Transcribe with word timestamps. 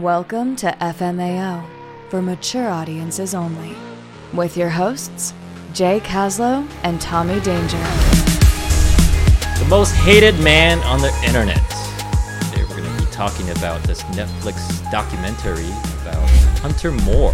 Welcome 0.00 0.56
to 0.56 0.66
FMAO 0.72 1.66
for 2.10 2.20
mature 2.20 2.68
audiences 2.68 3.34
only, 3.34 3.74
with 4.34 4.54
your 4.54 4.68
hosts, 4.68 5.32
Jay 5.72 6.00
Caslow 6.00 6.68
and 6.82 7.00
Tommy 7.00 7.40
Danger. 7.40 7.78
The 9.58 9.66
most 9.70 9.92
hated 9.92 10.38
man 10.40 10.80
on 10.80 11.00
the 11.00 11.10
internet. 11.24 11.56
Today 12.42 12.64
we're 12.68 12.82
going 12.82 12.94
to 12.94 13.06
be 13.06 13.10
talking 13.10 13.48
about 13.52 13.82
this 13.84 14.02
Netflix 14.02 14.90
documentary 14.90 15.64
about 16.02 16.28
Hunter 16.60 16.92
Moore. 16.92 17.32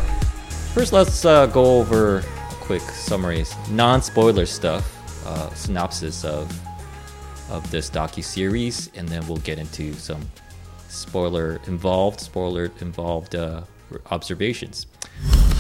First, 0.72 0.92
let's 0.92 1.24
uh, 1.24 1.46
go 1.46 1.80
over 1.80 2.18
a 2.18 2.54
quick 2.60 2.82
summary, 2.82 3.44
non-spoiler 3.72 4.46
stuff, 4.46 5.26
uh, 5.26 5.52
synopsis 5.54 6.24
of 6.24 6.48
of 7.50 7.68
this 7.72 7.90
docu 7.90 8.22
series, 8.22 8.88
and 8.94 9.08
then 9.08 9.26
we'll 9.26 9.38
get 9.38 9.58
into 9.58 9.92
some 9.94 10.22
spoiler 10.93 11.61
involved, 11.66 12.20
spoiler 12.20 12.70
involved 12.80 13.34
uh, 13.34 13.62
observations. 14.11 14.87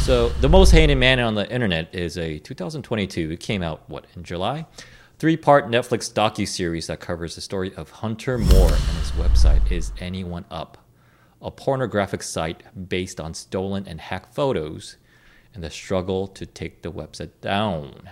So, 0.00 0.28
the 0.40 0.48
most 0.48 0.70
hated 0.70 0.96
man 0.96 1.20
on 1.20 1.34
the 1.34 1.50
internet 1.50 1.94
is 1.94 2.18
a 2.18 2.38
2022. 2.40 3.30
It 3.30 3.40
came 3.40 3.62
out 3.62 3.88
what 3.88 4.06
in 4.16 4.24
July. 4.24 4.66
Three-part 5.18 5.68
Netflix 5.68 6.12
docu 6.12 6.46
series 6.46 6.88
that 6.88 7.00
covers 7.00 7.36
the 7.36 7.40
story 7.40 7.72
of 7.76 7.90
Hunter 7.90 8.38
Moore, 8.38 8.72
and 8.72 8.98
his 8.98 9.12
website 9.12 9.70
is 9.70 9.92
Anyone 10.00 10.44
Up, 10.50 10.78
a 11.40 11.50
pornographic 11.50 12.22
site 12.22 12.64
based 12.88 13.20
on 13.20 13.32
stolen 13.32 13.86
and 13.86 14.00
hacked 14.00 14.34
photos, 14.34 14.96
and 15.54 15.62
the 15.62 15.70
struggle 15.70 16.26
to 16.26 16.44
take 16.44 16.82
the 16.82 16.90
website 16.90 17.30
down. 17.40 18.10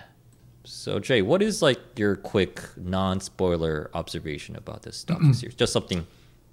So 0.63 1.01
Jay, 1.01 1.21
what 1.21 1.43
is 1.43 1.63
like 1.63 1.81
your 1.99 2.15
quick 2.15 2.63
non-spoiler 2.77 3.91
observation 3.95 4.55
about 4.55 4.83
this 4.83 5.05
docu 5.05 5.35
series? 5.35 5.55
Just 5.57 5.73
something 5.73 6.07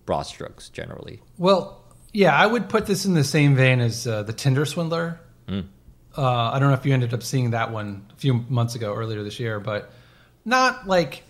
broad 0.08 0.24
strokes 0.24 0.70
generally. 0.70 1.22
Well, 1.38 1.84
yeah, 2.12 2.36
I 2.36 2.48
would 2.48 2.68
put 2.70 2.88
this 2.88 3.06
in 3.06 3.14
the 3.14 3.24
same 3.24 3.56
vein 3.56 3.80
as 3.80 4.08
uh, 4.08 4.24
the 4.24 4.34
Tinder 4.34 4.66
Swindler. 4.66 5.20
Uh, 6.18 6.52
I 6.52 6.58
don't 6.58 6.70
know 6.70 6.76
if 6.76 6.84
you 6.84 6.94
ended 6.94 7.14
up 7.14 7.22
seeing 7.22 7.52
that 7.52 7.72
one 7.72 8.08
a 8.12 8.16
few 8.16 8.34
months 8.34 8.74
ago, 8.74 8.96
earlier 8.96 9.22
this 9.22 9.40
year, 9.40 9.60
but 9.60 9.92
not 10.44 10.88
like 10.88 11.22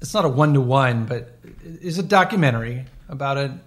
it's 0.00 0.14
not 0.14 0.24
a 0.24 0.28
one 0.28 0.54
to 0.54 0.60
one, 0.60 1.06
but 1.06 1.36
it's 1.64 1.98
a 1.98 2.02
documentary 2.04 2.84
about 3.08 3.38
a. 3.38 3.58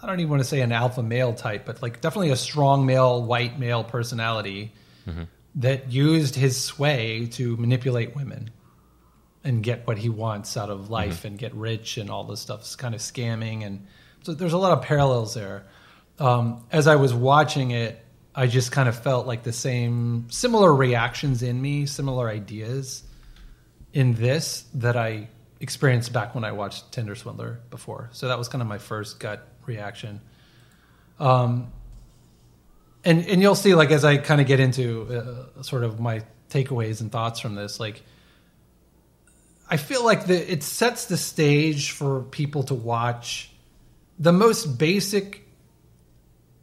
I 0.00 0.06
don't 0.06 0.20
even 0.20 0.30
want 0.30 0.42
to 0.42 0.48
say 0.48 0.60
an 0.60 0.70
alpha 0.70 1.02
male 1.02 1.34
type, 1.34 1.66
but 1.66 1.82
like 1.82 2.00
definitely 2.00 2.30
a 2.30 2.36
strong 2.36 2.86
male, 2.86 3.20
white 3.20 3.58
male 3.58 3.82
personality 3.82 4.72
that 5.56 5.90
used 5.90 6.36
his 6.36 6.56
sway 6.56 7.26
to 7.32 7.56
manipulate 7.56 8.14
women 8.14 8.50
and 9.44 9.62
get 9.62 9.86
what 9.86 9.98
he 9.98 10.08
wants 10.08 10.56
out 10.56 10.70
of 10.70 10.90
life 10.90 11.24
and 11.24 11.38
get 11.38 11.54
rich 11.54 11.96
and 11.96 12.10
all 12.10 12.24
this 12.24 12.40
stuff. 12.40 12.60
It's 12.60 12.76
kind 12.76 12.94
of 12.94 13.00
scamming. 13.00 13.64
And 13.64 13.86
so 14.22 14.34
there's 14.34 14.52
a 14.52 14.58
lot 14.58 14.76
of 14.76 14.84
parallels 14.84 15.34
there. 15.34 15.64
Um, 16.18 16.64
as 16.72 16.86
I 16.86 16.96
was 16.96 17.14
watching 17.14 17.70
it, 17.70 18.04
I 18.34 18.46
just 18.46 18.72
kind 18.72 18.88
of 18.88 19.00
felt 19.00 19.26
like 19.26 19.42
the 19.42 19.52
same, 19.52 20.26
similar 20.30 20.74
reactions 20.74 21.42
in 21.42 21.60
me, 21.60 21.86
similar 21.86 22.28
ideas 22.28 23.02
in 23.92 24.14
this 24.14 24.64
that 24.74 24.96
I 24.96 25.28
experienced 25.60 26.12
back 26.12 26.34
when 26.34 26.44
I 26.44 26.52
watched 26.52 26.92
Tinder 26.92 27.14
Swindler 27.14 27.60
before. 27.70 28.10
So 28.12 28.28
that 28.28 28.38
was 28.38 28.48
kind 28.48 28.62
of 28.62 28.68
my 28.68 28.78
first 28.78 29.18
gut 29.18 29.46
reaction. 29.66 30.20
Um, 31.18 31.72
and 33.04 33.26
and 33.26 33.42
you'll 33.42 33.54
see 33.54 33.74
like 33.74 33.90
as 33.90 34.04
I 34.04 34.18
kind 34.18 34.40
of 34.40 34.46
get 34.46 34.60
into 34.60 35.48
uh, 35.58 35.62
sort 35.62 35.84
of 35.84 35.98
my 35.98 36.22
takeaways 36.50 37.00
and 37.00 37.10
thoughts 37.10 37.40
from 37.40 37.54
this, 37.54 37.80
like 37.80 38.02
I 39.70 39.76
feel 39.76 40.04
like 40.04 40.26
the 40.26 40.52
it 40.52 40.62
sets 40.62 41.06
the 41.06 41.16
stage 41.16 41.90
for 41.90 42.22
people 42.22 42.62
to 42.64 42.74
watch 42.74 43.50
the 44.18 44.32
most 44.32 44.78
basic 44.78 45.46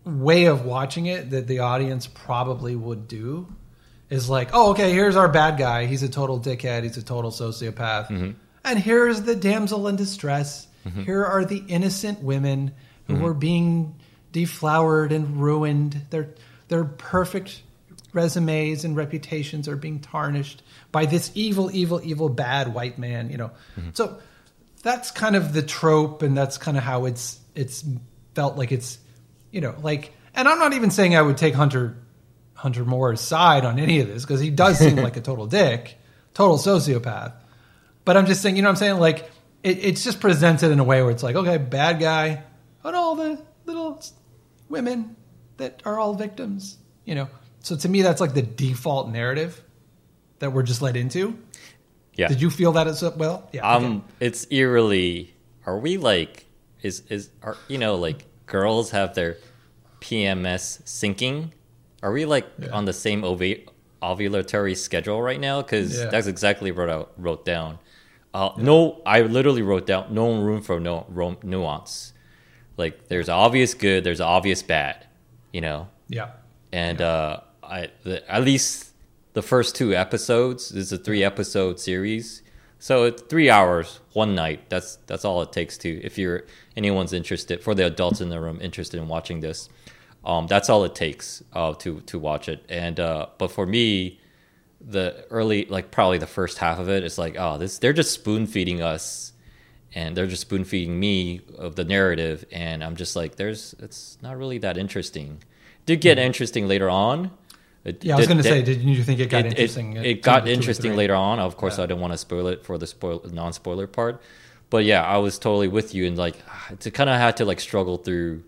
way 0.03 0.45
of 0.45 0.65
watching 0.65 1.05
it 1.07 1.31
that 1.31 1.47
the 1.47 1.59
audience 1.59 2.07
probably 2.07 2.75
would 2.75 3.07
do 3.07 3.47
is 4.09 4.29
like, 4.29 4.49
oh, 4.53 4.71
okay, 4.71 4.91
here's 4.91 5.15
our 5.15 5.27
bad 5.27 5.57
guy. 5.57 5.85
He's 5.85 6.03
a 6.03 6.09
total 6.09 6.39
dickhead. 6.39 6.83
He's 6.83 6.97
a 6.97 7.03
total 7.03 7.31
sociopath. 7.31 8.07
Mm-hmm. 8.07 8.31
And 8.63 8.79
here's 8.79 9.23
the 9.23 9.35
damsel 9.35 9.87
in 9.87 9.95
distress. 9.95 10.67
Mm-hmm. 10.85 11.03
Here 11.03 11.25
are 11.25 11.45
the 11.45 11.63
innocent 11.67 12.21
women 12.21 12.71
who 13.07 13.15
mm-hmm. 13.15 13.25
are 13.25 13.33
being 13.33 13.95
deflowered 14.31 15.11
and 15.11 15.41
ruined. 15.41 16.01
Their 16.09 16.29
their 16.67 16.83
perfect 16.83 17.61
resumes 18.15 18.85
and 18.85 18.95
reputations 18.95 19.67
are 19.67 19.75
being 19.75 19.99
tarnished 19.99 20.63
by 20.91 21.05
this 21.05 21.31
evil, 21.35 21.69
evil, 21.73 22.01
evil, 22.03 22.29
bad 22.29 22.73
white 22.73 22.97
man. 22.97 23.29
You 23.29 23.37
know, 23.37 23.51
mm-hmm. 23.77 23.89
so 23.93 24.19
that's 24.81 25.11
kind 25.11 25.35
of 25.35 25.53
the 25.53 25.61
trope, 25.61 26.21
and 26.21 26.35
that's 26.35 26.57
kind 26.57 26.77
of 26.77 26.83
how 26.83 27.05
it's 27.05 27.39
it's 27.53 27.83
felt 28.33 28.57
like 28.57 28.71
it's 28.71 28.97
you 29.51 29.61
know 29.61 29.75
like. 29.81 30.13
And 30.37 30.49
I'm 30.49 30.59
not 30.59 30.73
even 30.73 30.91
saying 30.91 31.15
I 31.15 31.21
would 31.21 31.37
take 31.37 31.53
Hunter 31.53 31.97
Hunter 32.55 32.85
Moore's 32.85 33.21
side 33.21 33.65
on 33.65 33.79
any 33.79 33.99
of 33.99 34.07
this 34.07 34.23
because 34.23 34.39
he 34.39 34.49
does 34.49 34.79
seem 34.79 34.95
like 34.95 35.17
a 35.17 35.21
total 35.21 35.45
dick, 35.45 35.97
total 36.33 36.57
sociopath. 36.57 37.33
But 38.05 38.17
I'm 38.17 38.25
just 38.25 38.41
saying, 38.41 38.55
you 38.55 38.61
know 38.61 38.69
what 38.69 38.73
I'm 38.73 38.77
saying? 38.77 38.99
Like, 38.99 39.29
it, 39.63 39.83
it's 39.83 40.03
just 40.03 40.19
presented 40.19 40.71
in 40.71 40.79
a 40.79 40.83
way 40.83 41.01
where 41.01 41.11
it's 41.11 41.23
like, 41.23 41.35
okay, 41.35 41.57
bad 41.57 41.99
guy, 41.99 42.43
but 42.81 42.95
all 42.95 43.15
the 43.15 43.41
little 43.65 44.01
women 44.69 45.15
that 45.57 45.81
are 45.85 45.99
all 45.99 46.13
victims, 46.13 46.77
you 47.03 47.15
know? 47.15 47.29
So 47.65 47.75
to 47.75 47.89
me, 47.89 48.03
that's 48.03 48.21
like 48.21 48.35
the 48.35 48.43
default 48.43 49.09
narrative 49.09 49.63
that 50.37 50.53
we're 50.53 50.61
just 50.61 50.83
led 50.83 50.95
into. 50.95 51.35
Yeah. 52.13 52.27
Did 52.27 52.39
you 52.39 52.51
feel 52.51 52.71
that 52.73 52.85
as 52.87 53.01
well? 53.17 53.49
Yeah. 53.51 53.75
okay. 53.77 53.85
Um, 53.87 54.03
it's 54.19 54.45
eerily. 54.51 55.33
Are 55.65 55.79
we 55.79 55.97
like? 55.97 56.45
Is 56.83 57.01
is 57.09 57.31
are 57.41 57.57
you 57.67 57.79
know 57.79 57.95
like 57.95 58.25
girls 58.45 58.91
have 58.91 59.15
their 59.15 59.37
PMS 59.99 60.83
syncing? 60.83 61.49
Are 62.03 62.11
we 62.11 62.25
like 62.25 62.45
on 62.71 62.85
the 62.85 62.93
same 62.93 63.23
ova- 63.23 63.63
ovulatory 64.03 64.77
schedule 64.77 65.19
right 65.21 65.39
now? 65.39 65.63
Because 65.63 65.97
Yeah. 65.97 66.05
that's 66.11 66.27
exactly 66.27 66.71
what 66.71 66.87
I 66.89 67.05
wrote 67.17 67.45
down. 67.45 67.79
Uh, 68.31 68.51
No, 68.57 69.01
I 69.07 69.21
literally 69.21 69.63
wrote 69.63 69.87
down 69.87 70.13
no 70.13 70.39
room 70.39 70.61
for 70.61 70.79
no 70.79 71.05
ro- 71.09 71.37
nuance. 71.41 72.13
Like 72.77 73.07
there's 73.07 73.29
obvious 73.29 73.73
good, 73.73 74.03
there's 74.03 74.21
obvious 74.21 74.61
bad. 74.61 75.07
You 75.51 75.61
know, 75.61 75.87
Yeah. 76.09 76.31
and 76.71 77.01
uh, 77.01 77.39
I 77.69 77.89
the, 78.03 78.29
at 78.31 78.43
least 78.43 78.91
the 79.33 79.41
first 79.41 79.75
two 79.75 79.93
episodes 79.93 80.69
this 80.69 80.85
is 80.85 80.91
a 80.93 80.97
three 80.97 81.23
episode 81.23 81.79
series, 81.79 82.41
so 82.79 83.03
it's 83.05 83.21
three 83.23 83.49
hours 83.49 83.99
one 84.13 84.35
night. 84.35 84.69
That's 84.69 84.97
that's 85.07 85.25
all 85.25 85.41
it 85.41 85.51
takes 85.51 85.77
to 85.79 85.89
if 86.03 86.17
you're 86.17 86.43
anyone's 86.75 87.13
interested 87.13 87.63
for 87.63 87.75
the 87.75 87.85
adults 87.85 88.21
in 88.21 88.29
the 88.29 88.39
room 88.39 88.59
interested 88.61 88.99
in 88.99 89.07
watching 89.07 89.39
this. 89.39 89.69
Um, 90.23 90.47
that's 90.47 90.69
all 90.69 90.83
it 90.83 90.95
takes 90.95 91.43
uh, 91.53 91.73
to 91.75 92.01
to 92.01 92.19
watch 92.19 92.49
it. 92.49 92.65
And 92.69 92.99
uh, 92.99 93.27
but 93.37 93.51
for 93.51 93.65
me, 93.65 94.19
the 94.87 95.25
early 95.29 95.65
like 95.65 95.91
probably 95.91 96.17
the 96.17 96.27
first 96.27 96.59
half 96.59 96.79
of 96.79 96.89
it 96.89 97.03
is 97.03 97.17
like 97.17 97.35
oh 97.37 97.57
this 97.57 97.79
they're 97.79 97.93
just 97.93 98.11
spoon 98.11 98.45
feeding 98.45 98.81
us 98.81 99.33
and 99.93 100.15
they're 100.15 100.27
just 100.27 100.41
spoon 100.41 100.63
feeding 100.63 100.99
me 100.99 101.41
of 101.57 101.75
the 101.75 101.83
narrative 101.83 102.45
and 102.51 102.83
i'm 102.83 102.95
just 102.95 103.15
like 103.15 103.35
there's 103.35 103.73
it's 103.79 104.17
not 104.21 104.37
really 104.37 104.57
that 104.59 104.77
interesting 104.77 105.41
did 105.85 106.01
get 106.01 106.19
interesting 106.19 106.67
later 106.67 106.89
on 106.89 107.31
It. 107.85 108.03
Yeah, 108.03 108.15
I 108.15 108.17
was 108.17 108.25
going 108.27 108.37
to 108.37 108.43
say, 108.43 108.61
did- 108.63 108.81
you 108.81 109.03
think 109.03 109.19
it 109.19 109.29
got 109.29 109.45
it, 109.45 109.45
it- 109.45 109.49
interesting? 109.59 109.97
at 109.97 110.05
it 110.05 110.21
got 110.23 110.39
of 110.39 110.45
the 110.45 110.49
two 110.49 110.53
or 110.53 110.59
interesting 110.59 110.95
later 110.95 111.13
on 111.15 111.39
of 111.39 111.55
course 111.55 111.77
i 111.79 111.83
didn't 111.85 111.99
want 112.01 112.13
to 112.13 112.17
spoil 112.17 112.47
it 112.47 112.63
for 112.65 112.77
the 112.79 112.87
spoil 112.87 113.21
non-spoiler 113.31 113.85
part 113.87 114.21
but 114.71 114.83
yeah 114.85 115.03
i 115.05 115.17
was 115.17 115.37
totally 115.37 115.67
with 115.67 115.93
you 115.93 116.07
and 116.07 116.17
like 116.17 116.37
to 116.79 116.89
kind 116.91 117.09
of 117.09 117.17
had 117.19 117.37
to 117.37 117.45
like 117.45 117.59
struggle 117.59 117.97
through 117.97 118.43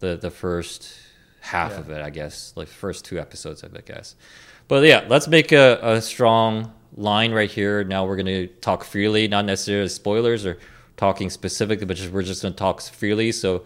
the 0.00 0.16
the 0.16 0.30
first 0.30 0.92
half 1.40 1.72
Yeah. 1.72 1.78
of 1.78 1.90
it 1.90 2.02
i 2.02 2.10
guess 2.10 2.52
like 2.56 2.66
first 2.68 3.04
two 3.04 3.18
episodes 3.20 3.62
of 3.62 3.72
it 3.74 3.84
i 3.88 3.92
guess 3.92 4.16
but 4.68 4.82
yeah 4.84 5.04
let's 5.08 5.28
make 5.28 5.52
a, 5.52 5.78
a 5.80 6.02
strong 6.02 6.72
line 6.96 7.30
right 7.32 7.50
here 7.50 7.84
now 7.84 8.04
we're 8.04 8.16
going 8.16 8.26
to 8.26 8.48
talk 8.60 8.82
freely 8.82 9.28
not 9.28 9.44
necessarily 9.44 9.88
spoilers 9.88 10.44
or 10.44 10.58
talking 10.96 11.30
specifically 11.30 11.86
but 11.86 11.96
just 11.96 12.10
we're 12.10 12.22
just 12.22 12.42
going 12.42 12.52
to 12.52 12.58
talk 12.58 12.80
freely 12.80 13.30
so 13.30 13.62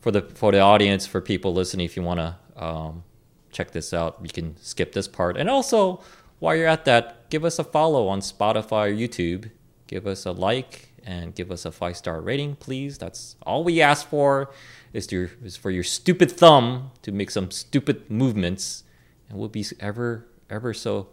for 0.00 0.10
the 0.10 0.22
for 0.22 0.50
the 0.50 0.58
audience 0.58 1.06
for 1.06 1.20
people 1.20 1.52
listening 1.54 1.84
if 1.86 1.94
you 1.96 2.02
want 2.02 2.18
to 2.18 2.34
um, 2.64 3.04
check 3.52 3.72
this 3.72 3.92
out. 3.92 4.18
You 4.22 4.28
can 4.28 4.56
skip 4.58 4.92
this 4.92 5.08
part. 5.08 5.36
And 5.36 5.48
also 5.48 6.00
while 6.38 6.56
you're 6.56 6.66
at 6.66 6.84
that 6.86 7.28
give 7.30 7.44
us 7.44 7.58
a 7.58 7.64
follow 7.64 8.08
on 8.08 8.20
spotify 8.20 8.90
or 8.90 8.94
youtube. 8.94 9.50
Give 9.86 10.06
us 10.06 10.24
a 10.26 10.32
like 10.32 10.92
and 11.04 11.34
give 11.34 11.50
us 11.50 11.64
a 11.64 11.72
five 11.72 11.96
star 11.96 12.20
rating 12.20 12.56
please. 12.56 12.98
That's 12.98 13.36
all 13.42 13.64
we 13.64 13.80
ask 13.80 14.08
for 14.08 14.50
is 14.92 15.06
to 15.08 15.30
is 15.44 15.56
for 15.56 15.70
your 15.70 15.84
stupid 15.84 16.30
thumb 16.30 16.90
to 17.02 17.12
make 17.12 17.30
some 17.30 17.50
stupid 17.50 18.10
movements. 18.10 18.84
And 19.28 19.38
we'll 19.38 19.48
be 19.48 19.64
ever 19.78 20.26
ever 20.48 20.74
so 20.74 21.08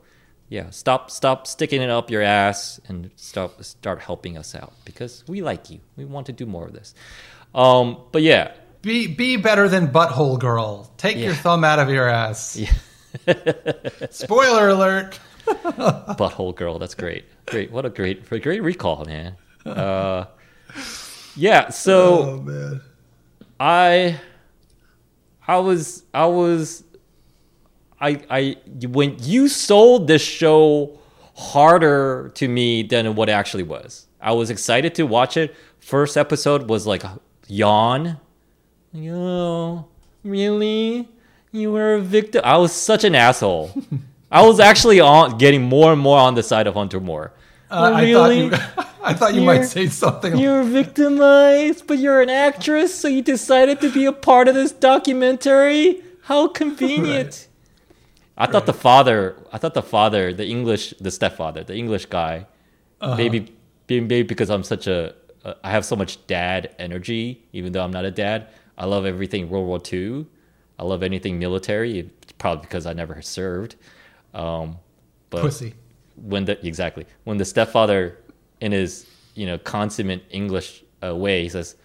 yeah 0.49 0.69
stop 0.69 1.11
stop 1.11 1.45
sticking 1.45 1.81
it 1.81 1.89
up 1.89 2.09
your 2.09 2.21
ass 2.21 2.79
and 2.87 3.11
stop 3.15 3.63
start 3.63 4.01
helping 4.01 4.37
us 4.37 4.55
out 4.55 4.73
because 4.85 5.23
we 5.27 5.41
like 5.41 5.69
you. 5.69 5.79
We 5.95 6.05
want 6.05 6.25
to 6.27 6.33
do 6.33 6.45
more 6.45 6.65
of 6.65 6.73
this. 6.73 6.93
Um 7.53 7.97
but 8.11 8.21
yeah 8.21 8.51
Be 8.87 9.05
be 9.05 9.35
better 9.35 9.67
than 9.67 9.89
butthole 9.89 10.39
girl. 10.39 10.89
Take 10.95 11.17
your 11.17 11.33
thumb 11.33 11.65
out 11.65 11.77
of 11.77 11.89
your 11.89 12.07
ass. 12.07 12.57
Spoiler 14.11 14.69
alert. 14.69 15.19
butthole 15.45 16.55
girl. 16.55 16.79
That's 16.79 16.95
great. 16.95 17.25
Great. 17.47 17.69
What 17.69 17.83
a 17.83 17.89
great, 17.89 18.29
great 18.29 18.63
recall, 18.63 19.03
man. 19.03 19.35
Uh, 19.65 20.23
yeah. 21.35 21.67
So 21.67 22.23
Oh 22.23 22.37
man. 22.37 22.81
I 23.59 24.21
I 25.45 25.57
was 25.57 26.03
I 26.13 26.27
was 26.27 26.85
I 27.99 28.21
I 28.29 28.55
when 28.87 29.17
you 29.19 29.49
sold 29.49 30.07
this 30.07 30.21
show 30.21 30.97
harder 31.35 32.31
to 32.35 32.47
me 32.47 32.83
than 32.83 33.15
what 33.15 33.27
it 33.27 33.33
actually 33.33 33.63
was. 33.63 34.07
I 34.21 34.31
was 34.31 34.49
excited 34.49 34.95
to 34.95 35.03
watch 35.03 35.35
it. 35.35 35.53
First 35.79 36.15
episode 36.15 36.69
was 36.69 36.87
like 36.87 37.03
yawn. 37.47 38.21
Like, 38.93 39.09
oh, 39.11 39.85
really? 40.23 41.07
You 41.51 41.71
were 41.71 41.95
a 41.95 42.01
victim. 42.01 42.41
I 42.43 42.57
was 42.57 42.71
such 42.71 43.03
an 43.03 43.15
asshole. 43.15 43.71
I 44.31 44.45
was 44.45 44.59
actually 44.59 44.99
on 44.99 45.37
getting 45.37 45.63
more 45.63 45.93
and 45.93 46.01
more 46.01 46.19
on 46.19 46.35
the 46.35 46.43
side 46.43 46.67
of 46.67 46.73
Hunter 46.75 46.99
Moore. 46.99 47.31
Uh, 47.69 47.91
Oh, 47.91 47.95
I 47.95 48.13
thought 48.13 48.35
you, 48.35 48.51
I 49.03 49.13
thought 49.13 49.33
you 49.33 49.41
might 49.41 49.63
say 49.63 49.87
something. 49.87 50.37
You're 50.37 50.63
victimized, 50.63 51.87
but 51.87 51.97
you're 51.99 52.21
an 52.21 52.29
actress, 52.29 52.93
so 52.95 53.07
you 53.07 53.21
decided 53.21 53.81
to 53.81 53.91
be 53.91 54.05
a 54.05 54.11
part 54.13 54.47
of 54.47 54.55
this 54.55 54.71
documentary. 54.71 56.01
How 56.23 56.47
convenient. 56.47 57.47
I 58.37 58.45
thought 58.45 58.65
the 58.67 58.73
father, 58.73 59.35
I 59.51 59.57
thought 59.57 59.73
the 59.73 59.81
father, 59.81 60.31
the 60.33 60.45
English, 60.45 60.93
the 60.99 61.09
stepfather, 61.09 61.63
the 61.63 61.75
English 61.75 62.05
guy, 62.05 62.45
maybe, 63.01 63.51
maybe 63.89 64.21
because 64.23 64.49
I'm 64.49 64.63
such 64.63 64.85
a, 64.87 65.15
uh, 65.43 65.53
I 65.63 65.71
have 65.71 65.83
so 65.85 65.95
much 65.95 66.25
dad 66.27 66.75
energy, 66.77 67.43
even 67.51 67.71
though 67.71 67.83
I'm 67.83 67.91
not 67.91 68.05
a 68.05 68.11
dad. 68.11 68.47
I 68.77 68.85
love 68.85 69.05
everything 69.05 69.49
World 69.49 69.67
War 69.67 69.81
II. 69.91 70.25
I 70.79 70.83
love 70.83 71.01
anything 71.03 71.39
military. 71.39 71.99
It's 71.99 72.31
probably 72.33 72.61
because 72.61 72.85
I 72.85 72.93
never 72.93 73.21
served. 73.21 73.75
Um, 74.33 74.77
but 75.29 75.41
Pussy. 75.41 75.73
when 76.15 76.45
the 76.45 76.65
exactly 76.65 77.05
when 77.23 77.37
the 77.37 77.45
stepfather 77.45 78.17
in 78.61 78.71
his 78.71 79.05
you 79.35 79.45
know 79.45 79.57
consummate 79.57 80.23
english 80.31 80.83
uh, 81.03 81.15
way 81.15 81.43
he 81.43 81.49
says 81.49 81.75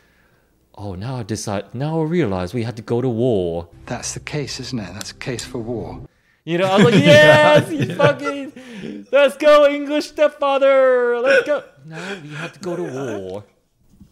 oh 0.76 0.94
now 0.94 1.16
i 1.16 1.22
decide 1.22 1.74
now 1.74 2.00
i 2.00 2.04
realize 2.04 2.54
we 2.54 2.62
had 2.62 2.76
to 2.76 2.82
go 2.82 3.00
to 3.00 3.08
war 3.08 3.68
That's 3.86 4.14
the 4.14 4.20
case, 4.20 4.58
isn't 4.60 4.78
it? 4.78 4.92
That's 4.94 5.10
a 5.10 5.14
case 5.14 5.44
for 5.44 5.58
war. 5.58 6.06
you 6.44 6.56
know 6.58 6.66
i 6.66 6.76
was 6.76 6.84
like 6.86 6.94
yes 7.04 7.70
you 7.72 7.94
fucking 7.94 9.06
let's 9.12 9.36
go 9.36 9.66
english 9.68 10.06
stepfather 10.08 11.18
let's 11.20 11.46
go 11.46 11.62
no 11.84 11.96
we 12.22 12.28
have 12.34 12.52
to 12.52 12.60
go 12.60 12.76
to 12.76 12.82
war 12.84 13.44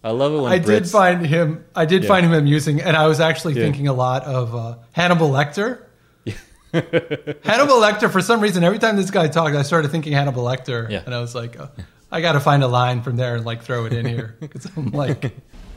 i 0.03 0.11
love 0.11 0.33
it 0.35 0.41
when 0.41 0.53
I 0.53 0.59
did 0.59 0.89
find 0.89 1.27
him. 1.27 1.65
I 1.75 1.85
did 1.85 2.03
Yeah. 2.05 2.09
find 2.09 2.25
him 2.27 2.33
amusing, 2.33 2.81
and 2.81 2.97
I 2.97 3.07
was 3.07 3.21
actually 3.21 3.55
Yeah. 3.55 3.63
thinking 3.65 3.87
a 3.89 3.93
lot 3.93 4.25
of 4.25 4.55
uh, 4.55 4.77
Hannibal 4.93 5.29
Lecter. 5.31 5.83
Hannibal 6.73 7.77
Lecter. 7.81 8.11
For 8.11 8.21
some 8.21 8.41
reason, 8.41 8.63
every 8.65 8.79
time 8.79 8.97
this 8.97 9.11
guy 9.11 9.29
talked, 9.29 9.55
I 9.57 9.63
started 9.63 9.91
thinking 9.91 10.13
Hannibal 10.13 10.45
Lecter, 10.45 10.89
Yeah. 10.89 11.03
and 11.05 11.15
I 11.15 11.21
was 11.21 11.35
like, 11.35 11.59
oh, 11.61 11.69
I 12.13 12.21
got 12.21 12.33
to 12.33 12.41
find 12.41 12.63
a 12.63 12.69
line 12.69 13.03
from 13.03 13.17
there 13.17 13.35
and 13.37 13.45
like 13.45 13.63
throw 13.63 13.85
it 13.87 13.93
in 13.93 14.07
here 14.07 14.37
because 14.41 14.67
I'm 14.77 14.91
like, 14.91 15.33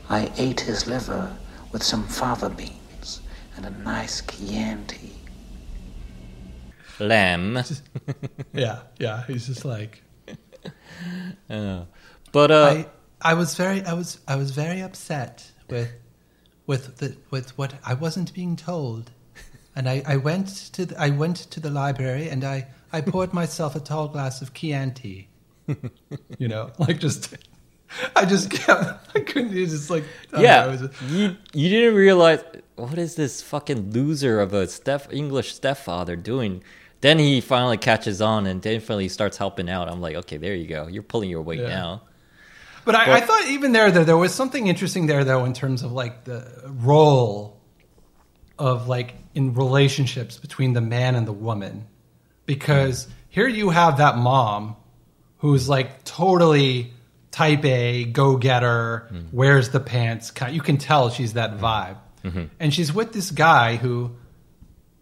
I 0.08 0.30
ate 0.38 0.60
his 0.60 0.86
liver 0.86 1.30
with 1.72 1.82
some 1.82 2.04
fava 2.06 2.48
beans 2.50 3.20
and 3.56 3.66
a 3.66 3.70
nice 3.82 4.20
Chianti. 4.22 5.10
lamb 7.00 7.58
yeah, 8.54 8.78
yeah. 8.98 9.24
He's 9.26 9.46
just 9.48 9.64
like, 9.64 10.02
but 11.48 12.50
uh 12.50 12.64
I, 12.64 12.86
I 13.24 13.34
was 13.34 13.54
very, 13.54 13.82
I 13.84 13.94
was, 13.94 14.18
I 14.28 14.36
was 14.36 14.50
very 14.50 14.80
upset 14.80 15.50
with, 15.70 15.90
with 16.66 16.98
the, 16.98 17.16
with 17.30 17.56
what 17.56 17.74
I 17.84 17.94
wasn't 17.94 18.34
being 18.34 18.54
told, 18.56 19.10
and 19.74 19.88
I, 19.88 20.02
I 20.06 20.16
went 20.16 20.48
to, 20.74 20.86
the, 20.86 21.00
I 21.00 21.10
went 21.10 21.36
to 21.50 21.58
the 21.60 21.70
library 21.70 22.28
and 22.28 22.44
I, 22.44 22.66
I 22.92 23.00
poured 23.00 23.32
myself 23.42 23.74
a 23.76 23.80
tall 23.80 24.08
glass 24.08 24.42
of 24.42 24.52
Chianti. 24.52 25.28
you 26.38 26.48
know, 26.48 26.70
like 26.78 27.00
just, 27.00 27.34
I 28.14 28.26
just 28.26 28.50
kept, 28.50 29.16
I 29.16 29.20
couldn't, 29.20 29.56
it's 29.56 29.72
just 29.72 29.88
like, 29.88 30.04
I 30.32 30.32
don't 30.32 30.42
know, 30.42 30.46
yeah 30.48 30.64
it 30.66 30.80
was- 30.80 31.10
you 31.10 31.36
you 31.54 31.68
didn't 31.70 31.94
realize 31.94 32.40
what 32.76 32.98
is 32.98 33.14
this 33.14 33.40
fucking 33.40 33.92
loser 33.92 34.40
of 34.40 34.52
a 34.52 34.66
step 34.68 35.12
english 35.12 35.54
stepfather 35.54 36.16
doing? 36.16 36.62
Then 37.00 37.18
he 37.18 37.40
finally 37.40 37.76
catches 37.78 38.20
on 38.20 38.46
and 38.46 38.60
definitely 38.60 39.08
starts 39.08 39.36
helping 39.38 39.68
out. 39.70 39.88
I'm 39.88 40.00
like 40.00 40.16
okay 40.16 40.36
there 40.38 40.54
you 40.54 40.66
go. 40.66 40.86
You're 40.88 41.02
pulling 41.04 41.30
your 41.30 41.42
weight 41.42 41.60
Yeah. 41.60 41.68
now 41.68 42.02
But 42.84 42.94
I, 42.94 43.16
I 43.16 43.20
thought 43.20 43.46
even 43.48 43.72
there, 43.72 43.90
there, 43.90 44.04
there 44.04 44.16
was 44.16 44.34
something 44.34 44.66
interesting 44.66 45.06
there, 45.06 45.24
though, 45.24 45.44
in 45.44 45.52
terms 45.52 45.82
of 45.82 45.92
like 45.92 46.24
the 46.24 46.46
role 46.66 47.60
of 48.58 48.88
like 48.88 49.14
in 49.34 49.54
relationships 49.54 50.38
between 50.38 50.72
the 50.74 50.80
man 50.80 51.14
and 51.14 51.26
the 51.26 51.32
woman, 51.32 51.86
because 52.46 53.08
here 53.28 53.48
you 53.48 53.70
have 53.70 53.98
that 53.98 54.16
mom 54.16 54.76
who's 55.38 55.68
like 55.68 56.04
totally 56.04 56.92
type 57.30 57.64
A, 57.64 58.04
go 58.04 58.36
getter, 58.36 59.08
mm-hmm. 59.12 59.36
wears 59.36 59.70
the 59.70 59.80
pants. 59.80 60.32
You 60.50 60.60
can 60.60 60.78
tell 60.78 61.10
she's 61.10 61.32
that 61.32 61.58
mm-hmm. 61.58 61.64
vibe, 61.64 61.96
and 62.60 62.72
she's 62.72 62.92
with 62.92 63.12
this 63.12 63.30
guy 63.30 63.76
who. 63.76 64.16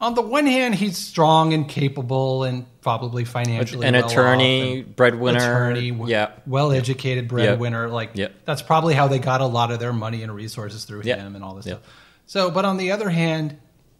On 0.02 0.14
the 0.14 0.20
one 0.20 0.46
hand, 0.46 0.74
he's 0.74 0.98
strong 0.98 1.52
and 1.52 1.68
capable 1.68 2.42
and 2.42 2.66
probably 2.80 3.24
financially 3.24 3.86
An 3.86 3.94
well 3.94 4.04
attorney, 4.04 4.80
and- 4.80 4.96
breadwinner, 4.96 5.38
attorney, 5.38 5.90
yeah. 6.08 6.32
well-educated 6.44 7.28
breadwinner. 7.28 7.88
Like 7.88 8.10
that's 8.44 8.62
probably 8.62 8.94
how 8.94 9.06
they 9.06 9.20
got 9.20 9.40
a 9.40 9.46
lot 9.46 9.70
of 9.70 9.78
their 9.78 9.92
money 9.92 10.24
and 10.24 10.34
resources 10.34 10.84
through 10.84 11.02
him 11.02 11.36
and 11.36 11.44
all 11.44 11.54
this 11.54 11.66
stuff. 11.66 11.82
So, 12.26 12.50
but 12.50 12.64
on 12.64 12.78
the 12.78 12.90
other 12.90 13.10
hand, 13.10 13.58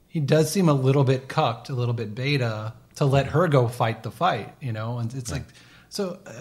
he 0.09 0.19
does 0.19 0.51
seem 0.51 0.69
a 0.69 0.75
little 0.75 1.05
bit 1.05 1.29
cucked, 1.29 1.69
a 1.69 1.75
little 1.75 1.95
bit 1.95 2.15
beta 2.17 2.75
to 2.97 3.05
let 3.05 3.29
her 3.29 3.47
go 3.47 3.69
fight 3.69 4.03
the 4.03 4.11
fight, 4.11 4.55
you 4.61 4.73
know. 4.73 4.99
And 4.99 5.15
it's 5.15 5.31
like, 5.31 5.45
so 5.89 6.19
uh, 6.27 6.33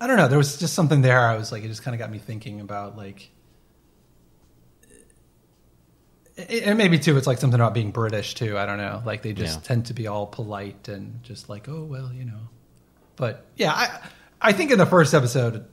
I 0.00 0.06
don't 0.06 0.16
know. 0.16 0.28
There 0.28 0.38
was 0.38 0.56
just 0.58 0.74
something 0.74 1.02
there. 1.02 1.20
I 1.20 1.36
was 1.36 1.50
like, 1.50 1.64
it 1.64 1.68
just 1.68 1.82
kind 1.82 1.94
of 1.94 1.98
got 1.98 2.12
me 2.12 2.18
thinking 2.18 2.60
about 2.60 2.96
like. 2.96 3.30
And 6.38 6.78
maybe 6.78 6.98
too, 7.00 7.16
it's 7.16 7.26
like 7.26 7.38
something 7.38 7.58
about 7.58 7.74
being 7.74 7.90
British 7.90 8.34
too. 8.34 8.56
I 8.56 8.64
don't 8.64 8.78
know. 8.78 9.02
Like 9.04 9.22
they 9.22 9.32
just 9.32 9.56
Yeah. 9.60 9.66
tend 9.66 9.86
to 9.86 9.94
be 9.94 10.06
all 10.06 10.26
polite 10.26 10.86
and 10.88 11.20
just 11.24 11.48
like, 11.48 11.68
oh 11.68 11.82
well, 11.84 12.12
you 12.12 12.24
know. 12.24 12.40
But 13.16 13.44
yeah, 13.56 13.72
I 13.72 14.00
I 14.40 14.52
think 14.52 14.70
in 14.70 14.78
the 14.78 14.86
first 14.86 15.14
episode, 15.14 15.64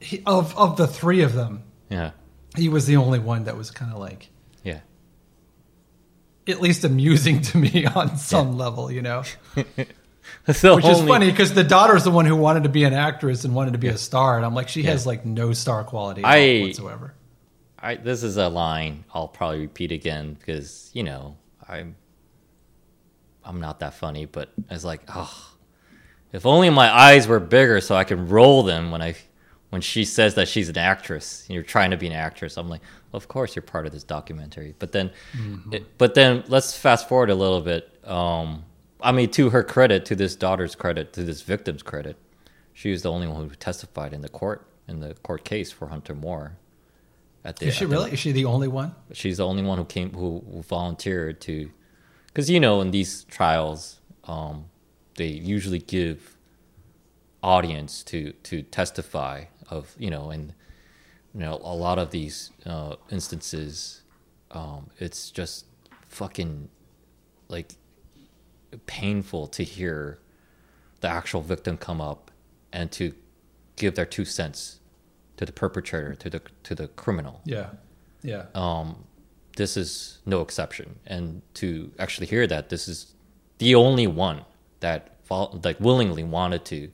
he, 0.00 0.22
of 0.26 0.56
of 0.56 0.76
the 0.76 0.86
three 0.86 1.22
of 1.22 1.32
them, 1.34 1.64
yeah 1.90 2.12
he 2.56 2.68
was 2.68 2.86
the 2.86 2.96
only 2.96 3.18
one 3.18 3.44
that 3.44 3.56
was 3.56 3.70
kind 3.70 3.90
of 3.92 3.98
like 3.98 4.28
yeah 4.62 4.80
at 6.46 6.60
least 6.60 6.84
amusing 6.84 7.40
to 7.40 7.56
me 7.58 7.86
on 7.94 8.16
some 8.16 8.56
level, 8.58 8.90
you 8.92 9.02
know. 9.02 9.22
Which 9.54 10.56
is 10.64 11.02
funny 11.02 11.30
because 11.30 11.52
the 11.54 11.64
daughter's 11.64 12.04
the 12.04 12.10
one 12.10 12.26
who 12.26 12.36
wanted 12.36 12.62
to 12.64 12.68
be 12.68 12.84
an 12.84 12.92
actress 12.92 13.44
and 13.44 13.54
wanted 13.54 13.72
to 13.72 13.78
be 13.78 13.88
a 13.88 13.98
star, 13.98 14.36
and 14.36 14.46
I'm 14.46 14.54
like, 14.54 14.68
she 14.68 14.84
has 14.84 15.06
like 15.06 15.24
no 15.26 15.52
star 15.52 15.82
quality 15.84 16.22
I- 16.24 16.62
whatsoever. 16.66 17.14
I, 17.82 17.96
this 17.96 18.22
is 18.22 18.36
a 18.36 18.48
line 18.48 19.04
I'll 19.12 19.28
probably 19.28 19.60
repeat 19.60 19.90
again 19.92 20.34
because 20.34 20.90
you 20.94 21.02
know 21.02 21.36
I'm 21.68 21.96
I'm 23.44 23.60
not 23.60 23.80
that 23.80 23.94
funny, 23.94 24.24
but 24.26 24.50
it's 24.70 24.84
like, 24.84 25.02
oh, 25.08 25.54
if 26.32 26.46
only 26.46 26.70
my 26.70 26.90
eyes 26.96 27.26
were 27.26 27.40
bigger 27.40 27.80
so 27.80 27.94
I 27.96 28.04
can 28.04 28.28
roll 28.28 28.62
them 28.62 28.90
when 28.90 29.02
I 29.02 29.16
when 29.70 29.80
she 29.80 30.04
says 30.04 30.34
that 30.34 30.48
she's 30.48 30.68
an 30.68 30.78
actress. 30.78 31.46
You're 31.48 31.62
trying 31.62 31.90
to 31.90 31.96
be 31.96 32.06
an 32.06 32.12
actress. 32.12 32.56
I'm 32.56 32.68
like, 32.68 32.82
well, 33.10 33.16
of 33.16 33.26
course 33.28 33.56
you're 33.56 33.62
part 33.62 33.86
of 33.86 33.92
this 33.92 34.04
documentary. 34.04 34.74
But 34.78 34.92
then, 34.92 35.10
it, 35.72 35.98
but 35.98 36.14
then 36.14 36.44
let's 36.48 36.76
fast 36.76 37.08
forward 37.08 37.30
a 37.30 37.34
little 37.34 37.62
bit. 37.62 37.88
Um, 38.04 38.64
I 39.00 39.12
mean, 39.12 39.30
to 39.32 39.50
her 39.50 39.64
credit, 39.64 40.04
to 40.06 40.14
this 40.14 40.36
daughter's 40.36 40.74
credit, 40.74 41.12
to 41.14 41.24
this 41.24 41.42
victim's 41.42 41.82
credit, 41.82 42.16
she 42.74 42.90
was 42.90 43.02
the 43.02 43.10
only 43.10 43.26
one 43.26 43.48
who 43.48 43.54
testified 43.56 44.12
in 44.12 44.20
the 44.20 44.28
court 44.28 44.66
in 44.86 45.00
the 45.00 45.14
court 45.14 45.44
case 45.44 45.72
for 45.72 45.88
Hunter 45.88 46.14
Moore. 46.14 46.58
At 47.44 47.56
the, 47.56 47.66
Is 47.66 47.74
she 47.74 47.84
at 47.84 47.90
the- 47.90 47.96
really? 47.96 48.12
Is 48.12 48.18
she 48.20 48.32
the 48.32 48.44
only 48.44 48.68
one? 48.68 48.94
she's 49.12 49.38
the 49.38 49.46
only 49.46 49.62
one 49.62 49.78
who 49.78 49.84
came 49.84 50.12
who, 50.12 50.44
who 50.52 50.62
volunteered 50.62 51.40
to 51.42 51.70
because 52.26 52.48
you 52.48 52.60
know 52.60 52.80
in 52.80 52.90
these 52.92 53.24
trials 53.24 54.00
um, 54.24 54.66
they 55.16 55.26
usually 55.26 55.80
give 55.80 56.36
audience 57.42 58.02
to 58.04 58.32
to 58.44 58.62
testify 58.62 59.44
of 59.68 59.94
you 59.98 60.08
know 60.10 60.30
and 60.30 60.54
you 61.34 61.40
know 61.40 61.60
a 61.64 61.74
lot 61.74 61.98
of 61.98 62.10
these 62.10 62.50
uh, 62.64 62.94
instances 63.10 64.02
um, 64.52 64.90
it's 64.98 65.30
just 65.30 65.66
fucking 66.08 66.68
like 67.48 67.72
painful 68.86 69.46
to 69.48 69.64
hear 69.64 70.18
the 71.00 71.08
actual 71.08 71.40
victim 71.42 71.76
come 71.76 72.00
up 72.00 72.30
and 72.72 72.90
to 72.92 73.12
give 73.76 73.94
their 73.96 74.06
two 74.06 74.24
cents 74.24 74.78
to 75.42 75.46
the 75.46 75.52
perpetrator 75.52 76.14
to 76.14 76.30
the 76.30 76.40
to 76.62 76.72
the 76.72 76.86
criminal 76.86 77.40
Yeah, 77.44 77.70
yeah. 78.22 78.44
um, 78.54 79.04
this 79.56 79.76
is 79.76 80.18
no 80.24 80.40
exception. 80.40 81.00
And 81.04 81.42
to 81.54 81.90
actually 81.98 82.28
hear 82.28 82.46
that 82.46 82.68
this 82.68 82.86
is 82.86 83.14
the 83.58 83.74
only 83.74 84.06
one 84.06 84.44
that 84.78 85.16
like 85.64 85.80
willingly 85.80 86.22
wanted 86.22 86.64
to 86.66 86.90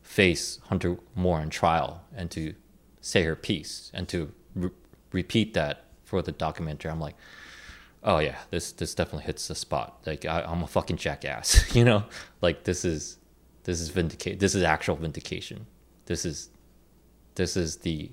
face 0.00 0.60
Hunter 0.70 0.96
Moore 1.14 1.42
in 1.42 1.50
trial 1.50 2.00
and 2.16 2.30
to 2.30 2.54
say 3.02 3.22
her 3.24 3.36
piece 3.36 3.90
and 3.92 4.08
to 4.08 4.32
re- 4.54 4.70
repeat 5.12 5.52
that 5.52 5.84
for 6.04 6.22
the 6.22 6.32
documentary, 6.32 6.90
I'm 6.90 7.00
like, 7.00 7.16
oh 8.02 8.18
yeah, 8.18 8.36
this 8.50 8.72
this 8.72 8.94
definitely 8.94 9.24
hits 9.24 9.46
the 9.46 9.54
spot. 9.54 9.98
Like 10.06 10.24
I, 10.24 10.40
I'm 10.40 10.62
a 10.62 10.66
fucking 10.66 10.96
jackass, 10.96 11.74
you 11.76 11.84
know. 11.84 12.04
Like 12.40 12.64
this 12.64 12.86
is 12.86 13.18
this 13.64 13.78
is 13.78 13.90
vindicate. 13.90 14.40
This 14.40 14.54
is 14.54 14.62
actual 14.62 14.96
vindication. 14.96 15.66
This 16.06 16.24
is 16.24 16.48
this 17.38 17.56
is 17.56 17.76
the 17.78 18.10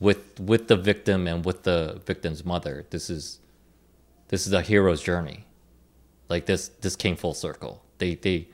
with 0.00 0.40
with 0.40 0.66
the 0.68 0.76
victim 0.76 1.28
and 1.28 1.44
with 1.44 1.62
the 1.62 2.00
victim's 2.04 2.44
mother. 2.44 2.84
This 2.90 3.08
is 3.08 3.38
this 4.28 4.46
is 4.46 4.52
a 4.52 4.60
hero's 4.62 5.02
journey. 5.02 5.46
Like 6.28 6.46
this 6.46 6.68
this 6.80 6.96
came 6.96 7.16
full 7.16 7.34
circle. 7.34 7.84
They 7.98 8.16
they 8.16 8.48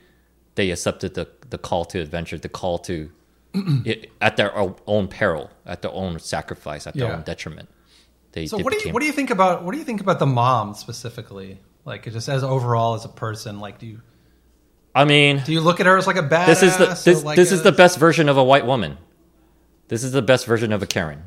they 0.55 0.69
accepted 0.69 1.15
the 1.15 1.27
the 1.49 1.57
call 1.57 1.85
to 1.85 1.99
adventure, 1.99 2.37
the 2.37 2.49
call 2.49 2.77
to 2.79 3.11
it, 3.85 4.11
at 4.21 4.37
their 4.37 4.51
own 4.87 5.07
peril, 5.07 5.49
at 5.65 5.81
their 5.81 5.91
own 5.91 6.19
sacrifice, 6.19 6.85
at 6.87 6.93
their 6.93 7.07
Yeah. 7.07 7.15
own 7.15 7.23
detriment. 7.23 7.69
They, 8.33 8.45
So 8.47 8.57
they 8.57 8.63
what 8.63 8.73
do 8.73 8.79
you 8.87 8.93
what 8.93 8.99
do 9.01 9.05
you 9.07 9.11
think 9.13 9.29
about 9.29 9.63
what 9.63 9.71
do 9.73 9.77
you 9.77 9.83
think 9.85 10.01
about 10.01 10.19
the 10.19 10.25
mom 10.27 10.73
specifically? 10.75 11.59
Like 11.85 12.03
just 12.11 12.29
as 12.29 12.43
overall 12.43 12.93
as 12.93 13.05
a 13.05 13.09
person, 13.09 13.59
like 13.59 13.79
do 13.79 13.87
you 13.87 14.01
I 14.93 15.05
mean, 15.05 15.41
do 15.45 15.53
you 15.53 15.61
look 15.61 15.79
at 15.79 15.85
her 15.85 15.97
as 15.97 16.05
like 16.05 16.17
a 16.17 16.23
badass? 16.23 16.45
this 16.47 16.63
is 16.63 16.77
the 16.77 16.85
this, 17.05 17.23
like 17.23 17.35
this 17.37 17.51
a- 17.51 17.55
is 17.55 17.63
the 17.63 17.71
best 17.71 17.97
version 17.97 18.27
of 18.29 18.37
a 18.37 18.43
white 18.43 18.65
woman. 18.65 18.97
This 19.91 20.05
is 20.05 20.13
the 20.13 20.21
best 20.21 20.45
version 20.45 20.71
of 20.71 20.81
a 20.81 20.87
Karen. 20.87 21.23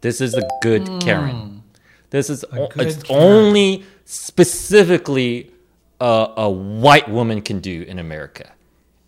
This 0.00 0.20
is 0.20 0.30
the 0.30 0.48
good 0.62 0.86
hmm. 0.86 0.98
Karen. 1.00 1.64
This 2.10 2.30
is 2.30 2.44
o- 2.52 2.68
it's 2.76 3.02
Karen. 3.02 3.20
only 3.20 3.84
specifically 4.04 5.50
a, 6.00 6.32
a 6.36 6.48
white 6.48 7.08
woman 7.08 7.42
can 7.42 7.58
do 7.58 7.82
in 7.82 7.98
America, 7.98 8.52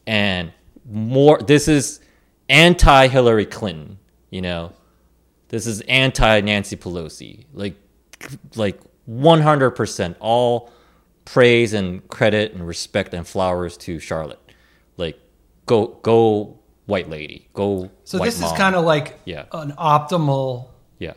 and 0.04 0.52
more. 0.84 1.38
This 1.38 1.68
is 1.68 2.00
anti 2.48 3.06
Hillary 3.06 3.46
Clinton. 3.46 4.00
You 4.30 4.42
know, 4.42 4.72
this 5.46 5.68
is 5.68 5.80
anti 5.82 6.40
Nancy 6.40 6.74
Pelosi. 6.74 7.44
Like, 7.52 7.76
like 8.56 8.80
one 9.06 9.42
hundred 9.42 9.70
percent. 9.76 10.16
All 10.18 10.72
praise 11.24 11.72
and 11.72 12.06
credit 12.08 12.52
and 12.52 12.66
respect 12.66 13.14
and 13.14 13.24
flowers 13.24 13.76
to 13.76 14.00
Charlotte. 14.00 14.40
Like, 14.96 15.20
go 15.66 15.86
go 16.02 16.57
white 16.88 17.08
lady. 17.08 17.46
Go. 17.54 17.90
So 18.04 18.18
this 18.18 18.42
is 18.42 18.50
kind 18.52 18.74
of 18.74 18.84
like 18.84 19.20
Yeah. 19.24 19.44
an 19.52 19.72
optimal 19.78 20.68
yeah. 20.98 21.12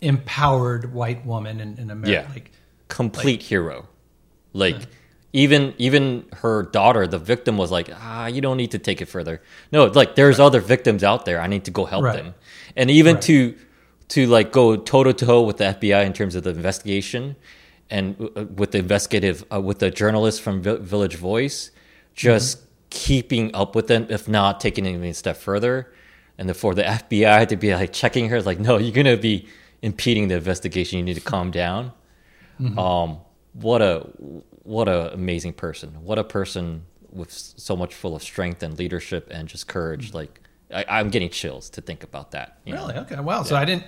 empowered 0.00 0.92
white 0.92 1.24
woman 1.26 1.60
in, 1.60 1.78
in 1.78 1.90
America. 1.90 2.26
Yeah. 2.28 2.32
Like 2.32 2.52
complete 2.88 3.42
hero. 3.42 3.88
Like 4.52 4.76
even 5.32 5.74
even 5.78 6.26
her 6.34 6.62
daughter, 6.62 7.06
the 7.06 7.18
victim 7.18 7.56
was 7.56 7.70
like, 7.72 7.88
ah, 7.92 8.26
you 8.26 8.40
don't 8.40 8.56
need 8.56 8.70
to 8.72 8.78
take 8.78 9.00
it 9.02 9.06
further. 9.08 9.40
No, 9.72 9.86
like 9.86 10.14
there's 10.14 10.38
other 10.38 10.60
victims 10.60 11.02
out 11.02 11.24
there. 11.24 11.40
I 11.40 11.48
need 11.48 11.64
to 11.64 11.70
go 11.72 11.84
help 11.86 12.04
Right. 12.04 12.16
them. 12.16 12.34
And 12.76 12.90
even 12.90 13.14
Right. 13.16 13.22
to 13.22 13.54
to 14.08 14.26
like 14.26 14.52
go 14.52 14.76
toe 14.76 15.02
to 15.04 15.12
toe 15.14 15.42
with 15.42 15.56
the 15.56 15.64
FBI 15.64 16.04
in 16.04 16.12
terms 16.12 16.34
of 16.36 16.42
the 16.44 16.50
investigation 16.50 17.34
and 17.90 18.30
uh, 18.36 18.44
with 18.54 18.70
the 18.72 18.78
investigative 18.78 19.44
uh, 19.52 19.60
with 19.60 19.78
the 19.78 19.90
journalist 19.90 20.42
from 20.42 20.62
Vi- 20.62 20.76
Village 20.76 21.16
Voice, 21.16 21.70
just 22.14 22.58
keeping 22.94 23.54
up 23.54 23.74
with 23.74 23.88
them, 23.88 24.06
if 24.08 24.28
not 24.28 24.60
taking 24.60 24.86
it 24.86 24.90
even 24.90 25.04
a 25.04 25.14
step 25.14 25.36
further. 25.36 25.92
And 26.38 26.48
then 26.48 26.54
for 26.54 26.74
the 26.74 26.84
FBI 26.84 27.48
to 27.48 27.56
be 27.56 27.74
like 27.74 27.92
checking 27.92 28.28
her, 28.28 28.40
like, 28.40 28.60
no, 28.60 28.78
you're 28.78 28.94
gonna 28.94 29.16
be 29.16 29.48
impeding 29.82 30.28
the 30.28 30.36
investigation. 30.36 30.98
You 30.98 31.04
need 31.04 31.14
to 31.14 31.20
calm 31.20 31.50
down. 31.50 31.92
Um, 32.78 33.18
what 33.52 33.82
a 33.82 34.06
what 34.62 34.88
a 34.88 35.12
amazing 35.12 35.54
person. 35.54 35.90
What 36.04 36.18
a 36.18 36.24
person 36.24 36.84
with 37.10 37.30
so 37.32 37.76
much 37.76 37.94
full 37.94 38.14
of 38.16 38.22
strength 38.22 38.62
and 38.62 38.78
leadership 38.78 39.28
and 39.30 39.48
just 39.48 39.66
courage. 39.66 40.14
Like 40.14 40.40
I, 40.72 40.84
I'm 40.88 41.10
getting 41.10 41.30
chills 41.30 41.68
to 41.70 41.80
think 41.80 42.04
about 42.04 42.30
that. 42.30 42.58
you 42.64 42.72
know? 42.74 42.86
Really? 42.86 42.98
Okay. 43.00 43.20
Wow. 43.20 43.42
So 43.42 43.56
I 43.56 43.64
didn't. 43.64 43.84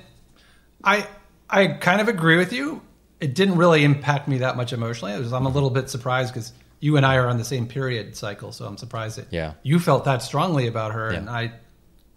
I 0.83 1.07
I 1.49 1.69
kind 1.69 2.01
of 2.01 2.09
agree 2.09 2.37
with 2.37 2.53
you. 2.53 2.83
It 3.21 3.35
didn't 3.35 3.57
really 3.57 3.85
impact 3.85 4.29
me 4.29 4.39
that 4.39 4.57
much 4.57 4.73
emotionally. 4.73 5.19
Was, 5.19 5.33
I'm 5.33 5.47
a 5.47 5.51
little 5.51 5.71
bit 5.71 5.89
surprised 5.89 6.35
because 6.35 6.53
you 6.81 6.97
and 6.97 7.07
I 7.07 7.17
are 7.17 7.27
on 7.29 7.39
the 7.39 7.45
same 7.45 7.67
period 7.67 8.17
cycle, 8.17 8.53
so 8.53 8.67
I'm 8.67 8.77
surprised 8.77 9.19
that 9.19 9.27
Yeah. 9.31 9.55
you 9.63 9.79
felt 9.79 10.05
that 10.05 10.23
strongly 10.23 10.67
about 10.67 10.93
her, 10.93 11.13
Yeah. 11.13 11.19
and 11.19 11.31
I 11.31 11.53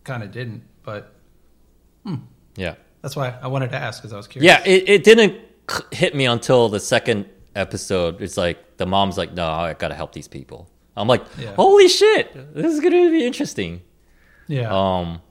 kind 0.03 0.21
of 0.23 0.31
didn't. 0.31 0.63
But 0.83 1.13
Yeah. 2.55 2.75
that's 3.01 3.15
why 3.15 3.35
I 3.41 3.47
wanted 3.47 3.71
to 3.71 3.77
ask 3.77 4.01
because 4.01 4.13
I 4.13 4.17
was 4.17 4.27
curious. 4.27 4.51
Yeah. 4.51 4.63
It, 4.69 4.89
it 4.89 5.03
didn't 5.03 5.39
hit 5.91 6.15
me 6.15 6.25
until 6.25 6.67
the 6.69 6.79
second 6.79 7.25
episode. 7.55 8.21
It's 8.21 8.37
like 8.37 8.77
the 8.77 8.85
mom's 8.85 9.17
like, 9.17 9.33
no, 9.33 9.45
I 9.47 9.73
gotta 9.73 9.95
help 9.95 10.13
these 10.13 10.27
people. 10.27 10.69
I'm 10.97 11.07
like, 11.07 11.23
Yeah. 11.39 11.53
holy 11.55 11.87
shit, 11.87 12.33
this 12.53 12.73
is 12.73 12.79
gonna 12.79 13.09
be 13.09 13.25
interesting. 13.25 13.81
Yeah. 14.47 14.69
um, 14.71 15.21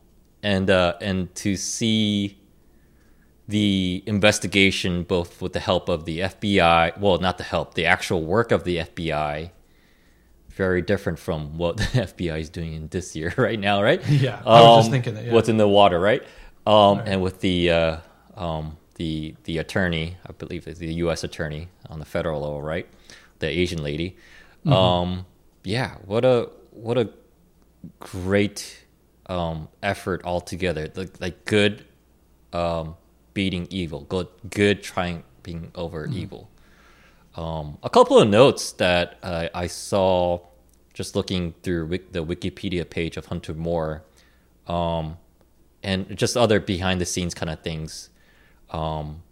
and 0.42 0.70
uh, 0.70 0.94
and 1.00 1.34
to 1.36 1.56
see 1.56 2.37
the 3.48 4.02
investigation 4.06 5.04
both 5.04 5.40
with 5.42 5.54
the 5.54 5.60
help 5.60 5.88
of 5.88 6.04
the 6.04 6.20
FBI, 6.20 6.98
well, 6.98 7.18
not 7.18 7.38
the 7.38 7.44
help, 7.44 7.74
the 7.74 7.86
actual 7.86 8.22
work 8.24 8.52
of 8.52 8.64
the 8.64 8.76
FBI, 8.78 9.50
very 10.50 10.82
different 10.82 11.18
from 11.18 11.56
what 11.56 11.76
the 11.78 11.84
FBI 11.84 12.40
is 12.40 12.50
doing 12.50 12.74
in 12.74 12.88
this 12.88 13.16
year 13.16 13.32
right 13.38 13.58
now, 13.58 13.82
right? 13.82 14.06
Yeah, 14.08 14.42
I 14.46 14.60
was 14.62 14.76
just 14.76 14.86
Um, 14.86 14.92
thinking 14.92 15.14
that, 15.14 15.24
yeah. 15.26 15.32
What's 15.32 15.48
in 15.48 15.56
the 15.56 15.68
water, 15.68 15.98
right? 15.98 16.22
Um, 16.66 17.00
And 17.06 17.22
with 17.22 17.40
the 17.40 17.70
uh, 17.70 17.96
um, 18.36 18.76
the 18.96 19.34
the 19.44 19.58
attorney, 19.58 20.16
I 20.28 20.32
believe 20.32 20.66
it's 20.68 20.78
the 20.80 20.92
U.S. 20.94 21.24
attorney 21.24 21.68
on 21.88 21.98
the 22.00 22.04
federal 22.04 22.42
level, 22.42 22.60
right? 22.62 22.86
The 23.38 23.46
Asian 23.48 23.82
lady. 23.82 24.16
Mm-hmm. 24.66 24.72
Um, 24.72 25.26
yeah, 25.64 25.94
what 26.04 26.24
a 26.24 26.50
what 26.72 26.98
a 26.98 27.08
great 28.00 28.84
um, 29.26 29.68
effort 29.82 30.22
altogether. 30.24 30.90
Like, 30.94 31.20
like 31.20 31.44
good 31.44 31.84
um, 32.52 32.96
beating 33.38 33.68
evil, 33.70 34.00
good 34.14 34.26
good 34.50 34.82
triumphing 34.82 35.70
over 35.76 36.00
Mm-hmm. 36.08 36.18
evil. 36.22 36.42
Um, 37.36 37.78
a 37.84 37.90
couple 37.96 38.18
of 38.18 38.28
notes 38.28 38.72
that 38.84 39.06
uh, 39.22 39.46
I 39.54 39.68
saw 39.68 40.40
just 40.92 41.14
looking 41.14 41.54
through 41.62 41.86
wik- 41.86 42.10
the 42.12 42.24
Wikipedia 42.24 42.84
page 42.96 43.16
of 43.16 43.26
Hunter 43.26 43.54
Moore, 43.54 44.02
um, 44.66 45.18
and 45.84 45.98
just 46.22 46.36
other 46.36 46.58
behind 46.58 47.00
the 47.00 47.06
scenes 47.06 47.34
kind 47.34 47.48
of 47.54 47.60
things. 47.60 48.10
Um, 48.70 49.22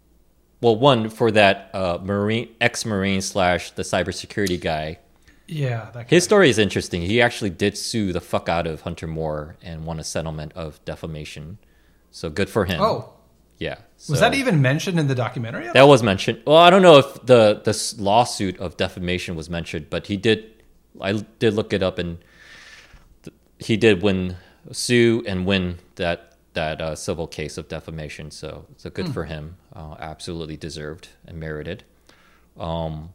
well, 0.61 0.77
one 0.77 1.09
for 1.09 1.29
that 1.31 1.69
uh, 1.73 1.97
marine 2.01 2.47
ex 2.61 2.85
marine 2.85 3.21
slash 3.21 3.71
the 3.71 3.83
cybersecurity 3.83 4.59
guy. 4.61 4.99
yeah. 5.47 5.89
Guy. 5.93 6.05
His 6.07 6.23
story 6.23 6.49
is 6.49 6.57
interesting. 6.57 7.01
He 7.01 7.21
actually 7.21 7.49
did 7.63 7.77
sue 7.77 8.13
the 8.13 8.21
fuck 8.21 8.47
out 8.47 8.65
of 8.71 8.81
Hunter 8.87 9.07
Moore 9.07 9.57
and 9.61 9.85
won 9.85 9.99
a 9.99 10.03
settlement 10.05 10.53
of 10.55 10.79
defamation. 10.85 11.57
So 12.09 12.29
good 12.29 12.49
for 12.49 12.63
him. 12.71 12.79
Oh, 12.81 13.13
yeah. 13.57 13.77
was 14.09 14.19
that 14.19 14.33
even 14.33 14.61
mentioned 14.61 14.99
in 14.99 15.07
the 15.07 15.15
documentary? 15.15 15.69
that 15.73 15.87
was 15.87 16.03
mentioned? 16.03 16.41
Well, 16.45 16.57
I 16.57 16.69
don't 16.69 16.81
know 16.81 16.97
if 16.97 17.25
the 17.25 17.61
the 17.63 17.69
s- 17.71 17.97
lawsuit 17.99 18.57
of 18.59 18.77
defamation 18.77 19.35
was 19.35 19.49
mentioned, 19.49 19.89
but 19.89 20.07
he 20.07 20.17
did. 20.17 20.45
I 21.01 21.13
did 21.39 21.53
look 21.53 21.73
it 21.73 21.83
up, 21.83 21.99
and 21.99 22.17
th- 23.23 23.35
he 23.59 23.77
did 23.77 24.01
win 24.01 24.37
sue 24.71 25.23
and 25.27 25.45
win 25.45 25.77
that 25.95 26.33
that 26.53 26.81
uh, 26.81 26.95
civil 26.95 27.27
case 27.27 27.57
of 27.57 27.67
defamation. 27.67 28.31
So 28.31 28.65
so 28.77 28.89
good 28.89 29.13
for 29.13 29.25
him. 29.25 29.57
Uh, 29.73 29.95
absolutely 29.99 30.57
deserved 30.57 31.09
and 31.25 31.39
merited. 31.39 31.83
Um, 32.59 33.13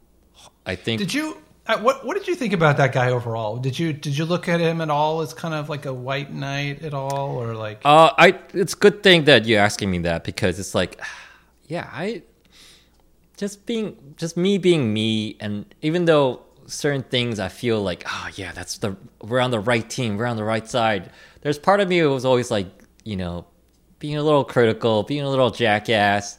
I 0.65 0.75
think 0.75 0.99
Did 0.99 1.13
you? 1.13 1.37
Uh, 1.65 1.79
what 1.79 2.05
What 2.05 2.17
did 2.17 2.27
you 2.27 2.35
think 2.35 2.53
about 2.53 2.77
that 2.77 2.91
guy 2.91 3.09
overall? 3.09 3.57
Did 3.57 3.79
you 3.79 3.93
Did 3.93 4.17
you 4.17 4.25
look 4.25 4.49
at 4.49 4.59
him 4.59 4.81
at 4.81 4.89
all 4.89 5.21
as 5.21 5.33
kind 5.33 5.53
of 5.53 5.69
like 5.69 5.85
a 5.85 5.93
white 5.93 6.33
knight 6.33 6.83
at 6.83 6.93
all, 6.93 7.37
or 7.37 7.55
like? 7.55 7.81
Uh, 7.85 8.11
I 8.17 8.37
it's 8.53 8.73
a 8.73 8.77
good 8.77 9.01
thing 9.01 9.23
that 9.25 9.45
you're 9.45 9.61
asking 9.61 9.89
me 9.89 9.99
that 9.99 10.23
because 10.25 10.59
it's 10.59 10.75
like, 10.75 10.99
yeah, 11.67 11.89
I 11.91 12.23
just 13.37 13.65
being 13.65 14.15
just 14.17 14.35
me 14.35 14.57
being 14.57 14.93
me, 14.93 15.37
and 15.39 15.73
even 15.81 16.05
though 16.05 16.41
certain 16.67 17.03
things 17.03 17.39
I 17.39 17.47
feel 17.47 17.81
like, 17.81 18.03
oh 18.07 18.29
yeah, 18.35 18.51
that's 18.51 18.77
the 18.79 18.97
we're 19.21 19.39
on 19.39 19.51
the 19.51 19.59
right 19.59 19.89
team, 19.89 20.17
we're 20.17 20.25
on 20.25 20.37
the 20.37 20.43
right 20.43 20.67
side. 20.67 21.11
There's 21.41 21.59
part 21.59 21.79
of 21.79 21.87
me 21.87 21.99
who 21.99 22.09
was 22.09 22.25
always 22.25 22.51
like, 22.51 22.67
you 23.05 23.15
know, 23.15 23.45
being 23.99 24.17
a 24.17 24.23
little 24.23 24.43
critical, 24.43 25.03
being 25.03 25.23
a 25.23 25.29
little 25.29 25.49
jackass. 25.49 26.37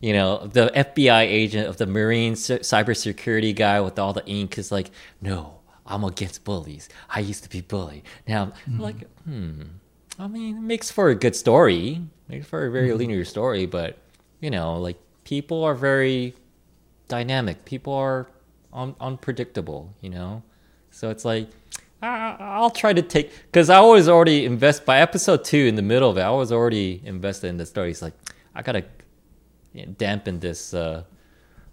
You 0.00 0.12
know, 0.12 0.46
the 0.46 0.70
FBI 0.74 1.22
agent 1.22 1.68
of 1.68 1.76
the 1.76 1.86
Marine 1.86 2.36
cy- 2.36 2.58
cybersecurity 2.58 3.54
guy 3.54 3.80
with 3.80 3.98
all 3.98 4.12
the 4.12 4.24
ink 4.26 4.56
is 4.56 4.70
like, 4.70 4.90
no, 5.20 5.58
I'm 5.86 6.04
against 6.04 6.44
bullies. 6.44 6.88
I 7.10 7.20
used 7.20 7.42
to 7.42 7.48
be 7.48 7.62
bullied. 7.62 8.04
Now, 8.26 8.52
I'm 8.66 8.78
like, 8.78 9.08
hmm. 9.24 9.62
I 10.18 10.28
mean, 10.28 10.56
it 10.58 10.60
makes 10.60 10.90
for 10.90 11.08
a 11.08 11.14
good 11.14 11.34
story. 11.34 12.02
Makes 12.28 12.46
for 12.46 12.66
a 12.66 12.70
very 12.70 12.92
linear 12.92 13.24
story, 13.24 13.66
but 13.66 13.98
you 14.40 14.50
know, 14.50 14.78
like 14.78 14.98
people 15.24 15.64
are 15.64 15.74
very 15.74 16.34
dynamic. 17.08 17.64
People 17.64 17.94
are 17.94 18.28
un- 18.72 18.96
unpredictable. 19.00 19.94
You 20.00 20.10
know, 20.10 20.42
so 20.90 21.10
it's 21.10 21.24
like 21.24 21.48
I'll 22.02 22.70
try 22.70 22.92
to 22.92 23.02
take 23.02 23.30
because 23.46 23.70
I 23.70 23.80
was 23.80 24.08
already 24.08 24.44
invest 24.44 24.84
by 24.84 25.00
episode 25.00 25.44
two 25.44 25.66
in 25.66 25.74
the 25.76 25.82
middle 25.82 26.10
of 26.10 26.18
it. 26.18 26.22
I 26.22 26.30
was 26.30 26.52
already 26.52 27.00
invested 27.04 27.48
in 27.48 27.56
the 27.56 27.66
story. 27.66 27.90
It's 27.90 28.02
like 28.02 28.14
I 28.54 28.62
gotta 28.62 28.84
you 29.72 29.86
know, 29.86 29.92
dampen 29.96 30.40
this 30.40 30.74
uh 30.74 31.04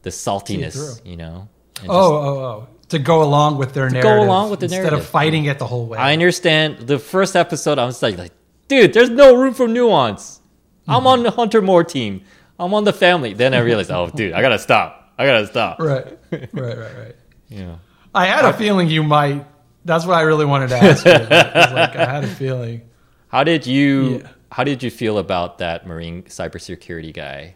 this 0.01 0.21
saltiness. 0.23 1.01
You 1.05 1.17
know. 1.17 1.49
oh, 1.87 1.89
oh, 1.89 2.39
oh! 2.39 2.67
To 2.89 2.99
go 2.99 3.23
along 3.23 3.57
with 3.57 3.73
their 3.73 3.89
go 3.89 3.93
narrative, 4.01 4.27
along 4.27 4.51
with 4.51 4.59
the 4.59 4.65
instead 4.65 4.83
narrative. 4.83 4.99
of 4.99 5.05
fighting 5.07 5.45
it 5.45 5.59
the 5.59 5.67
whole 5.67 5.85
way. 5.87 5.97
I 5.97 6.13
understand 6.13 6.79
the 6.87 6.99
first 6.99 7.35
episode. 7.35 7.79
I 7.79 7.85
was 7.85 8.01
like, 8.03 8.17
like, 8.17 8.31
dude, 8.67 8.93
there's 8.93 9.09
no 9.09 9.35
room 9.35 9.53
for 9.53 9.67
nuance. 9.67 10.39
I'm 10.87 11.07
on 11.07 11.23
the 11.23 11.31
Hunter 11.31 11.61
Moore 11.61 11.83
team. 11.83 12.21
I'm 12.59 12.73
on 12.73 12.83
the 12.83 12.93
family. 12.93 13.33
Then 13.33 13.53
I 13.53 13.59
realized, 13.59 13.89
oh, 13.91 14.09
dude, 14.13 14.33
I 14.33 14.41
gotta 14.41 14.59
stop. 14.59 15.13
I 15.17 15.25
gotta 15.25 15.47
stop. 15.47 15.79
Right, 15.79 16.17
right, 16.31 16.49
right, 16.53 16.77
right. 16.77 17.15
Yeah. 17.49 17.75
I 18.13 18.25
had 18.27 18.45
a 18.45 18.53
feeling 18.53 18.87
you 18.89 19.03
might. 19.03 19.45
That's 19.83 20.05
what 20.05 20.15
I 20.17 20.21
really 20.21 20.45
wanted 20.45 20.69
to 20.69 20.77
ask 20.77 21.05
you. 21.05 21.11
Like 21.75 21.95
I 21.95 22.05
had 22.05 22.23
a 22.23 22.27
feeling. 22.27 22.81
How 23.27 23.43
did 23.43 23.65
you 23.67 24.19
Yeah. 24.21 24.27
how 24.51 24.63
did 24.63 24.81
you 24.83 24.89
feel 24.91 25.17
about 25.17 25.57
that 25.59 25.85
Marine 25.85 26.23
cybersecurity 26.23 27.13
guy? 27.13 27.55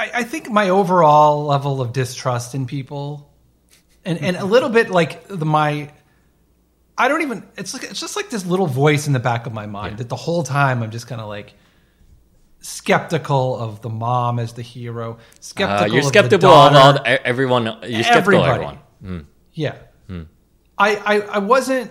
I, 0.00 0.10
I 0.20 0.22
think 0.24 0.50
my 0.50 0.70
overall 0.70 1.44
level 1.44 1.80
of 1.80 1.92
distrust 1.92 2.54
in 2.54 2.66
people, 2.66 3.30
and 4.04 4.18
and 4.18 4.36
a 4.36 4.44
little 4.44 4.70
bit 4.70 4.88
like 4.90 5.28
the 5.28 5.44
my, 5.44 5.92
I 6.96 7.08
don't 7.08 7.22
even. 7.22 7.46
It's 7.58 7.74
like 7.74 7.84
it's 7.84 8.00
just 8.00 8.16
like 8.16 8.30
this 8.30 8.46
little 8.46 8.66
voice 8.66 9.06
in 9.06 9.12
the 9.12 9.20
back 9.20 9.46
of 9.46 9.52
my 9.52 9.66
mind 9.66 9.98
that 9.98 10.08
the 10.08 10.16
whole 10.16 10.42
time 10.42 10.82
I'm 10.82 10.90
just 10.90 11.06
kind 11.06 11.20
of 11.20 11.28
like 11.28 11.52
skeptical 12.60 13.56
of 13.56 13.82
the 13.82 13.90
mom 13.90 14.38
as 14.38 14.54
the 14.54 14.62
hero. 14.62 15.18
Skeptical. 15.40 15.84
Uh, 15.84 15.86
you're 15.94 15.98
of 15.98 16.06
skeptical 16.06 16.50
of 16.50 16.74
all 16.74 16.98
everyone. 17.06 17.64
You're 17.82 18.02
skeptical 18.02 18.42
of 18.42 18.48
Everybody. 18.48 18.78
everyone. 19.02 19.26
Yeah. 19.52 19.76
I, 20.78 20.96
I 20.96 21.20
I 21.20 21.38
wasn't 21.40 21.90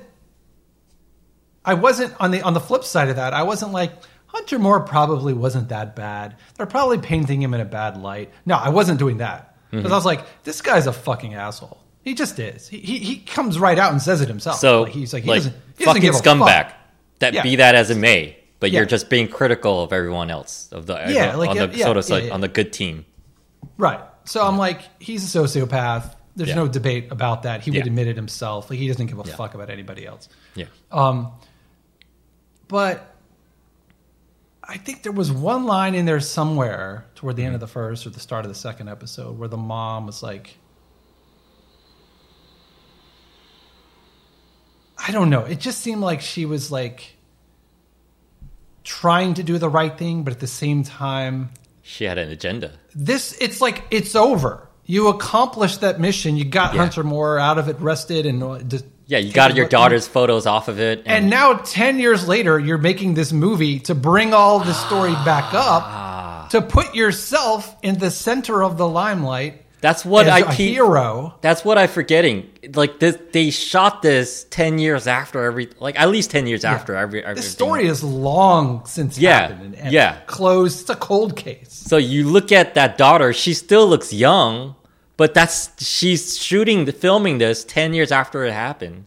I 1.63 1.75
wasn't 1.75 2.20
on 2.20 2.32
the 2.32 2.42
on 2.42 2.56
the 2.56 2.60
flip 2.60 2.84
side 2.84 3.10
of 3.10 3.18
that, 3.18 3.34
I 3.34 3.44
wasn't 3.44 3.72
like 3.72 3.92
Hunter 4.31 4.59
Moore 4.59 4.79
probably 4.81 5.33
wasn't 5.33 5.69
that 5.69 5.95
bad. 5.95 6.36
They're 6.55 6.65
probably 6.65 6.98
painting 7.00 7.41
him 7.41 7.53
in 7.53 7.62
a 7.62 7.65
bad 7.65 7.98
light. 8.01 8.31
No, 8.45 8.55
I 8.55 8.69
wasn't 8.69 9.00
doing 9.00 9.17
that. 9.17 9.55
Because 9.71 9.91
I 9.91 9.95
was 9.95 10.05
like, 10.05 10.21
this 10.43 10.62
guy's 10.62 10.88
a 10.88 10.93
fucking 10.93 11.33
asshole. 11.36 11.79
He 12.01 12.15
just 12.15 12.39
is. 12.39 12.67
He, 12.67 12.79
he 12.79 12.98
he 13.00 13.17
comes 13.17 13.59
right 13.59 13.77
out 13.77 13.91
and 13.91 14.01
says 14.01 14.21
it 14.21 14.27
himself. 14.27 14.57
So 14.57 14.83
like, 14.83 14.91
he's 14.93 15.13
like 15.13 15.24
he 15.24 15.29
like, 15.29 15.38
doesn't 15.39 15.53
he 15.77 15.83
doesn't 15.83 15.86
fucking 15.86 16.01
give 16.01 16.15
a 16.15 16.17
scumbag. 16.17 16.65
fuck. 16.69 16.74
That 17.19 17.33
Yeah. 17.33 17.43
be 17.43 17.57
that 17.57 17.75
as 17.75 17.89
it 17.91 17.98
may, 17.98 18.38
but 18.59 18.71
Yeah. 18.71 18.79
you're 18.79 18.88
just 18.88 19.09
being 19.09 19.27
critical 19.27 19.83
of 19.83 19.91
everyone 19.93 20.31
else 20.31 20.69
of 20.71 20.86
the 20.88 20.95
Yeah, 21.09 21.36
like, 21.36 21.50
on 21.51 21.57
the 21.57 21.69
yeah, 21.77 21.86
sort 21.86 21.98
of 21.98 22.07
yeah, 22.09 22.15
like, 22.15 22.31
on 22.31 22.41
the 22.41 22.48
good 22.48 22.71
team. 22.74 23.05
Right. 23.77 24.00
So 24.25 24.45
I'm 24.45 24.57
like, 24.57 24.81
he's 25.00 25.36
a 25.36 25.39
sociopath. 25.39 26.15
There's 26.36 26.55
no 26.55 26.67
debate 26.67 27.12
about 27.12 27.43
that. 27.43 27.62
He 27.62 27.71
would 27.71 27.86
admit 27.86 28.07
it 28.07 28.15
himself. 28.15 28.69
Like 28.69 28.79
he 28.79 28.88
doesn't 28.88 29.07
give 29.07 29.19
a 29.19 29.24
fuck 29.25 29.53
about 29.55 29.69
anybody 29.69 30.05
else. 30.07 30.29
Yeah. 30.55 30.65
Um, 30.91 31.33
but 32.67 33.09
I 34.71 34.77
think 34.77 35.01
there 35.01 35.11
was 35.11 35.31
one 35.31 35.65
line 35.65 35.95
in 35.95 36.05
there 36.05 36.19
somewhere 36.19 37.05
toward 37.15 37.35
the 37.38 37.43
end 37.43 37.55
of 37.55 37.59
the 37.59 37.67
first 37.67 38.05
or 38.05 38.11
the 38.11 38.19
start 38.19 38.45
of 38.45 38.49
the 38.49 38.55
second 38.55 38.88
episode 38.88 39.38
where 39.39 39.47
the 39.47 39.57
mom 39.57 40.05
was 40.05 40.21
like, 40.21 40.57
I 44.97 45.11
don't 45.11 45.29
know. 45.29 45.41
It 45.45 45.59
just 45.59 45.79
seemed 45.81 46.01
like 46.01 46.21
she 46.21 46.45
was 46.45 46.71
like 46.71 47.15
trying 48.83 49.33
to 49.35 49.43
do 49.43 49.57
the 49.57 49.69
right 49.69 49.97
thing, 49.97 50.23
but 50.23 50.33
at 50.33 50.39
the 50.39 50.47
same 50.47 50.83
time, 50.83 51.49
She 51.81 52.03
had 52.03 52.17
an 52.17 52.29
agenda. 52.29 52.73
this 52.93 53.35
it's 53.41 53.61
like 53.61 53.83
it's 53.91 54.15
over. 54.15 54.67
You 54.85 55.07
accomplished 55.07 55.81
that 55.81 55.99
mission. 55.99 56.35
You 56.38 56.45
got 56.45 56.73
Yeah. 56.73 56.81
Hunter 56.81 57.03
Moore 57.03 57.39
out 57.39 57.57
of 57.57 57.69
it, 57.69 57.79
rested, 57.79 58.25
and 58.25 58.43
uh, 58.43 58.59
just 58.59 58.85
Yeah, 59.10 59.18
you 59.18 59.34
got 59.34 59.56
your 59.56 59.68
daughter's 59.68 60.08
photos 60.08 60.46
off 60.46 60.68
of 60.68 60.80
it, 60.80 61.01
And 61.08 61.32
now, 61.32 61.54
10 61.66 61.98
years 62.00 62.28
later, 62.28 62.60
you're 62.60 62.78
making 62.78 63.16
this 63.16 63.34
movie 63.34 63.80
to 63.82 63.96
bring 63.96 64.34
all 64.36 64.60
the 64.60 64.74
story 64.74 65.13
back 65.25 65.46
Ah. 65.51 66.44
up, 66.46 66.50
to 66.51 66.62
put 66.62 66.94
yourself 66.94 67.75
in 67.82 67.98
the 67.98 68.12
center 68.12 68.63
of 68.63 68.78
the 68.78 68.88
limelight 68.88 69.66
that's 69.82 70.04
what 70.06 70.28
as 70.28 70.34
I 70.34 70.39
a 70.39 70.56
keep. 70.56 70.74
hero. 70.74 71.34
That's 71.42 71.63
what 71.66 71.78
I'm 71.78 71.88
forgetting. 71.88 72.50
Like 72.75 73.00
this, 73.00 73.18
they 73.32 73.50
shot 73.50 74.01
this 74.04 74.46
ten 74.50 74.78
years 74.78 75.08
after 75.08 75.42
every, 75.44 75.70
like 75.80 75.98
at 75.98 76.10
least 76.10 76.32
ten 76.32 76.46
years 76.48 76.66
after 76.66 76.96
every. 76.96 77.22
The 77.22 77.42
story 77.42 77.88
is 77.88 78.04
long 78.04 78.86
since 78.86 79.18
Yeah, 79.18 79.39
happened. 79.48 79.62
And, 79.63 79.75
and 79.78 79.92
yeah. 79.94 80.18
Closed. 80.28 80.82
It's 80.82 80.89
a 80.89 80.96
cold 80.98 81.38
case. 81.38 81.72
So 81.72 81.96
you 81.98 82.28
look 82.28 82.51
at 82.51 82.74
that 82.75 82.98
daughter; 82.98 83.32
she 83.32 83.54
still 83.54 83.88
looks 83.88 84.12
young, 84.12 84.75
but 85.19 85.33
that's 85.33 85.85
she's 85.85 86.39
shooting, 86.39 86.85
the 86.85 86.93
filming 86.93 87.39
this 87.39 87.65
ten 87.65 87.93
years 87.93 88.09
after 88.11 88.45
it 88.45 88.53
happened. 88.53 89.05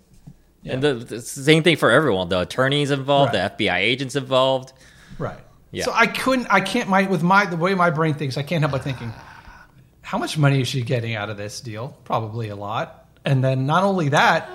And 0.65 0.83
the, 0.83 0.95
the 0.95 1.21
same 1.23 1.63
thing 1.63 1.77
for 1.77 1.91
everyone. 1.91 2.29
The 2.29 2.41
attorneys 2.41 2.91
involved, 2.93 3.35
Right. 3.35 3.57
the 3.59 3.65
FBI 3.65 3.79
agents 3.79 4.15
involved. 4.15 4.75
Right. 5.19 5.41
Yeah. 5.73 5.85
So 5.87 5.93
I 5.93 6.07
couldn't, 6.07 6.47
I 6.51 6.61
can't, 6.61 6.89
my, 6.89 7.05
with 7.09 7.23
my, 7.23 7.47
the 7.47 7.57
way 7.57 7.75
my 7.75 7.89
brain 7.91 8.13
thinks, 8.15 8.37
I 8.37 8.43
can't 8.43 8.61
help 8.61 8.73
but 8.73 8.85
thinking, 8.85 9.11
how 10.03 10.19
much 10.19 10.37
money 10.37 10.61
is 10.61 10.69
she 10.69 10.83
getting 10.83 11.15
out 11.15 11.31
of 11.31 11.37
this 11.39 11.61
deal? 11.63 11.97
Probably 12.05 12.51
a 12.51 12.57
lot. 12.57 13.09
And 13.25 13.43
then 13.43 13.65
not 13.67 13.83
only 13.83 14.11
that, 14.11 14.49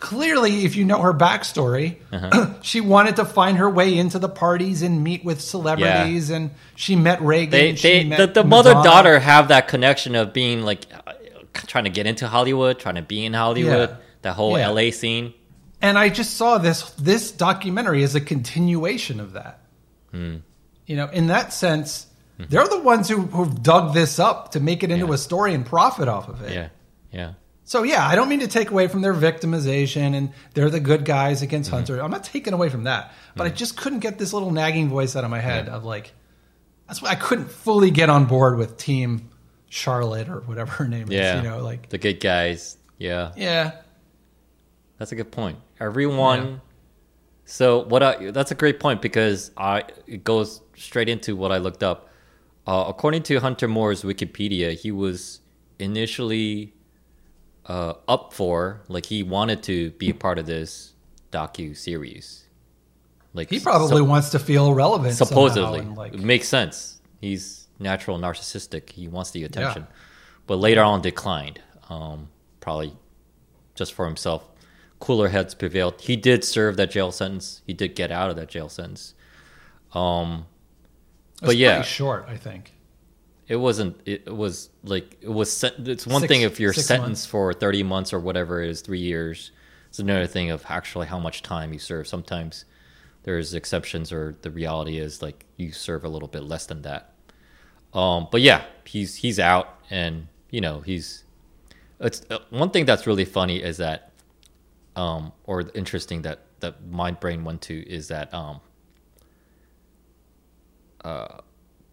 clearly, 0.00 0.64
if 0.64 0.74
you 0.76 0.84
know 0.84 1.00
her 1.00 1.12
backstory, 1.14 1.96
Uh-huh. 2.12 2.54
she 2.62 2.80
wanted 2.80 3.16
to 3.16 3.24
find 3.24 3.58
her 3.58 3.70
way 3.70 3.96
into 3.96 4.18
the 4.18 4.28
parties 4.28 4.82
and 4.82 5.04
meet 5.04 5.24
with 5.24 5.40
celebrities, 5.40 6.30
and 6.30 6.50
she 6.74 6.96
met 6.96 7.22
Reagan. 7.22 7.50
They, 7.50 7.74
she 7.76 7.88
they, 7.88 8.04
met 8.04 8.18
the, 8.34 8.42
the 8.42 8.44
mother 8.48 8.72
daughter 8.72 9.18
have 9.20 9.48
that 9.48 9.68
connection 9.68 10.14
of 10.16 10.32
being 10.32 10.62
like 10.62 10.86
uh, 11.06 11.12
trying 11.66 11.84
to 11.84 11.90
get 11.90 12.06
into 12.06 12.26
Hollywood, 12.26 12.78
trying 12.78 12.96
to 12.96 13.02
be 13.02 13.24
in 13.24 13.34
Hollywood. 13.34 13.90
Yeah. 13.90 13.96
That 14.22 14.34
whole 14.34 14.58
Yeah. 14.58 14.68
LA 14.70 14.90
scene. 14.90 15.32
And 15.82 15.96
I 15.96 16.10
just 16.10 16.36
saw 16.36 16.58
this 16.58 16.90
this 16.98 17.30
documentary 17.30 18.02
as 18.02 18.14
a 18.14 18.20
continuation 18.20 19.18
of 19.20 19.32
that. 19.32 19.60
Hmm. 20.10 20.36
You 20.86 20.96
know, 20.96 21.06
in 21.08 21.28
that 21.28 21.52
sense, 21.54 22.06
they're 22.38 22.68
the 22.68 22.80
ones 22.80 23.08
who 23.08 23.22
who've 23.22 23.62
dug 23.62 23.94
this 23.94 24.18
up 24.18 24.52
to 24.52 24.60
make 24.60 24.82
it 24.82 24.90
into 24.90 25.06
Yeah. 25.06 25.14
a 25.14 25.18
story 25.18 25.54
and 25.54 25.64
profit 25.64 26.06
off 26.08 26.28
of 26.28 26.42
it. 26.42 26.52
Yeah, 26.52 26.68
yeah. 27.12 27.32
So 27.70 27.84
yeah, 27.84 28.04
I 28.04 28.16
don't 28.16 28.28
mean 28.28 28.40
to 28.40 28.48
take 28.48 28.72
away 28.72 28.88
from 28.88 29.00
their 29.00 29.14
victimization 29.14 30.16
and 30.16 30.32
they're 30.54 30.70
the 30.70 30.80
good 30.80 31.04
guys 31.04 31.40
against 31.40 31.68
Mm-hmm. 31.70 31.76
Hunter. 31.76 32.02
I'm 32.02 32.10
not 32.10 32.24
taking 32.24 32.52
away 32.52 32.68
from 32.68 32.82
that, 32.82 33.12
but 33.36 33.46
I 33.46 33.50
just 33.50 33.76
couldn't 33.76 34.00
get 34.00 34.18
this 34.18 34.32
little 34.32 34.50
nagging 34.50 34.88
voice 34.88 35.14
out 35.14 35.22
of 35.22 35.30
my 35.30 35.38
head 35.38 35.68
of 35.68 35.84
like, 35.84 36.12
that's 36.88 37.00
why 37.00 37.10
I 37.10 37.14
couldn't 37.14 37.48
fully 37.48 37.92
get 37.92 38.10
on 38.10 38.24
board 38.24 38.58
with 38.58 38.76
Team 38.76 39.30
Charlotte 39.68 40.28
or 40.28 40.40
whatever 40.40 40.72
her 40.72 40.88
name 40.88 41.12
Yeah. 41.12 41.38
is. 41.38 41.44
You 41.44 41.48
know, 41.48 41.62
like 41.62 41.90
The 41.90 41.98
good 41.98 42.18
guys. 42.18 42.76
Yeah. 42.98 43.30
yeah, 43.36 43.70
That's 44.98 45.12
a 45.12 45.14
good 45.14 45.30
point. 45.30 45.56
Everyone. 45.78 46.44
Yeah. 46.44 46.56
So 47.44 47.84
what? 47.84 48.02
I 48.02 48.32
that's 48.32 48.50
a 48.50 48.56
great 48.56 48.80
point 48.80 49.00
because 49.00 49.52
I 49.56 49.84
it 50.08 50.24
goes 50.24 50.60
straight 50.76 51.08
into 51.08 51.36
what 51.36 51.52
I 51.52 51.58
looked 51.58 51.84
up. 51.84 52.08
Uh, 52.66 52.84
according 52.88 53.22
to 53.30 53.38
Hunter 53.38 53.68
Moore's 53.68 54.02
Wikipedia, 54.02 54.76
he 54.76 54.90
was 54.90 55.38
initially 55.78 56.74
uh, 57.66 57.94
up 58.08 58.32
for 58.32 58.82
like 58.88 59.06
he 59.06 59.22
wanted 59.22 59.62
to 59.64 59.90
be 59.92 60.10
a 60.10 60.14
part 60.14 60.38
of 60.38 60.46
this 60.46 60.94
docu 61.32 61.76
series. 61.76 62.44
Like 63.32 63.50
he 63.50 63.60
probably 63.60 63.98
so- 63.98 64.04
wants 64.04 64.30
to 64.30 64.38
feel 64.38 64.74
relevant. 64.74 65.14
supposedly 65.14 65.82
like 65.82 66.14
it 66.14 66.20
makes 66.20 66.48
sense. 66.48 67.00
He's 67.20 67.68
natural 67.78 68.18
narcissistic. 68.18 68.90
He 68.90 69.08
wants 69.08 69.30
the 69.30 69.44
attention, 69.44 69.86
but 70.46 70.56
later 70.56 70.82
on 70.82 71.02
declined. 71.02 71.60
Um, 71.88 72.28
probably 72.60 72.96
just 73.74 73.92
for 73.92 74.06
himself. 74.06 74.46
Cooler 75.00 75.28
heads 75.28 75.54
prevailed. 75.54 76.00
He 76.02 76.14
did 76.14 76.44
serve 76.44 76.76
that 76.76 76.90
jail 76.90 77.10
sentence. 77.10 77.62
He 77.66 77.72
did 77.72 77.96
get 77.96 78.12
out 78.12 78.28
of 78.30 78.36
that 78.36 78.48
jail 78.48 78.68
sentence. 78.68 79.14
Um, 79.94 80.46
but 81.40 81.56
yeah. 81.56 81.76
pretty 81.76 81.88
short. 81.88 82.26
I 82.28 82.36
think. 82.36 82.72
It 83.50 83.56
wasn't. 83.56 84.00
It 84.06 84.32
was 84.34 84.70
like 84.84 85.16
it 85.20 85.28
was. 85.28 85.52
Sen- 85.52 85.74
it's 85.86 86.06
one 86.06 86.20
Six- 86.22 86.28
thing 86.30 86.42
if 86.42 86.58
you're 86.60 86.72
sentenced 86.72 87.02
months. 87.02 87.26
for 87.26 87.52
thirty 87.52 87.82
months 87.82 88.12
or 88.12 88.20
whatever 88.20 88.62
it 88.62 88.70
is, 88.70 88.80
three 88.80 89.00
years. 89.00 89.50
It's 89.88 89.98
another 89.98 90.28
thing 90.28 90.50
of 90.50 90.64
actually 90.68 91.08
how 91.08 91.18
much 91.18 91.42
time 91.42 91.72
you 91.72 91.80
serve. 91.80 92.06
Sometimes 92.06 92.64
there's 93.24 93.52
exceptions, 93.54 94.12
or 94.12 94.36
the 94.42 94.50
reality 94.52 94.98
is 94.98 95.20
like 95.20 95.44
you 95.56 95.72
serve 95.72 96.04
a 96.04 96.08
little 96.08 96.28
bit 96.28 96.44
less 96.44 96.66
than 96.66 96.82
that. 96.82 97.12
Um, 97.92 98.28
but 98.30 98.40
yeah, 98.40 98.62
he's 98.84 99.16
he's 99.16 99.40
out, 99.40 99.80
and 99.90 100.28
you 100.50 100.60
know 100.60 100.80
he's. 100.80 101.24
It's 101.98 102.22
uh, 102.30 102.38
one 102.50 102.70
thing 102.70 102.84
that's 102.86 103.04
really 103.06 103.24
funny 103.26 103.60
is 103.62 103.76
that, 103.78 104.12
um, 104.96 105.32
or 105.44 105.64
interesting 105.74 106.22
that 106.22 106.38
that 106.60 106.86
my 106.88 107.10
brain 107.10 107.42
went 107.42 107.62
to 107.62 107.74
is 107.90 108.06
that 108.08 108.32
um, 108.32 108.60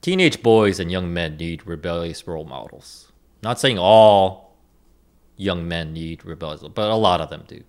teenage 0.01 0.41
boys 0.41 0.79
and 0.79 0.91
young 0.91 1.13
men 1.13 1.37
need 1.37 1.65
rebellious 1.65 2.27
role 2.27 2.45
models. 2.45 3.11
Not 3.43 3.59
saying 3.59 3.77
all 3.77 4.55
young 5.35 5.67
men 5.67 5.93
need 5.93 6.25
rebellious, 6.25 6.63
but 6.63 6.89
a 6.89 6.95
lot 6.95 7.21
of 7.21 7.29
them 7.29 7.43
do. 7.47 7.63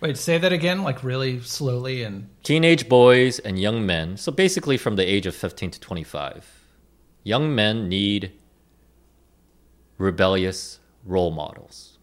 Wait, 0.00 0.18
say 0.18 0.36
that 0.36 0.52
again, 0.52 0.82
like 0.82 1.02
really 1.02 1.40
slowly 1.40 2.02
and 2.02 2.28
Teenage 2.42 2.88
boys 2.88 3.38
and 3.38 3.58
young 3.58 3.86
men, 3.86 4.16
so 4.16 4.30
basically 4.30 4.76
from 4.76 4.96
the 4.96 5.04
age 5.04 5.24
of 5.24 5.34
15 5.34 5.70
to 5.70 5.80
25, 5.80 6.68
young 7.22 7.54
men 7.54 7.88
need 7.88 8.32
rebellious 9.96 10.80
role 11.04 11.30
models. 11.30 11.98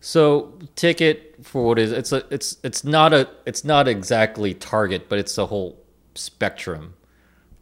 So 0.00 0.58
take 0.76 1.00
it 1.00 1.44
for 1.44 1.66
what 1.66 1.78
it 1.78 1.82
is. 1.82 1.92
It's 1.92 2.12
a 2.12 2.24
it's 2.30 2.58
it's 2.62 2.84
not 2.84 3.12
a 3.12 3.28
it's 3.44 3.64
not 3.64 3.88
exactly 3.88 4.54
target, 4.54 5.08
but 5.08 5.18
it's 5.18 5.36
a 5.36 5.46
whole 5.46 5.82
spectrum. 6.14 6.94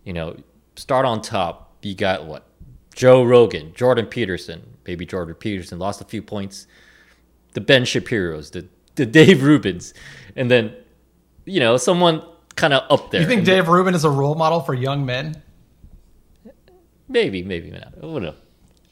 You 0.04 0.12
know, 0.12 0.36
start 0.76 1.06
on 1.06 1.20
top. 1.20 1.76
You 1.82 1.94
got 1.94 2.26
what? 2.26 2.46
Joe 2.94 3.24
Rogan, 3.24 3.72
Jordan 3.74 4.06
Peterson, 4.06 4.74
Maybe 4.86 5.06
Jordan 5.06 5.34
Peterson 5.34 5.78
lost 5.78 6.00
a 6.00 6.04
few 6.04 6.22
points. 6.22 6.66
The 7.52 7.60
Ben 7.60 7.84
Shapiro's, 7.84 8.50
the 8.50 8.66
the 8.96 9.06
Dave 9.06 9.38
Rubins, 9.38 9.92
and 10.36 10.50
then 10.50 10.74
you 11.44 11.60
know 11.60 11.76
someone 11.76 12.22
kind 12.56 12.74
of 12.74 12.84
up 12.90 13.10
there. 13.10 13.20
you 13.20 13.26
think 13.26 13.44
Dave 13.44 13.68
Rubin 13.68 13.94
is 13.94 14.04
a 14.04 14.10
role 14.10 14.34
model 14.34 14.60
for 14.60 14.74
young 14.74 15.06
men? 15.06 15.42
Maybe, 17.08 17.42
maybe 17.42 17.70
not. 17.70 17.94
I 17.96 18.00
don't 18.00 18.22
know. 18.22 18.34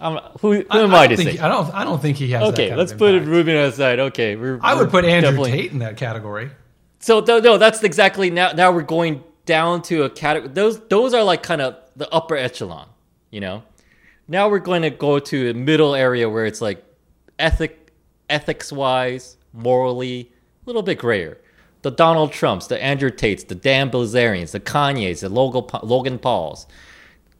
I'm, 0.00 0.16
who, 0.40 0.54
who 0.54 0.64
I, 0.68 0.80
am 0.80 0.94
I 0.94 1.00
I, 1.00 1.06
to 1.08 1.16
think, 1.16 1.30
say? 1.30 1.38
I 1.38 1.48
don't. 1.48 1.72
I 1.74 1.84
don't 1.84 2.00
think 2.00 2.16
he 2.16 2.30
has. 2.32 2.40
that 2.42 2.52
Okay, 2.52 2.74
let's 2.74 2.92
put 2.92 3.14
impact. 3.14 3.30
Rubin 3.30 3.56
aside. 3.56 3.98
Okay, 3.98 4.36
we're, 4.36 4.58
I 4.62 4.74
would 4.74 4.86
we're 4.86 4.90
put 4.90 5.04
Andrew 5.04 5.44
Tate 5.44 5.72
in 5.72 5.80
that 5.80 5.96
category. 5.96 6.50
So 7.00 7.20
no, 7.20 7.38
no, 7.40 7.58
that's 7.58 7.82
exactly 7.82 8.30
now. 8.30 8.52
Now 8.52 8.72
we're 8.72 8.82
going 8.82 9.22
down 9.46 9.82
to 9.82 10.04
a 10.04 10.10
category. 10.10 10.52
Those 10.52 10.80
those 10.88 11.14
are 11.14 11.22
like 11.22 11.42
kind 11.42 11.60
of 11.60 11.76
the 11.96 12.08
upper 12.10 12.36
echelon, 12.36 12.88
you 13.30 13.40
know. 13.40 13.62
Now 14.28 14.48
we're 14.48 14.60
going 14.60 14.82
to 14.82 14.90
go 14.90 15.18
to 15.18 15.50
a 15.50 15.54
middle 15.54 15.94
area 15.94 16.28
where 16.28 16.46
it's 16.46 16.60
like 16.60 16.84
ethic, 17.38 17.92
ethics 18.30 18.72
wise, 18.72 19.36
morally, 19.52 20.32
a 20.64 20.66
little 20.66 20.82
bit 20.82 20.98
grayer. 20.98 21.38
The 21.82 21.90
Donald 21.90 22.32
Trumps, 22.32 22.68
the 22.68 22.80
Andrew 22.80 23.10
Tates, 23.10 23.42
the 23.44 23.56
Dan 23.56 23.90
Bilzerians, 23.90 24.52
the 24.52 24.60
Kanyes, 24.60 25.20
the 25.20 25.28
Logan, 25.28 26.18
Pauls, 26.20 26.68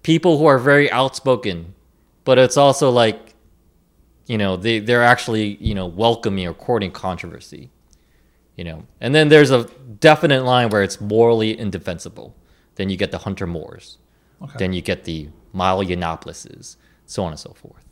people 0.02 0.38
who 0.38 0.46
are 0.46 0.58
very 0.58 0.90
outspoken, 0.90 1.74
but 2.24 2.38
it's 2.38 2.56
also 2.56 2.90
like, 2.90 3.34
you 4.26 4.36
know, 4.36 4.56
they 4.56 4.80
they're 4.80 5.04
actually 5.04 5.56
you 5.60 5.74
know 5.74 5.86
welcoming 5.86 6.46
or 6.46 6.54
courting 6.54 6.90
controversy 6.90 7.70
you 8.56 8.64
know 8.64 8.84
and 9.00 9.14
then 9.14 9.28
there's 9.28 9.50
a 9.50 9.64
definite 10.00 10.44
line 10.44 10.68
where 10.70 10.82
it's 10.82 11.00
morally 11.00 11.58
indefensible 11.58 12.34
then 12.76 12.90
you 12.90 12.96
get 12.96 13.10
the 13.10 13.18
hunter 13.18 13.46
moores 13.46 13.98
Okay. 14.42 14.54
then 14.58 14.72
you 14.72 14.82
get 14.82 15.04
the 15.04 15.28
milo 15.52 15.82
yiannopouloses 15.84 16.76
so 17.06 17.22
on 17.24 17.30
and 17.30 17.38
so 17.40 17.52
forth 17.52 17.84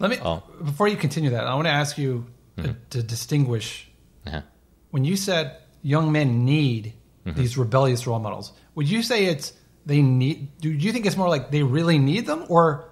Let 0.00 0.10
me 0.10 0.18
Oh. 0.22 0.42
before 0.64 0.88
you 0.88 0.96
continue 0.96 1.30
that. 1.30 1.44
I 1.46 1.54
want 1.54 1.66
to 1.66 1.72
ask 1.72 1.96
you 1.98 2.26
uh, 2.58 2.72
to 2.90 3.02
distinguish 3.02 3.88
uh-huh. 4.26 4.42
when 4.90 5.04
you 5.04 5.16
said 5.16 5.56
young 5.82 6.12
men 6.12 6.44
need 6.44 6.94
Mm-hmm. 7.26 7.40
these 7.40 7.58
rebellious 7.58 8.06
role 8.06 8.20
models. 8.20 8.52
Would 8.74 8.88
you 8.88 9.02
say 9.02 9.26
it's 9.26 9.52
they 9.84 10.00
need? 10.00 10.48
Do 10.60 10.70
you 10.70 10.92
think 10.92 11.04
it's 11.04 11.16
more 11.16 11.28
like 11.28 11.50
they 11.50 11.62
really 11.62 11.98
need 11.98 12.24
them, 12.26 12.46
or 12.48 12.88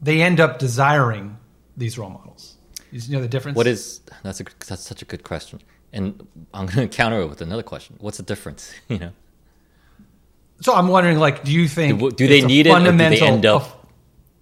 they 0.00 0.22
end 0.22 0.38
up 0.38 0.60
desiring 0.60 1.36
these 1.76 1.98
role 1.98 2.10
models? 2.10 2.54
You 2.92 3.00
know 3.14 3.20
the 3.20 3.26
difference. 3.26 3.56
what 3.56 3.66
is 3.66 4.00
that's 4.22 4.38
a 4.40 4.44
that's 4.68 4.82
such 4.82 5.02
a 5.02 5.04
good 5.06 5.24
question 5.24 5.60
and 5.92 6.26
i'm 6.54 6.66
going 6.66 6.88
to 6.88 6.96
counter 6.96 7.20
it 7.20 7.26
with 7.28 7.40
another 7.40 7.62
question. 7.62 7.96
What's 8.00 8.16
the 8.16 8.22
difference 8.22 8.72
you 8.88 8.98
know? 8.98 9.12
So 10.62 10.74
I'm 10.74 10.88
wondering, 10.88 11.18
like, 11.18 11.42
do 11.42 11.52
you 11.52 11.66
think 11.68 11.98
Do- 11.98 12.10
do 12.10 12.26
they 12.28 12.42
need 12.42 12.66
it 12.66 12.70
or 12.70 12.78
do 12.78 12.84
they 12.84 12.88
fundamental 12.90 13.26
end 13.28 13.46
up- 13.46 13.62
of- 13.62 13.76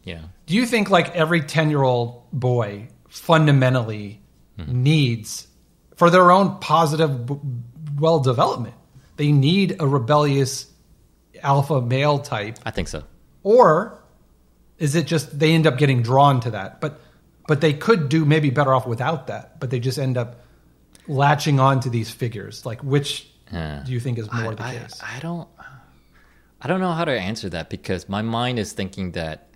yeah. 0.02 0.22
Do 0.46 0.54
you 0.54 0.64
think 0.66 0.88
like 0.90 1.14
every 1.14 1.42
10 1.42 1.70
year 1.70 1.82
old 1.82 2.22
boy 2.32 2.88
fundamentally 3.08 4.20
Mm-hmm. 4.58 4.82
needs 4.82 5.46
for 5.94 6.11
their 6.11 6.32
own 6.32 6.58
positive 6.58 7.30
well 8.00 8.18
development 8.18 8.74
they 9.16 9.30
need 9.30 9.76
a 9.78 9.87
rebellious 9.87 10.66
alpha 11.44 11.80
male 11.80 12.18
type? 12.18 12.58
I 12.66 12.72
think 12.72 12.88
so. 12.88 13.04
Or 13.44 14.02
is 14.78 14.96
it 14.96 15.06
just 15.06 15.38
they 15.38 15.52
end 15.54 15.68
up 15.68 15.78
getting 15.78 16.02
drawn 16.02 16.40
to 16.40 16.50
that? 16.50 16.80
But 16.80 17.00
but 17.46 17.61
they 17.61 17.72
could 17.72 18.08
do 18.08 18.24
maybe 18.24 18.50
better 18.50 18.74
off 18.74 18.84
without 18.84 19.28
that 19.28 19.61
but 19.61 19.70
they 19.70 19.78
just 19.78 19.96
end 19.96 20.16
up 20.18 20.40
latching 21.09 21.59
on 21.61 21.81
to 21.81 21.90
these 21.90 22.11
figures? 22.11 22.64
Like 22.66 22.81
which 22.83 23.29
Yeah. 23.53 23.83
do 23.85 23.92
you 23.92 24.01
think 24.01 24.18
is 24.18 24.31
more 24.33 24.53
I, 24.53 24.55
the 24.55 24.62
I- 24.62 24.75
case? 24.77 25.01
I 25.03 25.18
don't 25.21 25.49
I 26.61 26.66
don't 26.68 26.81
know 26.81 26.92
how 26.92 27.05
to 27.05 27.12
answer 27.12 27.49
that 27.51 27.71
because 27.71 28.09
my 28.09 28.21
mind 28.23 28.59
is 28.59 28.73
thinking 28.73 29.12
that 29.12 29.49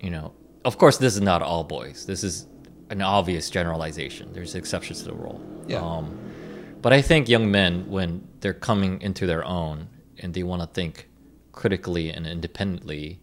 you 0.00 0.10
know 0.10 0.32
of 0.64 0.76
course 0.78 0.98
this 0.98 1.14
is 1.14 1.20
not 1.20 1.40
all 1.42 1.64
boys. 1.64 2.06
This 2.06 2.22
is 2.24 2.46
an 2.90 3.02
obvious 3.02 3.50
generalization. 3.50 4.32
There's 4.32 4.54
exceptions 4.54 5.00
to 5.02 5.06
the 5.10 5.14
rule. 5.14 5.40
Yeah. 5.66 5.80
um, 5.80 6.16
but 6.82 6.92
I 6.92 7.02
think 7.02 7.28
young 7.28 7.50
men 7.50 7.88
when 7.90 8.26
they're 8.40 8.54
coming 8.54 9.00
into 9.02 9.26
their 9.26 9.44
own 9.44 9.88
and 10.18 10.32
they 10.34 10.42
want 10.42 10.62
to 10.62 10.68
think 10.68 11.08
critically 11.52 12.10
and 12.10 12.26
independently 12.26 13.20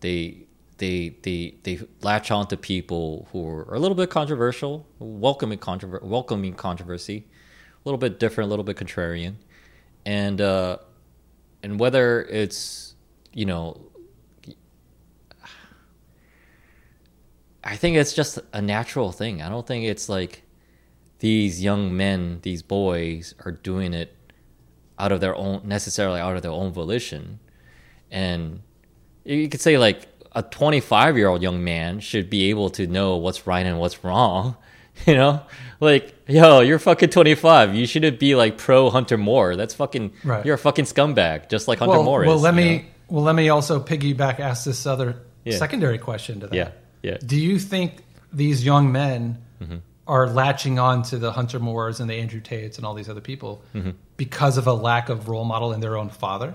they 0.00 0.46
they 0.82 1.14
they 1.22 1.54
they 1.62 1.78
latch 2.00 2.32
on 2.32 2.48
to 2.48 2.56
people 2.56 3.28
who 3.30 3.46
are 3.46 3.72
a 3.72 3.78
little 3.78 3.94
bit 3.94 4.10
controversial, 4.10 4.84
welcoming 4.98 5.58
controver- 5.58 6.02
welcoming 6.02 6.54
controversy, 6.54 7.24
a 7.24 7.88
little 7.88 7.98
bit 7.98 8.18
different, 8.18 8.48
a 8.48 8.50
little 8.50 8.64
bit 8.64 8.76
contrarian, 8.76 9.36
and 10.04 10.40
uh, 10.40 10.78
and 11.62 11.78
whether 11.78 12.22
it's 12.22 12.96
you 13.32 13.46
know, 13.46 13.80
I 17.62 17.76
think 17.76 17.96
it's 17.96 18.12
just 18.12 18.40
a 18.52 18.60
natural 18.60 19.12
thing. 19.12 19.40
I 19.40 19.48
don't 19.48 19.64
think 19.64 19.84
it's 19.84 20.08
like 20.08 20.42
these 21.20 21.62
young 21.62 21.96
men, 21.96 22.40
these 22.42 22.62
boys 22.62 23.36
are 23.44 23.52
doing 23.52 23.94
it 23.94 24.16
out 24.98 25.12
of 25.12 25.20
their 25.20 25.36
own 25.36 25.60
necessarily 25.64 26.18
out 26.18 26.34
of 26.34 26.42
their 26.42 26.50
own 26.50 26.72
volition, 26.72 27.38
and 28.10 28.62
you 29.24 29.48
could 29.48 29.60
say 29.60 29.78
like 29.78 30.11
a 30.34 30.42
25 30.42 31.16
year 31.16 31.28
old 31.28 31.42
young 31.42 31.62
man 31.64 32.00
should 32.00 32.30
be 32.30 32.50
able 32.50 32.70
to 32.70 32.86
know 32.86 33.16
what's 33.16 33.46
right 33.46 33.66
and 33.66 33.78
what's 33.78 34.02
wrong 34.04 34.56
you 35.06 35.14
know 35.14 35.40
like 35.80 36.14
yo 36.28 36.60
you're 36.60 36.78
fucking 36.78 37.10
25 37.10 37.74
you 37.74 37.86
shouldn't 37.86 38.18
be 38.18 38.34
like 38.34 38.56
pro 38.58 38.90
hunter 38.90 39.18
moore 39.18 39.56
that's 39.56 39.74
fucking 39.74 40.12
Right. 40.24 40.44
you're 40.46 40.54
a 40.54 40.58
fucking 40.58 40.84
scumbag 40.86 41.48
just 41.48 41.68
like 41.68 41.78
hunter 41.78 41.92
well, 41.96 42.02
moore 42.04 42.24
well 42.24 42.36
is 42.36 42.42
let 42.42 42.54
me 42.54 42.78
know? 42.78 42.84
well 43.08 43.24
let 43.24 43.34
me 43.34 43.48
also 43.48 43.82
piggyback 43.82 44.40
ask 44.40 44.64
this 44.64 44.86
other 44.86 45.16
Yeah. 45.44 45.56
secondary 45.58 45.98
question 45.98 46.40
to 46.40 46.46
that 46.48 46.56
yeah 46.56 46.70
yeah 47.02 47.18
Do 47.24 47.36
you 47.38 47.58
think 47.58 48.02
these 48.32 48.64
young 48.64 48.92
men 48.92 49.38
Mm-hmm. 49.62 49.76
are 50.08 50.26
latching 50.28 50.78
on 50.80 51.02
to 51.04 51.18
the 51.18 51.30
Hunter 51.30 51.60
Moores 51.60 52.00
and 52.00 52.10
the 52.10 52.14
Andrew 52.14 52.40
Tates 52.40 52.78
and 52.78 52.84
all 52.86 52.94
these 52.94 53.08
other 53.08 53.20
people 53.20 53.62
Mm-hmm. 53.74 53.90
because 54.16 54.58
of 54.58 54.66
a 54.66 54.72
lack 54.72 55.08
of 55.08 55.28
role 55.28 55.44
model 55.44 55.72
in 55.72 55.80
their 55.80 55.96
own 55.96 56.08
father? 56.10 56.54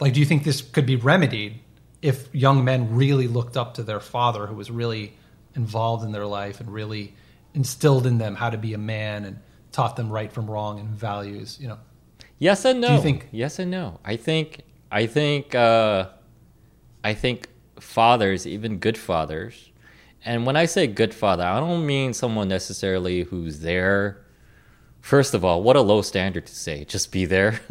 Like, 0.00 0.12
do 0.14 0.20
you 0.20 0.26
think 0.26 0.44
this 0.44 0.60
could 0.60 0.86
be 0.86 0.96
remedied 0.96 1.60
if 2.02 2.32
young 2.34 2.64
men 2.64 2.94
really 2.94 3.26
looked 3.26 3.56
up 3.56 3.74
to 3.74 3.82
their 3.82 4.00
father, 4.00 4.46
who 4.46 4.54
was 4.54 4.70
really 4.70 5.14
involved 5.54 6.04
in 6.04 6.12
their 6.12 6.26
life 6.26 6.60
and 6.60 6.72
really 6.72 7.14
instilled 7.54 8.06
in 8.06 8.18
them 8.18 8.36
how 8.36 8.50
to 8.50 8.58
be 8.58 8.74
a 8.74 8.78
man 8.78 9.24
and 9.24 9.40
taught 9.72 9.96
them 9.96 10.10
right 10.10 10.32
from 10.32 10.48
wrong 10.48 10.78
and 10.78 10.88
values? 10.90 11.58
You 11.60 11.68
know, 11.68 11.78
Yes 12.38 12.64
and 12.64 12.80
no. 12.80 12.88
Do 12.88 12.94
you 12.94 13.00
think- 13.00 13.28
yes 13.32 13.58
and 13.58 13.70
no? 13.70 13.98
I 14.04 14.16
think 14.16 14.62
I 14.92 15.06
think 15.06 15.54
uh, 15.54 16.08
I 17.02 17.14
think 17.14 17.48
fathers, 17.80 18.46
even 18.46 18.78
good 18.78 18.96
fathers, 18.96 19.70
and 20.24 20.46
when 20.46 20.56
I 20.56 20.66
say 20.66 20.86
good 20.86 21.12
father, 21.14 21.44
I 21.44 21.58
don't 21.60 21.84
mean 21.86 22.12
someone 22.14 22.48
necessarily 22.48 23.22
who's 23.24 23.60
there. 23.60 24.24
First 25.00 25.34
of 25.34 25.44
all, 25.44 25.62
what 25.62 25.76
a 25.76 25.80
low 25.80 26.02
standard 26.02 26.46
to 26.46 26.54
say. 26.54 26.84
Just 26.84 27.10
be 27.12 27.24
there. 27.24 27.60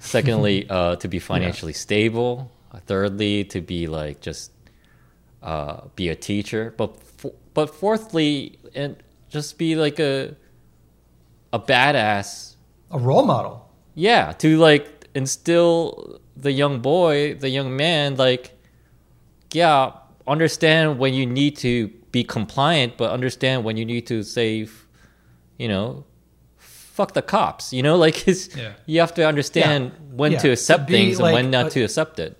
Secondly, 0.00 0.66
uh, 0.68 0.96
to 0.96 1.08
be 1.08 1.18
financially 1.18 1.72
stable. 1.72 2.50
Thirdly, 2.86 3.44
to 3.44 3.60
be 3.60 3.86
like 3.86 4.20
just 4.20 4.50
uh, 5.42 5.82
be 5.94 6.08
a 6.08 6.16
teacher. 6.16 6.74
But 6.76 6.96
f- 7.22 7.32
but 7.54 7.74
fourthly, 7.74 8.58
and 8.74 8.96
just 9.28 9.58
be 9.58 9.76
like 9.76 9.98
a 10.00 10.34
a 11.52 11.58
badass 11.60 12.54
a 12.90 12.98
role 12.98 13.24
model. 13.24 13.68
yeah 13.94 14.32
to 14.38 14.56
like 14.56 15.06
instill 15.14 16.20
the 16.36 16.52
young 16.52 16.80
boy 16.80 17.34
the 17.34 17.48
young 17.48 17.76
man 17.76 18.14
like 18.16 18.56
yeah 19.52 19.90
understand 20.28 20.98
when 20.98 21.12
you 21.12 21.26
need 21.26 21.56
to 21.56 21.88
be 22.12 22.22
compliant 22.22 22.96
but 22.96 23.10
understand 23.10 23.64
when 23.64 23.76
you 23.76 23.84
need 23.84 24.06
to 24.06 24.22
save, 24.22 24.86
you 25.58 25.66
know 25.68 26.04
fuck 27.00 27.12
the 27.14 27.22
cops 27.22 27.72
you 27.72 27.82
know 27.86 27.96
like 28.06 28.28
it's, 28.28 28.54
Yeah. 28.56 28.72
you 28.86 29.00
have 29.00 29.14
to 29.14 29.22
understand 29.32 29.80
Yeah. 29.84 30.16
when 30.20 30.32
Yeah. 30.32 30.38
to 30.44 30.48
accept 30.56 30.86
To 30.88 30.92
things 30.94 31.18
and 31.18 31.32
when 31.36 31.50
not 31.50 31.66
a- 31.66 31.70
to 31.70 31.80
accept 31.88 32.18
it 32.26 32.32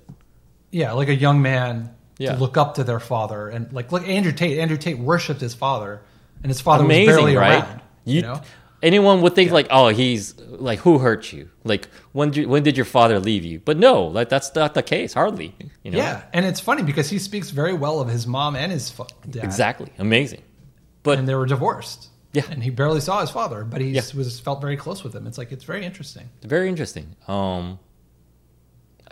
Yeah, 0.71 0.93
like 1.01 1.09
a 1.09 1.15
young 1.27 1.39
man 1.43 1.73
Yeah. 2.19 2.33
to 2.35 2.39
look 2.45 2.57
up 2.63 2.71
to 2.79 2.85
their 2.85 3.01
father 3.13 3.49
and 3.55 3.73
like 3.73 3.91
look 3.93 4.05
Andrew 4.07 4.33
Tate. 4.41 4.59
Andrew 4.59 4.77
Tate 4.85 4.99
worshipped 4.99 5.41
his 5.41 5.55
father, 5.65 5.93
and 6.43 6.49
his 6.55 6.61
father 6.61 6.85
was 6.85 6.91
amazing 6.95 7.15
barely 7.15 7.37
right 7.37 7.63
around. 7.65 7.81
You, 8.05 8.23
know, 8.27 8.41
anyone 8.83 9.17
would 9.23 9.35
think 9.35 9.51
like 9.59 9.69
oh 9.79 9.89
he's 9.89 10.35
like 10.69 10.79
who 10.87 10.99
hurt 11.07 11.33
you 11.35 11.49
like 11.65 11.83
when 12.13 12.31
did, 12.31 12.47
when 12.53 12.63
did 12.63 12.77
your 12.81 12.89
father 12.97 13.17
leave 13.31 13.45
you 13.51 13.57
but 13.69 13.77
no 13.89 13.95
like 14.17 14.29
that's 14.35 14.51
not 14.55 14.71
the 14.75 14.83
case 14.95 15.11
hardly 15.21 15.49
you 15.85 15.91
know 15.91 15.99
yeah, 15.99 16.23
and 16.35 16.43
it's 16.51 16.61
funny 16.69 16.83
because 16.91 17.09
he 17.15 17.19
speaks 17.19 17.49
very 17.63 17.75
well 17.85 17.97
of 18.01 18.09
his 18.09 18.27
mom 18.27 18.53
and 18.57 18.71
his 18.73 18.85
dad. 19.35 19.45
exactly 19.45 19.91
amazing 19.99 20.43
but 21.03 21.19
and 21.19 21.27
they 21.29 21.35
were 21.35 21.47
divorced. 21.57 22.09
Yeah. 22.33 22.45
and 22.51 22.63
he 22.63 22.71
barely 22.71 23.01
saw 23.01 23.21
his 23.21 23.31
father, 23.31 23.65
but 23.65 23.81
he 23.81 23.89
Yeah. 23.91 24.03
was 24.15 24.39
felt 24.39 24.61
very 24.61 24.77
close 24.77 25.03
with 25.03 25.15
him. 25.15 25.27
It's 25.27 25.37
like 25.39 25.51
it's 25.53 25.65
very 25.65 25.85
interesting. 25.85 26.29
Very 26.43 26.69
interesting. 26.69 27.17
Um, 27.29 27.79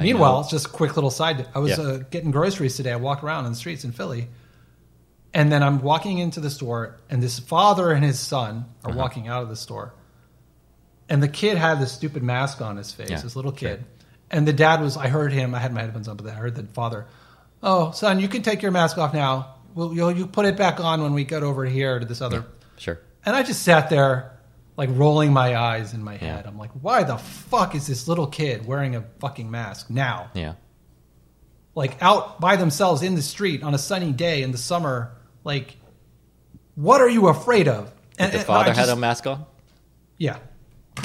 Meanwhile, 0.00 0.46
just 0.48 0.66
a 0.66 0.68
quick 0.68 0.96
little 0.96 1.10
side. 1.10 1.48
I 1.54 1.58
was 1.58 1.76
Yeah. 1.76 1.84
uh, 1.84 1.96
getting 2.10 2.30
groceries 2.30 2.76
today. 2.76 2.92
I 2.92 2.96
walked 2.96 3.24
around 3.24 3.46
in 3.46 3.52
the 3.52 3.58
streets 3.58 3.82
in 3.84 3.90
Philly, 3.90 4.28
and 5.34 5.50
then 5.50 5.62
I'm 5.64 5.80
walking 5.82 6.18
into 6.18 6.38
the 6.38 6.50
store, 6.50 6.96
and 7.10 7.20
this 7.20 7.40
father 7.40 7.90
and 7.90 8.04
his 8.04 8.20
son 8.20 8.66
are 8.84 8.90
Uh-huh. 8.90 8.98
walking 9.00 9.26
out 9.26 9.42
of 9.42 9.48
the 9.48 9.56
store, 9.56 9.92
and 11.08 11.20
the 11.20 11.26
kid 11.28 11.58
had 11.58 11.80
this 11.80 11.90
stupid 11.90 12.22
mask 12.22 12.60
on 12.60 12.76
his 12.76 12.92
face, 12.92 13.10
Yeah, 13.10 13.20
this 13.20 13.34
little 13.34 13.50
kid, 13.50 13.84
and 14.30 14.46
the 14.46 14.52
dad 14.52 14.80
was. 14.80 14.96
I 14.96 15.08
heard 15.08 15.32
him. 15.32 15.52
I 15.52 15.58
had 15.58 15.74
my 15.74 15.80
headphones 15.80 16.06
on, 16.06 16.16
but 16.16 16.28
I 16.28 16.34
heard 16.34 16.54
the 16.54 16.62
father. 16.62 17.06
Oh, 17.60 17.90
son, 17.90 18.20
you 18.20 18.28
can 18.28 18.42
take 18.42 18.62
your 18.62 18.70
mask 18.70 18.98
off 18.98 19.12
now. 19.12 19.56
We'll, 19.74 19.92
you'll, 19.92 20.12
you 20.12 20.28
put 20.28 20.46
it 20.46 20.56
back 20.56 20.78
on 20.78 21.02
when 21.02 21.12
we 21.12 21.24
get 21.24 21.42
over 21.42 21.64
here 21.64 21.98
to 21.98 22.06
this 22.06 22.20
other. 22.20 22.44
sure. 22.76 23.00
And 23.28 23.36
I 23.36 23.42
just 23.42 23.62
sat 23.62 23.90
there, 23.90 24.38
like 24.78 24.88
rolling 24.94 25.34
my 25.34 25.54
eyes 25.54 25.92
in 25.92 26.02
my 26.02 26.16
head. 26.16 26.46
I'm 26.46 26.56
like, 26.56 26.70
why 26.80 27.02
the 27.02 27.18
fuck 27.18 27.74
is 27.74 27.86
this 27.86 28.08
little 28.08 28.26
kid 28.26 28.64
wearing 28.64 28.96
a 28.96 29.02
fucking 29.18 29.50
mask 29.50 29.90
now? 29.90 30.30
Yeah. 30.32 30.54
like 31.74 32.02
out 32.02 32.40
by 32.40 32.56
themselves 32.56 33.02
in 33.02 33.16
the 33.16 33.20
street 33.20 33.62
on 33.62 33.74
a 33.74 33.78
sunny 33.78 34.12
day 34.12 34.40
in 34.42 34.50
the 34.50 34.56
summer. 34.56 35.12
Like, 35.44 35.76
what 36.74 37.02
are 37.02 37.08
you 37.10 37.28
afraid 37.28 37.68
of? 37.68 37.92
And, 38.18 38.32
the 38.32 38.38
and 38.38 38.46
father 38.46 38.72
had 38.72 38.88
a 38.88 38.96
mask 38.96 39.26
on. 39.26 39.44
yeah, 40.16 40.38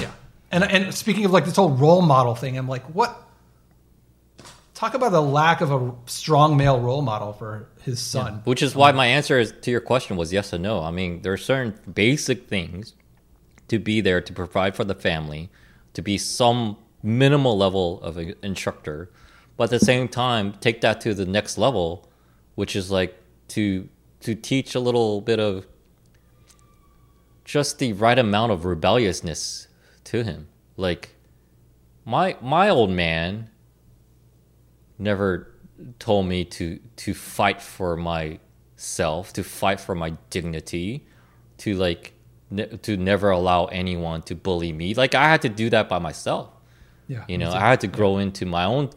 yeah. 0.00 0.10
And 0.50 0.64
and 0.64 0.94
speaking 0.94 1.26
of 1.26 1.30
like 1.30 1.44
this 1.44 1.56
whole 1.56 1.72
role 1.72 2.00
model 2.00 2.34
thing, 2.34 2.56
I'm 2.56 2.68
like, 2.68 2.84
what? 2.84 3.23
Talk 4.74 4.94
about 4.94 5.12
the 5.12 5.22
lack 5.22 5.60
of 5.60 5.70
a 5.70 5.94
strong 6.06 6.56
male 6.56 6.80
role 6.80 7.00
model 7.00 7.32
for 7.32 7.68
his 7.82 8.00
son. 8.00 8.42
Which 8.44 8.60
is 8.60 8.74
why 8.74 8.90
my 8.90 9.06
answer 9.06 9.38
is, 9.38 9.54
to 9.62 9.70
your 9.70 9.80
question 9.80 10.16
was 10.16 10.32
yes 10.32 10.52
and 10.52 10.64
no. 10.64 10.82
I 10.82 10.90
mean, 10.90 11.22
there 11.22 11.32
are 11.32 11.36
certain 11.36 11.78
basic 11.92 12.48
things 12.48 12.94
to 13.68 13.78
be 13.78 14.00
there 14.00 14.20
to 14.20 14.32
provide 14.32 14.74
for 14.74 14.82
the 14.82 14.94
family, 14.94 15.48
to 15.92 16.02
be 16.02 16.18
some 16.18 16.76
minimal 17.04 17.56
level 17.56 18.02
of 18.02 18.16
an 18.16 18.34
instructor, 18.42 19.10
but 19.56 19.64
at 19.64 19.70
the 19.70 19.78
same 19.78 20.08
time, 20.08 20.54
take 20.54 20.80
that 20.80 21.00
to 21.02 21.14
the 21.14 21.26
next 21.26 21.56
level, 21.56 22.08
which 22.56 22.74
is 22.74 22.90
like 22.90 23.16
to 23.48 23.88
to 24.20 24.34
teach 24.34 24.74
a 24.74 24.80
little 24.80 25.20
bit 25.20 25.38
of 25.38 25.66
just 27.44 27.78
the 27.78 27.92
right 27.92 28.18
amount 28.18 28.50
of 28.50 28.64
rebelliousness 28.64 29.68
to 30.02 30.24
him. 30.24 30.48
Like 30.76 31.14
my 32.04 32.36
my 32.40 32.68
old 32.68 32.90
man 32.90 33.50
never 34.98 35.50
told 35.98 36.26
me 36.26 36.44
to 36.44 36.78
to 36.96 37.14
fight 37.14 37.60
for 37.60 37.96
myself, 37.96 39.32
to 39.32 39.42
fight 39.42 39.80
for 39.80 39.94
my 39.94 40.10
dignity, 40.30 41.06
to 41.58 41.74
like 41.74 42.12
ne- 42.50 42.76
to 42.78 42.96
never 42.96 43.30
allow 43.30 43.66
anyone 43.66 44.22
to 44.22 44.34
bully 44.34 44.72
me. 44.72 44.94
Like 44.94 45.14
I 45.14 45.28
had 45.28 45.42
to 45.42 45.48
do 45.48 45.70
that 45.70 45.88
by 45.88 45.98
myself. 45.98 46.50
Yeah, 47.06 47.24
You 47.28 47.36
know, 47.36 47.50
too. 47.50 47.56
I 47.56 47.68
had 47.68 47.80
to 47.80 47.86
grow 47.86 48.18
into 48.18 48.46
my 48.46 48.64
own 48.64 48.90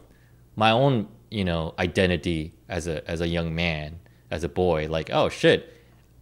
my 0.56 0.70
own, 0.70 1.08
you 1.30 1.44
know, 1.44 1.74
identity 1.78 2.54
as 2.68 2.86
a 2.86 3.08
as 3.10 3.20
a 3.20 3.28
young 3.28 3.54
man, 3.54 4.00
as 4.30 4.44
a 4.44 4.48
boy. 4.48 4.88
Like, 4.88 5.10
oh 5.12 5.28
shit, 5.28 5.74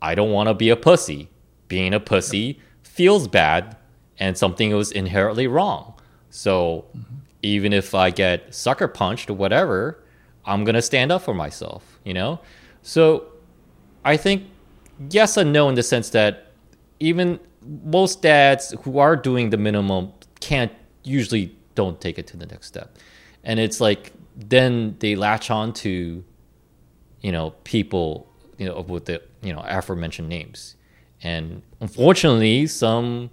I 0.03 0.15
don't 0.15 0.33
want 0.33 0.49
to 0.49 0.55
be 0.55 0.71
a 0.71 0.77
pussy. 0.77 1.31
Being 1.69 1.95
a 1.95 2.01
pussy 2.01 2.61
feels 2.83 3.29
bad 3.29 3.77
and 4.19 4.39
something 4.39 4.75
was 4.75 4.91
inherently 4.91 5.47
wrong. 5.47 5.95
So 6.31 6.87
mm-hmm. 6.97 7.15
Even 7.47 7.73
if 7.73 7.95
I 7.95 8.11
get 8.11 8.55
sucker 8.55 8.89
punched 8.89 9.31
or 9.31 9.35
whatever, 9.35 10.03
I'm 10.45 10.65
gonna 10.65 10.83
stand 10.83 11.13
up 11.13 11.23
for 11.23 11.35
myself, 11.35 11.99
you 12.05 12.15
know? 12.15 12.41
So 12.83 13.25
I 14.05 14.17
think 14.17 14.45
yes 15.11 15.37
and 15.37 15.53
no 15.53 15.69
in 15.69 15.75
the 15.75 15.83
sense 15.83 16.11
that 16.11 16.53
even 17.01 17.39
most 17.85 18.23
dads 18.23 18.75
who 18.83 18.99
are 18.99 19.17
doing 19.17 19.51
the 19.51 19.57
minimum 19.57 20.13
can't 20.41 20.73
usually 21.03 21.55
don't 21.75 22.01
take 22.01 22.19
it 22.19 22.27
to 22.29 22.37
the 22.37 22.47
next 22.47 22.67
step. 22.67 22.97
And 23.45 23.61
it's 23.61 23.81
like 23.81 24.13
then 24.37 24.97
they 24.99 25.15
latch 25.15 25.51
on 25.51 25.73
to, 25.73 26.25
you 27.21 27.33
know, 27.33 27.51
people, 27.65 28.29
you 28.59 28.67
know, 28.67 28.81
with 28.81 29.07
the, 29.07 29.23
you 29.43 29.53
know, 29.53 29.65
aforementioned 29.67 30.29
names. 30.29 30.77
And 31.23 31.63
unfortunately, 31.81 32.67
some 32.67 33.31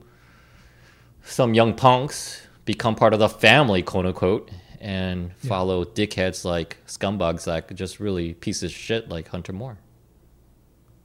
some 1.24 1.54
young 1.54 1.74
punks 1.74 2.48
become 2.66 2.96
part 2.96 3.14
of 3.14 3.20
the 3.20 3.30
family, 3.30 3.82
quote 3.82 4.06
unquote, 4.06 4.50
and 4.80 5.34
follow 5.38 5.86
dickheads 5.86 6.44
like 6.46 6.78
scumbags 6.88 7.48
like 7.48 7.74
just 7.76 8.00
really 8.00 8.34
pieces 8.34 8.64
of 8.64 8.72
shit 8.72 9.10
like 9.10 9.28
Hunter 9.30 9.54
Moore. 9.54 9.78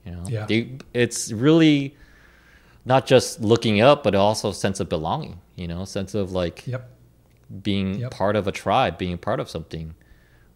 You 0.05 0.11
know, 0.13 0.23
Yeah. 0.27 0.45
they, 0.45 0.77
it's 0.93 1.31
really 1.31 1.95
not 2.85 3.05
just 3.05 3.41
looking 3.41 3.81
up, 3.81 4.03
but 4.03 4.15
also 4.15 4.49
a 4.49 4.53
sense 4.53 4.79
of 4.79 4.89
belonging. 4.89 5.39
You 5.55 5.67
know, 5.67 5.85
sense 5.85 6.13
of 6.15 6.31
like 6.31 6.65
Yep. 6.67 6.89
being 7.63 7.99
Yep. 7.99 8.11
part 8.11 8.35
of 8.35 8.47
a 8.47 8.51
tribe, 8.51 8.97
being 8.97 9.17
part 9.17 9.39
of 9.39 9.49
something, 9.49 9.95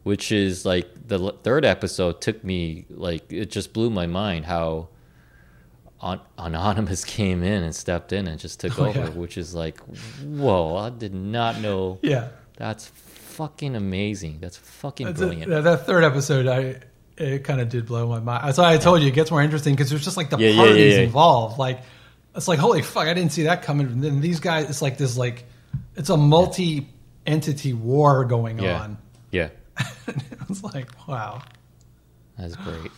which 0.04 0.32
is 0.32 0.66
like 0.66 1.08
the 1.08 1.20
l- 1.20 1.38
third 1.44 1.66
episode 1.66 2.22
took 2.22 2.44
me 2.44 2.86
like 2.90 3.32
it 3.32 3.52
just 3.52 3.74
blew 3.74 3.90
my 3.90 4.06
mind 4.08 4.46
how 4.46 4.88
An- 6.04 6.20
anonymous 6.38 7.06
came 7.18 7.42
in 7.44 7.64
and 7.64 7.74
stepped 7.74 8.12
in 8.12 8.28
and 8.28 8.40
just 8.40 8.60
took 8.60 8.78
Oh, 8.78 8.86
over, 8.88 9.00
yeah. 9.00 9.10
which 9.10 9.38
is 9.38 9.56
like, 9.56 9.80
whoa! 10.22 10.76
I 10.76 10.90
did 10.90 11.14
not 11.14 11.62
know. 11.62 12.00
Yeah. 12.02 12.28
That's 12.58 12.88
fucking 12.88 13.76
amazing. 13.76 14.40
That's 14.42 14.58
fucking 14.58 15.08
That's 15.08 15.20
brilliant. 15.20 15.50
Yeah, 15.52 15.62
that 15.62 15.86
third 15.86 16.04
episode, 16.04 16.46
I 16.48 16.82
it 17.18 17.44
kind 17.44 17.62
of 17.62 17.70
did 17.70 17.86
blow 17.86 18.08
my 18.08 18.20
mind. 18.20 18.46
That's 18.48 18.58
why 18.58 18.74
I 18.74 18.78
told 18.78 19.02
you 19.02 19.08
it 19.08 19.14
gets 19.14 19.32
more 19.32 19.42
interesting 19.42 19.74
because 19.76 19.90
there's 19.90 20.04
just 20.04 20.18
like 20.18 20.30
the 20.30 20.38
Yeah, 20.38 20.50
yeah, 20.50 20.56
parties 20.64 20.94
yeah, 20.94 20.98
yeah. 21.00 21.06
involved. 21.06 21.58
Like 21.58 21.82
it's 22.36 22.48
like 22.48 22.60
holy 22.60 22.82
fuck, 22.82 23.08
I 23.08 23.14
didn't 23.14 23.32
see 23.32 23.44
that 23.44 23.62
coming. 23.64 23.88
And 23.88 24.04
then 24.04 24.20
these 24.22 24.40
guys, 24.40 24.70
it's 24.70 24.82
like 24.82 24.98
this 24.98 25.18
like 25.18 25.46
it's 25.96 26.10
a 26.10 26.18
multi 26.18 26.90
entity 27.26 27.74
war 27.74 28.26
going 28.26 28.60
yeah, 28.60 28.82
on. 28.82 28.98
yeah, 29.32 29.50
it's 30.50 30.64
like 30.64 30.90
wow. 31.08 31.42
that's 32.38 32.56
great. 32.58 32.92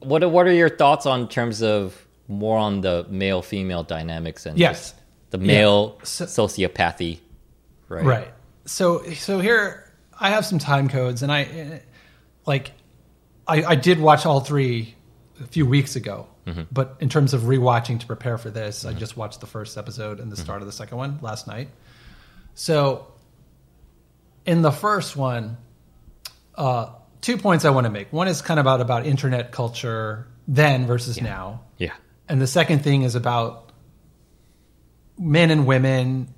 What 0.00 0.30
what 0.30 0.46
are 0.46 0.52
your 0.52 0.68
thoughts 0.68 1.06
on 1.06 1.28
terms 1.28 1.62
of 1.62 2.06
more 2.30 2.58
on 2.58 2.80
the 2.80 3.06
male 3.10 3.42
female 3.42 3.82
dynamics 3.82 4.46
and 4.46 4.58
Yes. 4.58 4.94
the 5.30 5.38
male 5.38 5.96
Yeah. 5.98 6.04
So- 6.04 6.26
sociopathy, 6.26 7.18
right? 7.88 8.04
Right. 8.04 8.34
So 8.64 9.02
so 9.14 9.40
here 9.40 9.92
I 10.18 10.30
have 10.30 10.46
some 10.46 10.58
time 10.58 10.88
codes, 10.88 11.22
and 11.22 11.32
I 11.32 11.82
like 12.46 12.72
I, 13.46 13.64
I 13.64 13.74
did 13.74 13.98
watch 14.00 14.26
all 14.26 14.40
three 14.40 14.94
a 15.40 15.46
few 15.46 15.66
weeks 15.66 15.96
ago. 15.96 16.28
Mm-hmm. 16.46 16.62
But 16.72 16.96
in 17.00 17.08
terms 17.08 17.34
of 17.34 17.42
rewatching 17.42 18.00
to 18.00 18.06
prepare 18.06 18.38
for 18.38 18.50
this, 18.50 18.84
I 18.84 18.90
mm-hmm. 18.90 18.98
just 18.98 19.16
watched 19.16 19.40
the 19.40 19.46
first 19.46 19.76
episode 19.76 20.20
and 20.20 20.30
the 20.30 20.36
mm-hmm. 20.36 20.44
start 20.44 20.62
of 20.62 20.66
the 20.66 20.72
second 20.72 20.98
one 20.98 21.18
last 21.20 21.46
night. 21.46 21.68
So 22.54 23.06
in 24.46 24.62
the 24.62 24.70
first 24.70 25.16
one, 25.16 25.56
uh, 26.54 26.90
two 27.20 27.36
points 27.36 27.64
I 27.64 27.70
want 27.70 27.84
to 27.84 27.90
make. 27.90 28.12
One 28.12 28.28
is 28.28 28.42
kind 28.42 28.58
of 28.58 28.64
about 28.64 28.80
about 28.80 29.06
internet 29.06 29.52
culture 29.52 30.26
then 30.48 30.86
versus 30.86 31.20
now. 31.20 31.62
Yeah. 31.78 31.92
And 32.30 32.40
the 32.40 32.46
second 32.46 32.84
thing 32.84 33.02
is 33.02 33.16
about 33.16 33.72
men 35.18 35.50
and 35.50 35.66
women 35.66 36.32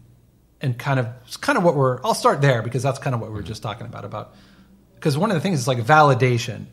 and 0.62 0.78
kind 0.78 0.98
of 0.98 1.06
it's 1.26 1.36
kind 1.36 1.58
of 1.58 1.64
what 1.64 1.76
we're 1.76 2.00
I'll 2.02 2.14
start 2.14 2.40
there 2.40 2.62
because 2.62 2.82
that's 2.82 2.98
kind 2.98 3.12
of 3.14 3.20
what 3.20 3.28
we 3.28 3.36
were 3.36 3.42
just 3.42 3.62
talking 3.62 3.86
about 3.86 4.06
about 4.06 4.34
because 4.94 5.18
one 5.18 5.30
of 5.30 5.34
the 5.34 5.40
things 5.40 5.60
is 5.60 5.68
like 5.68 5.76
validation 5.78 6.64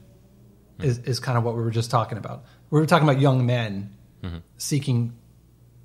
is, 0.81 0.99
is 0.99 1.19
kind 1.19 1.37
of 1.37 1.43
what 1.43 1.55
we 1.57 1.61
were 1.61 1.69
just 1.69 1.91
talking 1.91 2.17
about. 2.17 2.45
We 2.69 2.79
were 2.79 2.85
talking 2.85 3.07
about 3.09 3.19
young 3.19 3.45
men 3.45 3.93
seeking, 4.55 5.17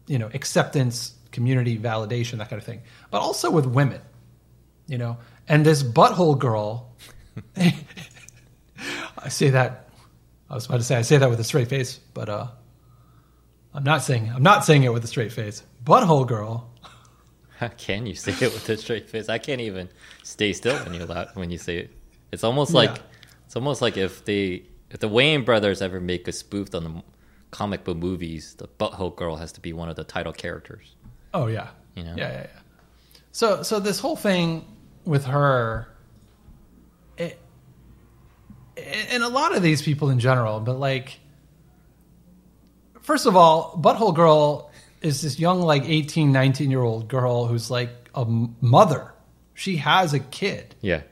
you 0.07 0.21
know, 0.21 0.31
acceptance, 0.33 1.15
community 1.33 1.77
validation, 1.77 2.39
that 2.39 2.51
kind 2.51 2.63
of 2.63 2.65
thing. 2.65 2.83
But 3.11 3.21
also 3.21 3.51
with 3.51 3.67
women, 3.67 4.01
you 4.87 4.99
know. 4.99 5.17
And 5.49 5.67
this 5.67 5.83
butthole 5.83 6.39
girl 6.39 6.95
I 7.57 9.29
say 9.29 9.51
that 9.51 9.89
I 10.49 10.55
was 10.55 10.67
about 10.67 10.77
to 10.77 10.85
say 10.85 10.95
I 10.95 11.03
say 11.03 11.17
that 11.17 11.29
with 11.29 11.41
a 11.41 11.45
straight 11.45 11.67
face, 11.67 11.99
but 12.13 12.29
uh 12.29 12.47
I'm 13.75 13.85
not 13.85 14.03
saying 14.03 14.31
I'm 14.35 14.43
not 14.43 14.65
saying 14.65 14.85
it 14.85 14.93
with 14.93 15.05
a 15.05 15.09
straight 15.09 15.33
face. 15.33 15.63
Butthole 15.85 16.27
girl. 16.27 16.71
How 17.59 17.69
can 17.69 18.07
you 18.07 18.15
say 18.15 18.33
it 18.33 18.53
with 18.53 18.69
a 18.69 18.77
straight 18.77 19.09
face? 19.11 19.29
I 19.29 19.39
can't 19.39 19.61
even 19.61 19.89
stay 20.23 20.53
still 20.53 20.77
when 20.85 20.95
you 20.95 21.05
la- 21.07 21.27
when 21.35 21.51
you 21.51 21.59
say 21.59 21.79
it. 21.79 21.91
It's 22.33 22.45
almost 22.45 22.73
like 22.73 22.91
Yeah. 22.97 23.03
it's 23.47 23.57
almost 23.57 23.83
like 23.83 23.97
if 23.97 24.25
they 24.25 24.65
if 24.91 25.01
the 25.01 25.09
Wayans 25.09 25.45
brothers 25.45 25.83
ever 25.83 26.01
make 26.01 26.29
a 26.29 26.33
spoof 26.33 26.75
on 26.75 26.85
the 26.85 27.03
comic 27.51 27.85
book 27.85 27.97
movies, 27.97 28.55
the 28.55 28.69
butthole 28.69 29.15
girl 29.15 29.37
has 29.37 29.53
to 29.53 29.61
be 29.61 29.73
one 29.73 29.89
of 29.89 29.97
the 29.97 30.05
title 30.05 30.33
characters. 30.33 30.95
Oh 31.33 31.47
yeah. 31.49 31.69
You 31.97 32.05
know? 32.05 32.15
Yeah, 32.17 32.31
yeah, 32.31 32.47
yeah. 32.55 32.61
So 33.33 33.63
so 33.63 33.81
this 33.81 33.99
whole 33.99 34.17
thing 34.17 34.65
with 35.05 35.25
her 35.27 35.89
it, 37.17 37.39
and 38.77 39.23
a 39.23 39.29
lot 39.29 39.55
of 39.55 39.63
these 39.63 39.83
people 39.83 40.11
in 40.11 40.19
general, 40.19 40.61
but 40.61 40.79
like 40.79 41.21
first 43.05 43.27
of 43.27 43.37
all, 43.37 43.79
Butthole 43.81 44.15
Girl 44.15 44.71
is 45.01 45.23
this 45.23 45.39
young 45.39 45.61
like 45.61 45.85
18, 45.85 46.33
19 46.33 46.71
year 46.71 46.83
old 46.83 47.09
girl 47.09 47.47
who's 47.47 47.71
like 47.71 48.11
a 48.15 48.25
mother. 48.25 49.13
She 49.55 49.77
has 49.77 50.13
a 50.15 50.19
kid. 50.19 50.75
Yeah, 50.81 51.03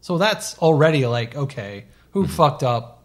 So 0.00 0.16
that's 0.16 0.56
already 0.58 1.06
like 1.06 1.36
okay, 1.36 1.84
who 2.12 2.22
mm-hmm. 2.22 2.32
fucked 2.32 2.62
up 2.62 3.04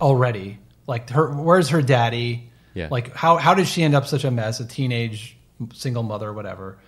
already? 0.00 0.58
Like 0.86 1.10
her, 1.10 1.32
where's 1.34 1.70
her 1.70 1.82
daddy? 1.82 2.50
Yeah. 2.74 2.88
Like 2.90 3.14
how 3.16 3.38
how 3.38 3.54
did 3.54 3.66
she 3.66 3.82
end 3.82 3.94
up 3.94 4.06
such 4.06 4.24
a 4.24 4.30
mess? 4.30 4.60
A 4.60 4.66
teenage 4.66 5.36
single 5.74 6.04
mother, 6.04 6.32
whatever. 6.32 6.78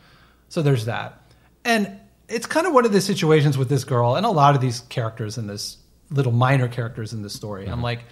So 0.49 0.63
there's 0.63 0.85
that, 0.85 1.33
and 1.65 1.99
it's 2.29 2.47
kind 2.47 2.67
of 2.67 2.73
one 2.73 2.85
of 2.85 2.93
the 2.93 3.01
situations 3.01 3.59
with 3.59 3.69
this 3.69 3.85
girl 3.85 4.15
and 4.15 4.25
a 4.25 4.31
lot 4.31 4.55
of 4.55 4.61
these 4.61 4.81
characters 4.81 5.37
in 5.37 5.49
this 5.49 5.77
little 6.11 6.33
minor 6.33 6.69
characters 6.69 7.13
in 7.13 7.23
this 7.23 7.35
story. 7.35 7.67
I'm 7.67 7.75
mm-hmm. 7.75 7.83
like, 7.83 8.05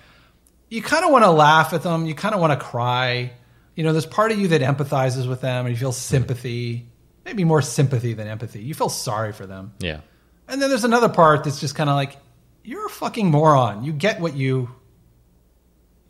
you 0.69 0.83
kind 0.83 1.05
of 1.05 1.11
want 1.11 1.25
to 1.25 1.31
laugh 1.31 1.73
at 1.73 1.83
them. 1.83 2.07
You 2.07 2.15
kind 2.15 2.35
of 2.35 2.41
want 2.41 2.59
to 2.59 2.65
cry. 2.65 3.33
You 3.75 3.85
know, 3.85 3.93
there's 3.93 4.07
part 4.07 4.33
of 4.33 4.39
you 4.39 4.49
that 4.49 4.61
empathizes 4.61 5.29
with 5.29 5.41
them 5.41 5.67
and 5.67 5.75
you 5.75 5.79
feel 5.79 5.93
sympathy, 5.93 6.89
maybe 7.25 7.45
more 7.45 7.63
sympathy 7.63 8.13
than 8.13 8.27
empathy. 8.27 8.63
You 8.63 8.75
feel 8.75 8.89
sorry 8.89 9.33
for 9.33 9.47
them. 9.47 9.73
yeah, 9.79 10.01
And 10.49 10.61
then 10.61 10.69
there's 10.69 10.85
another 10.85 11.09
part 11.09 11.45
that's 11.45 11.61
just 11.61 11.75
kind 11.75 11.89
of 11.89 11.97
like, 11.97 12.17
you're 12.65 12.87
a 12.87 12.91
fucking 12.91 13.31
moron. 13.31 13.85
You 13.85 13.93
get 13.93 14.21
what 14.21 14.35
you, 14.37 14.69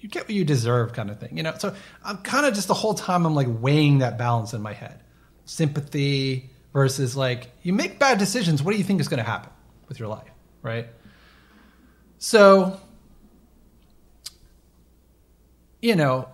you 0.00 0.08
get 0.08 0.24
what 0.24 0.34
you 0.34 0.44
deserve, 0.44 0.92
kind 0.92 1.10
of 1.10 1.20
thing. 1.20 1.36
You 1.36 1.42
know. 1.42 1.54
So 1.58 1.74
I'm 2.04 2.18
kind 2.18 2.46
of 2.46 2.54
just 2.54 2.68
the 2.68 2.74
whole 2.74 2.94
time 2.94 3.26
I'm 3.26 3.34
like 3.34 3.48
weighing 3.48 3.98
that 3.98 4.18
balance 4.18 4.54
in 4.54 4.62
my 4.62 4.72
head, 4.72 5.02
sympathy 5.44 6.50
versus 6.72 7.16
like 7.16 7.52
you 7.62 7.72
make 7.72 7.98
bad 7.98 8.18
decisions. 8.18 8.62
What 8.62 8.72
do 8.72 8.78
you 8.78 8.84
think 8.84 9.00
is 9.00 9.08
going 9.08 9.22
to 9.22 9.28
happen 9.28 9.50
with 9.88 9.98
your 10.00 10.08
life, 10.08 10.30
right? 10.62 10.88
So, 12.18 12.80
you 15.80 15.96
know, 15.96 16.28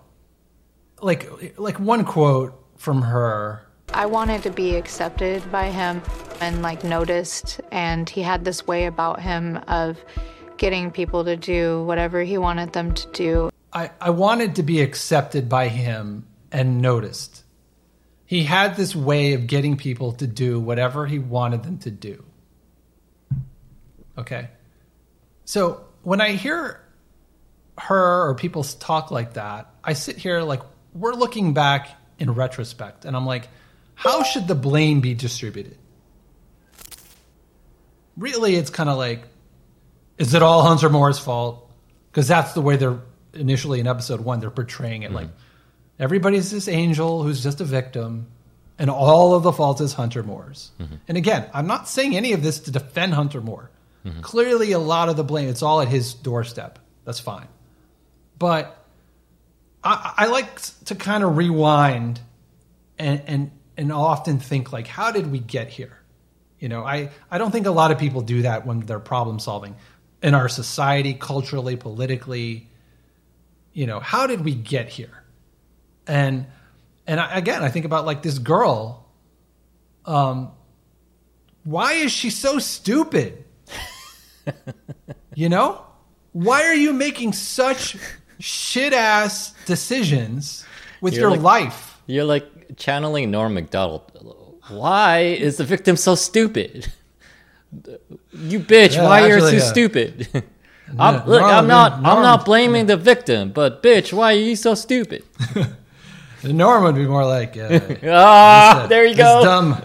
like 1.00 1.58
like 1.58 1.78
one 1.78 2.04
quote 2.04 2.54
from 2.76 3.02
her. 3.02 3.66
I 3.92 4.06
wanted 4.06 4.42
to 4.42 4.50
be 4.50 4.76
accepted 4.76 5.50
by 5.52 5.70
him 5.70 6.02
and 6.40 6.62
like 6.62 6.82
noticed 6.82 7.60
and 7.70 8.08
he 8.08 8.22
had 8.22 8.44
this 8.44 8.66
way 8.66 8.86
about 8.86 9.20
him 9.20 9.58
of 9.68 10.02
getting 10.56 10.90
people 10.90 11.24
to 11.24 11.36
do 11.36 11.84
whatever 11.84 12.22
he 12.22 12.38
wanted 12.38 12.72
them 12.72 12.94
to 12.94 13.06
do. 13.12 13.50
I, 13.72 13.90
I 14.00 14.10
wanted 14.10 14.56
to 14.56 14.62
be 14.62 14.80
accepted 14.80 15.48
by 15.48 15.68
him 15.68 16.26
and 16.52 16.80
noticed. 16.80 17.44
He 18.24 18.44
had 18.44 18.76
this 18.76 18.94
way 18.96 19.34
of 19.34 19.46
getting 19.46 19.76
people 19.76 20.12
to 20.12 20.26
do 20.26 20.58
whatever 20.60 21.06
he 21.06 21.18
wanted 21.18 21.62
them 21.62 21.78
to 21.78 21.90
do. 21.90 22.24
Okay. 24.16 24.48
So 25.44 25.84
when 26.02 26.20
I 26.20 26.32
hear 26.32 26.83
her 27.78 28.28
or 28.28 28.34
people 28.34 28.64
talk 28.64 29.10
like 29.10 29.34
that, 29.34 29.68
I 29.82 29.94
sit 29.94 30.16
here 30.16 30.40
like 30.42 30.62
we're 30.92 31.14
looking 31.14 31.54
back 31.54 31.90
in 32.18 32.30
retrospect 32.30 33.04
and 33.04 33.16
I'm 33.16 33.26
like, 33.26 33.48
how 33.94 34.22
should 34.22 34.48
the 34.48 34.54
blame 34.54 35.00
be 35.00 35.14
distributed? 35.14 35.76
Really, 38.16 38.54
it's 38.54 38.70
kind 38.70 38.88
of 38.88 38.96
like, 38.96 39.24
is 40.18 40.34
it 40.34 40.42
all 40.42 40.62
Hunter 40.62 40.88
Moore's 40.88 41.18
fault? 41.18 41.70
Because 42.10 42.28
that's 42.28 42.52
the 42.52 42.60
way 42.60 42.76
they're 42.76 43.00
initially 43.32 43.80
in 43.80 43.86
episode 43.88 44.20
one, 44.20 44.38
they're 44.40 44.50
portraying 44.50 45.02
it 45.02 45.12
like 45.12 45.26
mm-hmm. 45.26 46.02
everybody's 46.02 46.50
this 46.50 46.68
angel 46.68 47.24
who's 47.24 47.42
just 47.42 47.60
a 47.60 47.64
victim, 47.64 48.28
and 48.78 48.90
all 48.90 49.34
of 49.34 49.42
the 49.42 49.52
fault 49.52 49.80
is 49.80 49.92
Hunter 49.92 50.22
Moore's. 50.22 50.70
Mm-hmm. 50.80 50.94
And 51.08 51.18
again, 51.18 51.48
I'm 51.52 51.66
not 51.66 51.88
saying 51.88 52.16
any 52.16 52.32
of 52.32 52.42
this 52.42 52.60
to 52.60 52.70
defend 52.70 53.14
Hunter 53.14 53.40
Moore. 53.40 53.70
Mm-hmm. 54.04 54.20
Clearly, 54.20 54.72
a 54.72 54.78
lot 54.78 55.08
of 55.08 55.16
the 55.16 55.24
blame, 55.24 55.48
it's 55.48 55.62
all 55.62 55.80
at 55.80 55.88
his 55.88 56.14
doorstep. 56.14 56.78
That's 57.04 57.20
fine. 57.20 57.48
But 58.44 58.76
I, 59.82 60.12
I 60.18 60.26
like 60.26 60.60
to 60.84 60.94
kind 60.94 61.24
of 61.24 61.38
rewind 61.38 62.20
and, 62.98 63.22
and, 63.26 63.50
and 63.78 63.90
often 63.90 64.38
think 64.38 64.70
like, 64.70 64.86
how 64.86 65.12
did 65.12 65.32
we 65.32 65.38
get 65.38 65.70
here? 65.70 65.98
You 66.58 66.68
know, 66.68 66.84
I, 66.84 67.08
I 67.30 67.38
don't 67.38 67.52
think 67.52 67.64
a 67.64 67.70
lot 67.70 67.90
of 67.90 67.98
people 67.98 68.20
do 68.20 68.42
that 68.42 68.66
when 68.66 68.80
they're 68.80 69.00
problem 69.00 69.38
solving 69.38 69.76
in 70.22 70.34
our 70.34 70.50
society, 70.50 71.14
culturally, 71.14 71.76
politically. 71.76 72.68
You 73.72 73.86
know, 73.86 73.98
how 73.98 74.26
did 74.26 74.44
we 74.44 74.54
get 74.54 74.90
here? 74.90 75.24
And 76.06 76.44
and 77.06 77.18
I, 77.18 77.38
again, 77.38 77.62
I 77.62 77.70
think 77.70 77.86
about 77.86 78.04
like 78.04 78.20
this 78.20 78.38
girl. 78.38 79.08
Um, 80.04 80.52
why 81.62 81.94
is 81.94 82.12
she 82.12 82.28
so 82.28 82.58
stupid? 82.58 83.42
you 85.34 85.48
know, 85.48 85.80
why 86.32 86.64
are 86.64 86.74
you 86.74 86.92
making 86.92 87.32
such 87.32 87.96
shit 88.44 88.92
ass 88.92 89.54
decisions 89.64 90.64
with 91.00 91.14
You're 91.14 91.22
your 91.22 91.30
like- 91.30 91.64
life? 91.64 92.00
You're 92.06 92.24
like 92.24 92.76
channeling 92.76 93.30
Norm 93.30 93.54
Macdonald. 93.54 94.02
Why 94.68 95.20
is 95.20 95.56
the 95.56 95.64
victim 95.64 95.96
so 95.96 96.14
stupid? 96.14 96.92
You 98.32 98.60
bitch! 98.60 98.94
Yeah, 98.94 99.04
why 99.04 99.26
you're 99.26 99.40
too 99.40 99.56
yeah. 99.56 99.62
stupid? 99.72 100.28
Yeah, 100.86 101.02
I'm, 101.02 101.14
look, 101.26 101.40
Norm- 101.40 101.54
I'm 101.54 101.66
not. 101.66 101.92
I'm 101.94 102.22
not 102.22 102.44
blaming 102.44 102.84
the 102.86 102.98
victim, 102.98 103.52
but 103.52 103.82
bitch, 103.82 104.12
why 104.12 104.34
are 104.34 104.36
you 104.36 104.54
so 104.54 104.74
stupid? 104.74 105.24
Norm 106.44 106.84
would 106.84 106.94
be 106.94 107.06
more 107.06 107.24
like, 107.24 107.56
uh, 107.56 107.80
Ah, 108.04 108.74
this, 108.74 108.84
uh, 108.84 108.86
there 108.88 109.06
you 109.06 109.16
go. 109.16 109.42
Dumb, 109.42 109.82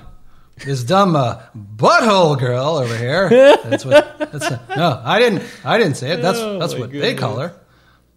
this 0.57 0.83
dumb 0.83 1.15
uh, 1.15 1.39
butthole 1.55 2.37
girl 2.37 2.75
over 2.75 2.95
here. 2.97 3.29
That's 3.63 3.85
what. 3.85 4.19
That's 4.19 4.51
uh, 4.51 4.59
no, 4.75 5.01
I 5.03 5.19
didn't. 5.19 5.43
I 5.63 5.77
didn't 5.77 5.95
say 5.95 6.11
it. 6.11 6.21
That's 6.21 6.37
Oh, 6.37 6.59
that's 6.59 6.75
what 6.75 6.91
they 6.91 7.15
call 7.15 7.37
her. 7.39 7.55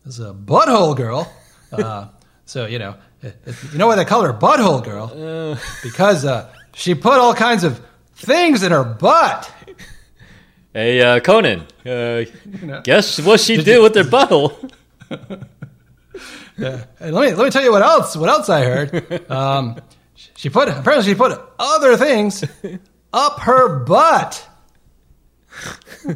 This 0.04 0.18
a 0.18 0.32
butthole 0.34 0.96
girl. 0.96 1.32
Uh, 1.70 2.08
so 2.44 2.66
you 2.66 2.78
know, 2.78 2.96
it, 3.22 3.36
it- 3.46 3.56
you 3.72 3.78
know 3.78 3.86
why 3.86 3.96
they 3.96 4.04
call 4.04 4.22
her 4.22 4.32
butthole 4.32 4.82
girl? 4.84 5.56
Because 5.82 6.24
uh, 6.24 6.48
she 6.74 6.94
put 6.94 7.14
all 7.14 7.34
kinds 7.34 7.64
of 7.64 7.80
things 8.14 8.62
in 8.62 8.72
her 8.72 8.84
butt. 8.84 9.50
Hey, 10.74 11.00
uh, 11.02 11.20
Conan. 11.20 11.60
Uh, 11.84 12.24
know. 12.62 12.80
guess 12.82 13.20
what 13.20 13.40
she 13.40 13.56
did 13.62 13.80
with 13.82 13.94
her 13.94 14.04
butthole? 14.04 14.70
And 16.58 17.14
let 17.14 17.30
me 17.30 17.34
let 17.34 17.44
me 17.44 17.50
tell 17.50 17.62
you 17.64 17.72
what 17.72 17.82
else. 17.82 18.14
What 18.14 18.28
else 18.28 18.48
I 18.48 18.62
heard? 18.64 19.30
Um, 19.30 19.80
she 20.36 20.48
put 20.50 20.68
apparently 20.68 21.02
she 21.10 21.14
put 21.14 21.40
other 21.58 21.96
things 21.96 22.44
up 23.12 23.40
her 23.40 23.80
butt. 23.80 24.46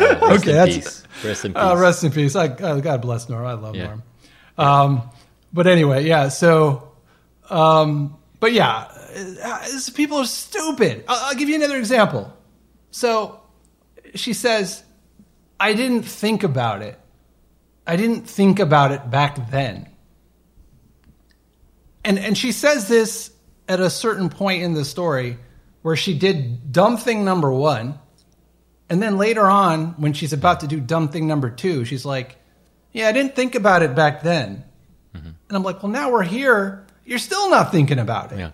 Rest 0.00 0.22
Okay, 0.22 0.50
in 0.50 0.56
that's- 0.56 0.76
peace. 0.76 1.02
Rest 1.24 1.44
in 1.46 1.54
peace. 1.54 1.62
Uh, 1.62 1.76
rest 1.78 2.04
in 2.04 2.12
peace. 2.12 2.36
I, 2.36 2.46
uh, 2.48 2.80
God 2.80 3.00
bless 3.02 3.28
Norm. 3.28 3.46
I 3.46 3.54
love 3.54 3.74
Yeah. 3.74 3.84
Norm. 3.86 4.02
Um, 4.58 5.02
but 5.52 5.66
anyway, 5.66 6.04
yeah. 6.06 6.28
So, 6.28 6.92
um, 7.50 8.16
but 8.40 8.52
yeah, 8.52 8.86
uh, 9.44 9.58
this- 9.66 9.90
people 9.90 10.18
are 10.18 10.26
stupid. 10.26 11.04
I'll, 11.08 11.28
I'll 11.30 11.34
give 11.34 11.48
you 11.48 11.56
another 11.56 11.76
example. 11.78 12.32
So, 12.90 13.40
she 14.14 14.32
says, 14.32 14.82
"I 15.60 15.72
didn't 15.74 16.02
think 16.04 16.42
about 16.44 16.82
it. 16.82 16.98
I 17.86 17.96
didn't 17.96 18.28
think 18.28 18.58
about 18.58 18.92
it 18.92 19.10
back 19.10 19.50
then." 19.50 19.88
And 22.04 22.18
and 22.18 22.36
she 22.38 22.52
says 22.52 22.88
this 22.88 23.30
at 23.68 23.80
a 23.80 23.90
certain 23.90 24.28
point 24.28 24.62
in 24.62 24.74
the 24.74 24.84
story 24.84 25.38
where 25.82 25.96
she 25.96 26.16
did 26.18 26.72
dumb 26.72 26.96
thing 26.96 27.24
number 27.24 27.52
one. 27.52 27.98
And 28.88 29.02
then 29.02 29.18
later 29.18 29.46
on, 29.46 29.94
when 30.00 30.12
she's 30.12 30.32
about 30.32 30.60
to 30.60 30.66
do 30.68 30.78
dumb 30.80 31.08
thing 31.08 31.26
number 31.26 31.50
two, 31.50 31.84
she's 31.84 32.04
like, 32.04 32.36
Yeah, 32.92 33.08
I 33.08 33.12
didn't 33.12 33.34
think 33.34 33.54
about 33.54 33.82
it 33.82 33.94
back 33.94 34.22
then. 34.22 34.64
And 35.14 35.56
I'm 35.56 35.62
like, 35.62 35.82
Well, 35.82 35.92
now 35.92 36.10
we're 36.10 36.22
here. 36.24 36.84
You're 37.04 37.18
still 37.20 37.48
not 37.50 37.70
thinking 37.72 37.98
about 37.98 38.32
it. 38.32 38.38
yeah. 38.38 38.50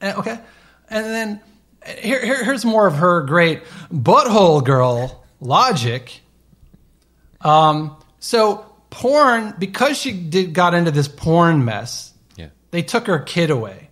Uh, 0.00 0.18
okay. 0.18 0.38
And 0.90 1.04
then 1.06 1.40
uh, 1.86 1.90
here, 1.92 2.24
here, 2.24 2.44
here's 2.44 2.64
more 2.64 2.86
of 2.86 2.94
her 2.96 3.22
great 3.22 3.62
butthole 3.92 4.64
girl 4.64 5.24
logic. 5.40 6.20
Um, 7.40 7.96
so 8.18 8.64
porn, 8.90 9.54
because 9.58 9.98
she 9.98 10.12
did 10.12 10.54
got 10.54 10.74
into 10.74 10.90
this 10.90 11.08
porn 11.08 11.64
mess, 11.64 12.12
Yeah. 12.36 12.48
they 12.70 12.82
took 12.82 13.06
her 13.06 13.18
kid 13.18 13.50
away, 13.50 13.88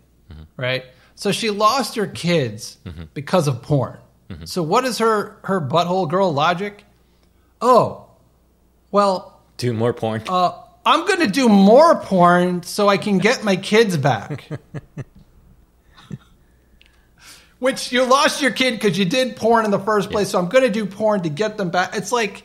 right? 0.56 0.84
So 1.14 1.30
she 1.32 1.50
lost 1.50 1.96
her 1.96 2.06
kids 2.06 2.78
because 3.14 3.48
of 3.48 3.62
porn. 3.62 3.98
So 4.44 4.62
what 4.62 4.84
is 4.84 4.98
her 4.98 5.36
her 5.44 5.60
butthole 5.60 6.08
girl 6.08 6.32
logic? 6.32 6.84
Oh, 7.60 8.06
well, 8.90 9.40
Do 9.58 9.72
more 9.72 9.92
porn. 9.92 10.22
uh, 10.28 10.52
I'm 10.86 11.06
going 11.06 11.20
to 11.20 11.26
do 11.28 11.48
more 11.48 11.96
porn 11.96 12.62
so 12.62 12.88
I 12.88 12.96
can 12.98 13.18
get 13.18 13.42
my 13.44 13.56
kids 13.56 13.96
back. 13.96 14.48
Which 17.58 17.92
you 17.92 18.04
lost 18.04 18.42
your 18.42 18.50
kid 18.50 18.72
because 18.72 18.98
you 18.98 19.04
did 19.06 19.36
porn 19.36 19.64
in 19.64 19.70
the 19.70 19.78
first 19.78 20.10
place, 20.10 20.28
so 20.30 20.38
I'm 20.38 20.48
going 20.48 20.64
to 20.64 20.70
do 20.70 20.84
porn 20.84 21.22
to 21.22 21.30
get 21.30 21.56
them 21.56 21.70
back. 21.70 21.96
It's 21.96 22.12
like, 22.12 22.42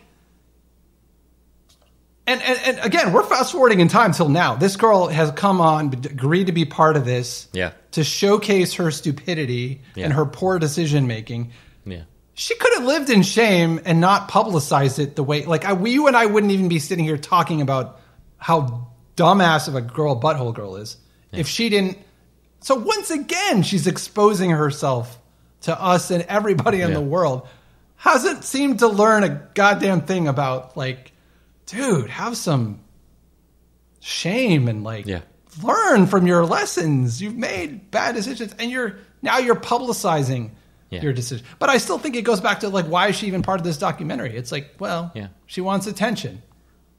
and, 2.25 2.41
and 2.41 2.59
and 2.59 2.79
again, 2.85 3.11
we're 3.11 3.23
fast 3.23 3.51
forwarding 3.51 3.81
in 3.81 3.89
time 3.89 4.13
till 4.13 4.29
now. 4.29 4.55
This 4.55 4.77
girl 4.77 5.07
has 5.07 5.31
come 5.31 5.59
on, 5.59 5.87
agreed 5.87 6.45
to 6.45 6.53
be 6.53 6.63
part 6.63 6.95
of 6.95 7.03
this, 7.03 7.47
Yeah. 7.51 7.71
to 7.91 8.03
showcase 8.03 8.75
her 8.75 8.91
stupidity 8.91 9.81
Yeah. 9.95 10.05
and 10.05 10.13
her 10.13 10.25
poor 10.25 10.57
decision 10.59 11.07
making 11.07 11.51
yeah. 11.85 12.03
she 12.33 12.55
could 12.55 12.73
have 12.75 12.83
lived 12.85 13.09
in 13.09 13.21
shame 13.23 13.79
and 13.85 13.99
not 13.99 14.27
publicized 14.27 14.99
it 14.99 15.15
the 15.15 15.23
way 15.23 15.45
like 15.45 15.65
I, 15.65 15.77
you 15.85 16.07
and 16.07 16.15
I 16.15 16.25
wouldn't 16.25 16.51
even 16.51 16.67
be 16.67 16.79
sitting 16.79 17.05
here 17.05 17.17
talking 17.17 17.61
about 17.61 17.99
how 18.37 18.87
dumbass 19.15 19.67
of 19.67 19.75
a 19.75 19.81
girl 19.81 20.19
butthole 20.19 20.53
girl 20.53 20.75
is 20.77 20.97
if 21.31 21.47
she 21.47 21.69
didn't 21.69 21.97
so 22.61 22.75
once 22.75 23.11
again 23.11 23.63
she's 23.63 23.85
exposing 23.87 24.49
herself 24.51 25.19
to 25.61 25.79
us 25.81 26.09
and 26.11 26.23
everybody 26.23 26.81
in 26.81 26.89
Yeah. 26.89 26.95
the 26.95 27.01
world 27.01 27.47
hasn't 27.97 28.43
seemed 28.45 28.79
to 28.79 28.87
learn 28.87 29.23
a 29.23 29.29
goddamn 29.53 30.01
thing 30.01 30.27
about 30.27 30.77
like 30.77 31.11
dude 31.65 32.09
have 32.09 32.37
some 32.37 32.79
shame 33.99 34.67
and 34.67 34.83
like 34.83 35.05
Yeah. 35.05 35.21
learn 35.61 36.07
from 36.07 36.25
your 36.27 36.45
lessons 36.45 37.21
you've 37.21 37.35
made 37.35 37.91
bad 37.91 38.15
decisions 38.15 38.53
and 38.57 38.71
you're 38.71 38.95
now 39.21 39.39
you're 39.39 39.55
publicizing 39.55 40.51
Yeah. 40.89 41.01
your 41.01 41.13
decision 41.13 41.45
but 41.59 41.69
i 41.69 41.77
still 41.77 41.99
think 41.99 42.15
it 42.15 42.23
goes 42.23 42.41
back 42.41 42.59
to 42.61 42.69
like 42.69 42.85
why 42.85 43.09
is 43.09 43.15
she 43.15 43.27
even 43.27 43.41
part 43.43 43.59
of 43.59 43.63
this 43.65 43.77
documentary 43.77 44.35
it's 44.35 44.51
like 44.51 44.73
well 44.79 45.11
Yeah. 45.13 45.27
she 45.45 45.61
wants 45.61 45.85
attention 45.87 46.41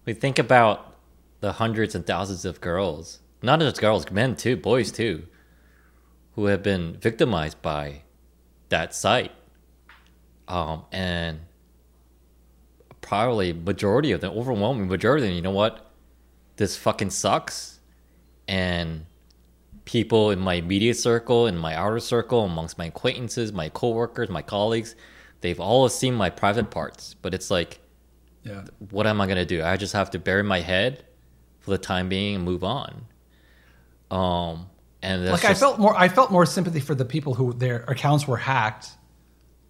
We 0.06 0.14
think 0.14 0.38
about 0.38 0.94
the 1.40 1.52
hundreds 1.52 1.94
and 1.94 2.06
thousands 2.06 2.44
of 2.44 2.60
girls, 2.60 3.18
not 3.42 3.60
just 3.60 3.80
girls, 3.80 4.10
men 4.10 4.36
too, 4.36 4.56
boys 4.56 4.92
too, 4.92 5.26
who 6.34 6.46
have 6.46 6.62
been 6.62 6.96
victimized 7.00 7.60
by 7.62 8.02
that 8.68 8.94
site. 8.94 9.32
Um, 10.48 10.84
and 10.92 11.40
probably 13.00 13.52
majority 13.52 14.12
of 14.12 14.20
them, 14.20 14.32
overwhelming 14.36 14.88
majority 14.88 15.24
of 15.24 15.28
them, 15.30 15.36
you 15.36 15.42
know 15.42 15.50
what? 15.50 15.90
This 16.56 16.76
fucking 16.76 17.10
sucks. 17.10 17.78
And 18.48 19.06
people 19.90 20.30
in 20.30 20.38
my 20.38 20.54
immediate 20.54 20.96
circle, 20.96 21.48
in 21.48 21.56
my 21.56 21.74
outer 21.74 21.98
circle, 21.98 22.44
amongst 22.44 22.78
my 22.78 22.84
acquaintances, 22.86 23.52
my 23.52 23.68
coworkers, 23.70 24.28
my 24.28 24.40
colleagues, 24.42 24.94
they've 25.40 25.58
all 25.58 25.88
seen 25.88 26.14
my 26.14 26.30
private 26.30 26.70
parts, 26.70 27.14
but 27.22 27.34
it's 27.34 27.50
like, 27.50 27.80
Yeah. 28.44 28.62
what 28.90 29.08
am 29.08 29.20
I 29.20 29.26
gonna 29.26 29.44
do? 29.44 29.64
I 29.64 29.76
just 29.76 29.92
have 29.94 30.10
to 30.12 30.18
bury 30.20 30.44
my 30.44 30.60
head 30.60 31.02
for 31.58 31.72
the 31.72 31.78
time 31.78 32.08
being 32.08 32.36
and 32.36 32.44
move 32.44 32.62
on. 32.62 33.04
Um, 34.12 34.66
and 35.02 35.26
Like 35.26 35.44
I 35.44 35.54
felt 35.54 35.78
more 35.80 35.96
I 35.98 36.08
felt 36.08 36.30
more 36.30 36.46
sympathy 36.46 36.80
for 36.80 36.94
the 36.94 37.04
people 37.04 37.34
who 37.34 37.52
their 37.52 37.78
accounts 37.88 38.28
were 38.28 38.36
hacked. 38.36 38.88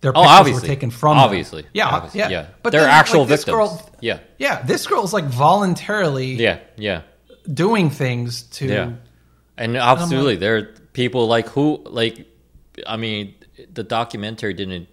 Their 0.02 0.12
Oh, 0.12 0.20
pictures 0.22 0.38
obviously. 0.38 0.60
were 0.62 0.66
taken 0.74 0.90
from 0.90 1.16
them. 1.16 1.24
Obviously. 1.24 1.64
Yeah, 1.72 1.88
Obviously, 1.88 2.20
yeah. 2.20 2.28
yeah. 2.28 2.46
But 2.62 2.72
They're 2.72 2.82
then, 2.82 2.90
actual 2.90 3.20
like, 3.20 3.28
victims. 3.28 3.54
Girl, 3.54 3.90
Yeah. 4.00 4.18
Yeah, 4.38 4.62
this 4.62 4.86
girl's 4.86 5.12
like 5.12 5.24
voluntarily 5.24 6.34
yeah, 6.34 6.58
yeah. 6.76 7.02
doing 7.52 7.88
things 7.90 8.42
to 8.58 8.66
Yeah, 8.66 8.92
and 9.60 9.76
absolutely, 9.76 10.36
there 10.36 10.56
are 10.56 10.62
people 10.92 11.26
like 11.28 11.48
who 11.48 11.82
like. 11.84 12.26
I 12.86 12.96
mean, 12.96 13.34
the 13.72 13.82
documentary 13.82 14.54
didn't 14.54 14.88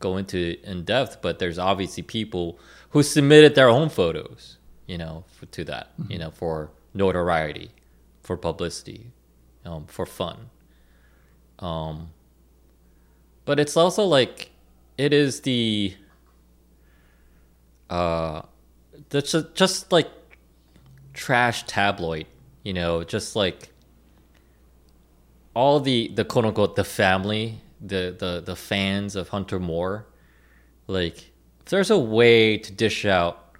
go 0.00 0.16
into 0.16 0.56
in 0.62 0.84
depth, 0.84 1.20
but 1.20 1.38
there's 1.38 1.58
obviously 1.58 2.02
people 2.02 2.58
who 2.90 3.02
submitted 3.02 3.54
their 3.54 3.68
own 3.68 3.88
photos, 3.88 4.56
you 4.86 4.96
know, 4.96 5.24
for, 5.32 5.46
to 5.46 5.64
that, 5.64 5.90
you 6.08 6.18
know, 6.18 6.30
for 6.30 6.70
notoriety, 6.94 7.70
for 8.22 8.36
publicity, 8.36 9.12
um, 9.64 9.86
for 9.86 10.06
fun. 10.06 10.50
Um, 11.58 12.10
but 13.44 13.60
it's 13.60 13.76
also 13.76 14.04
like 14.04 14.50
it 14.96 15.12
is 15.12 15.42
the 15.42 15.94
uh, 17.90 18.42
that's 19.10 19.32
just, 19.32 19.54
just 19.54 19.92
like 19.92 20.10
trash 21.12 21.64
tabloid, 21.66 22.26
you 22.62 22.72
know, 22.72 23.04
just 23.04 23.36
like 23.36 23.70
all 25.56 25.80
the 25.80 26.08
the 26.14 26.24
quote 26.24 26.44
unquote 26.44 26.76
the 26.76 26.84
family, 26.84 27.60
the 27.80 28.14
the 28.16 28.42
the 28.44 28.54
fans 28.54 29.16
of 29.16 29.30
Hunter 29.30 29.58
Moore, 29.58 30.06
like 30.86 31.16
if 31.60 31.66
there's 31.70 31.90
a 31.90 31.98
way 31.98 32.58
to 32.58 32.70
dish 32.72 33.04
out 33.06 33.52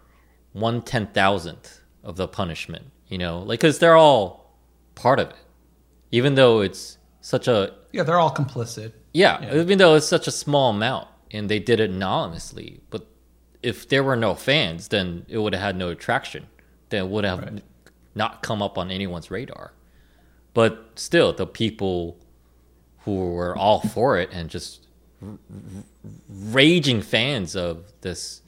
one 0.52 0.82
ten 0.82 1.06
thousandth 1.08 1.80
of 2.04 2.16
the 2.16 2.28
punishment, 2.28 2.84
you 3.08 3.18
know, 3.18 3.40
like 3.40 3.60
because 3.60 3.78
they're 3.78 3.96
all 3.96 4.54
part 4.94 5.18
of 5.18 5.30
it, 5.30 5.36
even 6.12 6.34
though 6.34 6.60
it's 6.60 6.98
such 7.20 7.48
a 7.48 7.72
Yeah, 7.92 8.02
they're 8.04 8.20
all 8.20 8.34
complicit. 8.34 8.92
yeah, 9.12 9.54
even 9.54 9.78
though 9.78 9.94
it's 9.96 10.06
such 10.06 10.26
a 10.28 10.30
small 10.30 10.70
amount 10.70 11.08
and 11.30 11.48
they 11.48 11.58
did 11.58 11.80
it 11.80 11.90
anonymously, 11.90 12.80
but 12.90 13.06
if 13.62 13.88
there 13.88 14.04
were 14.04 14.16
no 14.16 14.34
fans, 14.34 14.88
then 14.88 15.24
it 15.28 15.38
would 15.38 15.52
have 15.54 15.62
had 15.62 15.76
no 15.76 15.88
attraction. 15.88 16.46
Then 16.90 17.04
it 17.06 17.08
would 17.10 17.24
have 17.24 17.40
Right. 17.42 17.62
not 18.14 18.42
come 18.42 18.62
up 18.62 18.78
on 18.78 18.90
anyone's 18.92 19.30
radar. 19.30 19.72
But 20.56 20.92
still, 20.94 21.34
the 21.34 21.46
people 21.46 22.16
who 23.00 23.32
were 23.32 23.54
all 23.54 23.80
for 23.80 24.18
it 24.18 24.30
and 24.32 24.48
just 24.48 24.86
r- 25.22 25.28
r- 25.28 25.84
raging 26.30 27.02
fans 27.02 27.54
of 27.54 27.84
this 28.00 28.40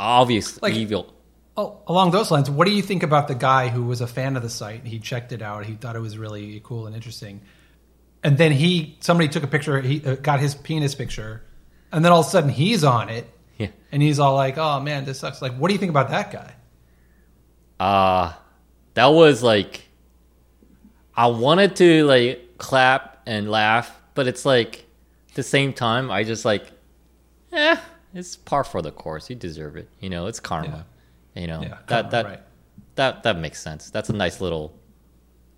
obvious 0.00 0.60
Like- 0.60 0.74
evil. 0.74 1.14
Oh, 1.56 1.78
along 1.86 2.10
those 2.10 2.32
lines, 2.32 2.50
what 2.50 2.66
do 2.66 2.72
you 2.74 2.82
think 2.82 3.04
about 3.04 3.28
the 3.28 3.36
guy 3.36 3.68
who 3.68 3.84
was 3.84 4.00
a 4.00 4.08
fan 4.08 4.36
of 4.36 4.42
the 4.42 4.50
site? 4.50 4.84
He 4.84 4.98
checked 4.98 5.30
it 5.30 5.40
out. 5.40 5.64
He 5.64 5.74
thought 5.74 5.94
it 5.94 6.00
was 6.00 6.18
really 6.18 6.60
cool 6.64 6.86
and 6.88 6.94
interesting. 6.96 7.40
And 8.24 8.36
then 8.36 8.50
he, 8.50 8.96
somebody 8.98 9.28
took 9.28 9.44
a 9.44 9.46
picture. 9.46 9.80
He 9.80 10.04
uh, 10.04 10.16
got 10.16 10.40
his 10.40 10.56
penis 10.56 10.96
picture, 10.96 11.42
and 11.92 12.04
then 12.04 12.10
all 12.10 12.20
of 12.22 12.26
a 12.26 12.30
sudden 12.30 12.50
he's 12.50 12.82
on 12.82 13.08
it, 13.10 13.30
Yeah. 13.58 13.68
and 13.92 14.02
he's 14.02 14.18
all 14.18 14.34
like, 14.34 14.58
"Oh 14.58 14.80
man, 14.80 15.04
this 15.04 15.20
sucks." 15.20 15.40
Like, 15.40 15.54
what 15.56 15.68
do 15.68 15.74
you 15.74 15.78
think 15.78 15.90
about 15.90 16.10
that 16.10 16.32
guy? 16.32 16.54
uh 17.78 18.32
that 18.94 19.06
was 19.06 19.40
like 19.42 19.87
I 21.18 21.26
wanted 21.26 21.76
to 21.76 22.04
like 22.04 22.58
clap 22.58 23.22
and 23.26 23.50
laugh, 23.50 23.94
but 24.14 24.26
it's 24.26 24.44
like 24.46 24.86
at 25.30 25.34
the 25.34 25.42
same 25.42 25.72
time 25.72 26.10
I 26.10 26.24
just 26.24 26.44
like 26.44 26.70
eh, 27.52 27.76
it's 28.14 28.36
par 28.36 28.64
for 28.64 28.80
the 28.80 28.92
course. 28.92 29.28
You 29.28 29.36
deserve 29.36 29.76
it. 29.76 29.88
You 30.00 30.10
know, 30.10 30.26
it's 30.28 30.40
karma. 30.40 30.86
You 31.34 31.46
know. 31.46 31.62
Yeah, 31.62 31.68
that 31.68 31.88
karma, 31.88 32.10
that 32.10 32.24
right. 32.24 32.40
that 32.94 33.22
that 33.24 33.38
makes 33.38 33.60
sense. 33.60 33.90
That's 33.90 34.08
a 34.08 34.14
nice 34.14 34.40
little 34.40 34.78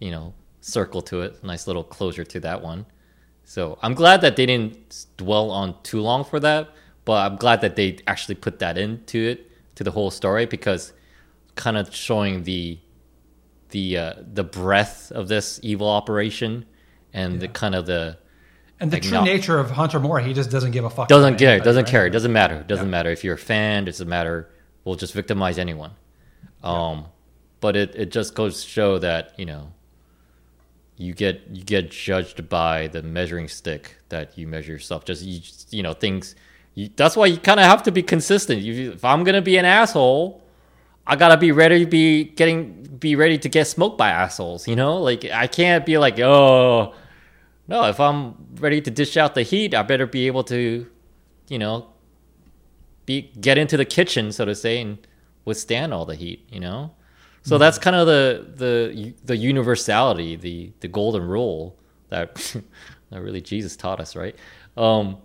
you 0.00 0.10
know, 0.10 0.34
circle 0.60 1.02
to 1.02 1.20
it. 1.20 1.44
Nice 1.44 1.66
little 1.66 1.84
closure 1.84 2.24
to 2.24 2.40
that 2.40 2.60
one. 2.60 2.86
So 3.44 3.78
I'm 3.82 3.94
glad 3.94 4.22
that 4.22 4.36
they 4.36 4.46
didn't 4.46 5.06
dwell 5.16 5.50
on 5.50 5.80
too 5.82 6.00
long 6.00 6.24
for 6.24 6.40
that, 6.40 6.70
but 7.04 7.30
I'm 7.30 7.36
glad 7.36 7.60
that 7.60 7.76
they 7.76 7.98
actually 8.06 8.34
put 8.34 8.58
that 8.58 8.76
into 8.76 9.18
it 9.18 9.50
to 9.76 9.84
the 9.84 9.90
whole 9.90 10.10
story 10.10 10.46
because 10.46 10.92
kind 11.54 11.76
of 11.76 11.94
showing 11.94 12.42
the 12.44 12.78
the 13.70 13.96
uh, 13.98 14.14
the 14.32 14.44
breadth 14.44 15.12
of 15.12 15.28
this 15.28 15.60
evil 15.62 15.88
operation 15.88 16.66
and 17.12 17.40
the 17.40 17.48
kind 17.48 17.74
of 17.74 17.86
the 17.86 18.18
And 18.80 18.90
the 18.90 18.96
Like, 18.96 19.02
true 19.02 19.18
no. 19.18 19.24
nature 19.24 19.58
of 19.58 19.70
Hunter 19.72 20.00
Moore, 20.00 20.20
he 20.20 20.32
just 20.32 20.50
doesn't 20.50 20.70
give 20.72 20.84
a 20.84 20.90
fuck. 20.90 21.08
doesn't 21.08 21.36
care 21.38 21.50
anybody, 21.54 21.64
doesn't 21.64 21.84
right? 21.84 21.90
care 21.90 22.06
it 22.06 22.10
doesn't 22.10 22.32
matter 22.32 22.56
it 22.56 22.66
doesn't 22.66 22.86
Yeah. 22.86 22.90
matter 22.90 23.10
if 23.10 23.24
you're 23.24 23.34
a 23.34 23.38
fan 23.38 23.82
it 23.84 23.86
doesn't 23.86 24.08
matter 24.08 24.48
we'll 24.84 24.96
just 24.96 25.12
victimize 25.12 25.58
anyone 25.58 25.92
um 26.62 27.06
but 27.60 27.76
it, 27.76 27.94
it 27.94 28.10
just 28.10 28.34
goes 28.34 28.62
to 28.62 28.68
show 28.68 28.98
that 28.98 29.32
you 29.38 29.44
know 29.46 29.72
you 30.96 31.12
get 31.14 31.40
you 31.50 31.62
get 31.64 31.90
judged 31.90 32.48
by 32.48 32.86
the 32.88 33.02
measuring 33.02 33.48
stick 33.48 33.96
that 34.08 34.36
you 34.38 34.46
measure 34.46 34.72
yourself 34.72 35.04
just 35.04 35.22
you, 35.24 35.40
you 35.70 35.82
know 35.82 35.92
things 35.94 36.34
you, 36.74 36.88
that's 36.96 37.16
why 37.16 37.26
you 37.26 37.36
kind 37.38 37.58
of 37.60 37.66
have 37.66 37.82
to 37.82 37.90
be 37.92 38.02
consistent 38.02 38.60
you, 38.62 38.92
if 38.92 39.04
i'm 39.04 39.24
gonna 39.24 39.42
be 39.42 39.56
an 39.56 39.64
asshole 39.64 40.42
i 41.06 41.16
gotta 41.16 41.36
be 41.36 41.52
ready 41.52 41.84
to 41.84 41.90
be 41.90 42.24
getting 42.24 42.82
be 42.98 43.16
ready 43.16 43.38
to 43.38 43.48
get 43.48 43.66
smoked 43.66 43.96
by 43.96 44.10
assholes 44.10 44.68
you 44.68 44.76
know? 44.76 44.98
Like 44.98 45.24
i 45.24 45.46
can't 45.46 45.86
be 45.86 45.98
like 45.98 46.18
oh 46.18 46.94
no 47.68 47.84
if 47.84 47.98
i'm 48.00 48.34
ready 48.56 48.80
to 48.80 48.90
dish 48.90 49.16
out 49.16 49.34
the 49.34 49.42
heat 49.42 49.74
i 49.74 49.82
better 49.82 50.06
be 50.06 50.26
able 50.26 50.44
to 50.44 50.86
you 51.48 51.58
know 51.58 51.86
be 53.06 53.32
get 53.40 53.58
into 53.58 53.76
the 53.76 53.84
kitchen 53.84 54.32
so 54.32 54.44
to 54.44 54.54
say 54.54 54.80
and 54.80 54.98
withstand 55.44 55.92
all 55.92 56.04
the 56.04 56.14
heat 56.14 56.46
you 56.50 56.60
know? 56.60 56.92
So 57.42 57.56
that's 57.56 57.78
kind 57.78 57.96
of 57.96 58.06
the 58.06 58.46
the 58.56 59.14
the 59.24 59.36
universality 59.36 60.36
the 60.36 60.72
the 60.80 60.88
golden 60.88 61.22
rule 61.26 61.76
that 62.10 62.34
that 63.10 63.20
really 63.20 63.40
jesus 63.40 63.76
taught 63.76 63.98
us 63.98 64.14
right? 64.14 64.36
Um 64.76 65.16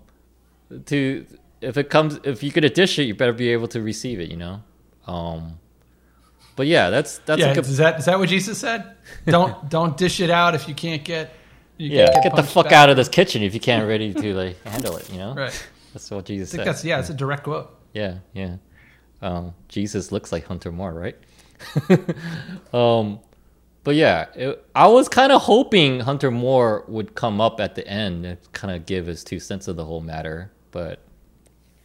to 0.86 1.26
if 1.62 1.78
it 1.78 1.90
comes 1.90 2.20
if 2.24 2.42
you 2.42 2.52
could 2.52 2.74
dish 2.74 2.98
it 3.00 3.04
you 3.04 3.16
better 3.16 3.34
be 3.34 3.50
able 3.50 3.68
to 3.68 3.82
receive 3.82 4.20
it 4.20 4.32
you 4.32 4.38
know? 4.38 4.64
Um 5.08 5.60
but 6.56 6.68
yeah 6.68 6.90
that's 6.90 7.20
that's 7.20 7.40
Yeah, 7.40 7.52
a 7.52 7.56
good 7.56 7.66
is 7.66 7.78
that 7.78 8.00
is 8.00 8.06
that 8.06 8.18
what 8.20 8.30
Jesus 8.30 8.58
said? 8.58 8.96
Don't 9.26 9.70
don't 9.70 9.98
dish 9.98 10.20
it 10.20 10.30
out 10.30 10.56
if 10.56 10.68
you 10.68 10.76
can't 10.76 11.04
get. 11.04 11.32
You 11.78 11.90
yeah 11.90 12.12
can't 12.12 12.24
get, 12.24 12.36
the 12.36 12.44
fuck 12.44 12.66
back. 12.66 12.74
out 12.74 12.90
of 12.90 12.96
this 12.98 13.10
kitchen 13.10 13.44
if 13.44 13.54
you 13.54 13.60
can't 13.60 13.88
ready 13.88 14.14
to 14.14 14.34
like 14.34 14.62
handle 14.66 14.96
it 14.98 15.12
you 15.12 15.18
know 15.18 15.34
Right. 15.36 15.68
that's 15.94 16.10
what 16.10 16.26
jesus 16.26 16.50
I 16.50 16.52
think 16.52 16.60
said 16.66 16.68
that's 16.68 16.86
yeah, 16.86 17.00
it's 17.00 17.10
a 17.10 17.14
direct 17.14 17.44
quote. 17.44 17.70
Yeah, 17.94 18.20
yeah. 18.34 18.58
Um, 19.22 19.54
Jesus 19.70 20.12
looks 20.12 20.32
like 20.32 20.46
Hunter 20.46 20.72
Moore, 20.72 20.94
right? 20.94 21.18
um, 22.74 23.20
but 23.84 23.96
yeah, 23.96 24.26
it, 24.36 24.66
I 24.76 24.88
was 24.88 25.08
kind 25.08 25.32
of 25.32 25.44
hoping 25.44 26.02
Hunter 26.02 26.32
Moore 26.32 26.84
would 26.88 27.16
come 27.16 27.40
up 27.40 27.60
at 27.60 27.76
the 27.76 27.88
end 27.88 28.26
and 28.26 28.38
kind 28.52 28.76
of 28.76 28.86
give 28.86 29.06
his 29.08 29.24
two 29.24 29.40
cents 29.40 29.68
of 29.68 29.76
the 29.76 29.86
whole 29.86 30.02
matter, 30.02 30.52
but 30.72 31.00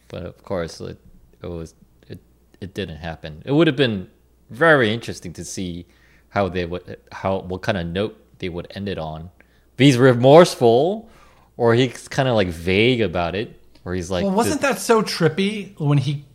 but 0.09 0.23
of 0.23 0.43
course 0.43 0.81
it, 0.81 0.97
it 1.41 1.47
was 1.47 1.73
it 2.09 2.19
it 2.59 2.73
didn't 2.73 2.97
happen. 2.97 3.41
It 3.45 3.51
would 3.53 3.67
have 3.67 3.75
been 3.77 4.09
very 4.51 4.93
interesting 4.93 5.33
to 5.33 5.43
see 5.45 5.85
how 6.29 6.47
they 6.49 6.65
would 6.65 6.97
how 7.11 7.39
what 7.39 7.61
kind 7.63 7.77
of 7.77 7.87
note 7.87 8.15
they 8.39 8.49
would 8.49 8.67
end 8.75 8.87
it 8.87 8.97
on. 8.99 9.29
If 9.73 9.79
he's 9.79 9.97
remorseful, 9.97 11.09
or 11.57 11.73
he's 11.73 12.07
kind 12.07 12.27
of 12.29 12.35
like 12.35 12.49
vague 12.49 13.01
about 13.01 13.35
it, 13.35 13.59
or 13.85 13.93
he's 13.95 14.11
like, 14.11 14.23
Well, 14.25 14.33
wasn't 14.33 14.61
that 14.61 14.79
so 14.79 15.01
trippy 15.01 15.79
when 15.79 15.97
he 15.97 16.25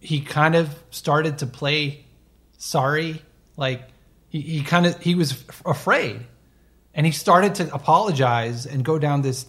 he 0.00 0.20
kind 0.20 0.54
of 0.54 0.68
started 0.90 1.38
to 1.38 1.46
play 1.46 2.04
sorry? 2.58 3.22
Like 3.56 3.82
he, 4.28 4.40
he 4.40 4.62
kind 4.62 4.86
of 4.86 5.00
he 5.02 5.14
was 5.14 5.32
f- 5.32 5.62
afraid, 5.66 6.20
and 6.94 7.06
he 7.06 7.12
started 7.12 7.54
to 7.56 7.74
apologize 7.74 8.66
and 8.66 8.84
go 8.84 8.98
down 8.98 9.22
this, 9.22 9.46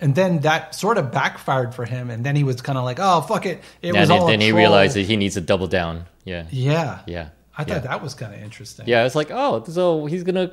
and 0.00 0.14
then 0.14 0.40
that 0.40 0.74
sort 0.74 0.98
of 0.98 1.10
backfired 1.12 1.74
for 1.74 1.84
him, 1.84 2.10
and 2.10 2.24
then 2.24 2.36
he 2.36 2.44
was 2.44 2.60
kind 2.60 2.76
of 2.78 2.84
like, 2.84 2.98
oh 3.00 3.20
fuck 3.22 3.46
it, 3.46 3.62
it 3.82 3.92
then, 3.92 4.00
was 4.00 4.08
he- 4.10 4.14
all 4.16 4.26
then 4.26 4.40
he 4.40 4.52
realized 4.52 4.96
that 4.96 5.06
he 5.06 5.16
needs 5.16 5.34
to 5.34 5.40
double 5.40 5.66
down. 5.66 6.04
Yeah. 6.24 6.46
Yeah, 6.50 7.00
Yeah. 7.06 7.28
I 7.56 7.64
thought 7.64 7.68
yeah. 7.68 7.78
that 7.80 8.02
was 8.02 8.14
kind 8.14 8.34
of 8.34 8.40
interesting. 8.42 8.86
Yeah, 8.86 9.06
it's 9.06 9.14
like, 9.14 9.30
oh, 9.30 9.64
so 9.64 10.06
he's 10.06 10.22
gonna 10.22 10.52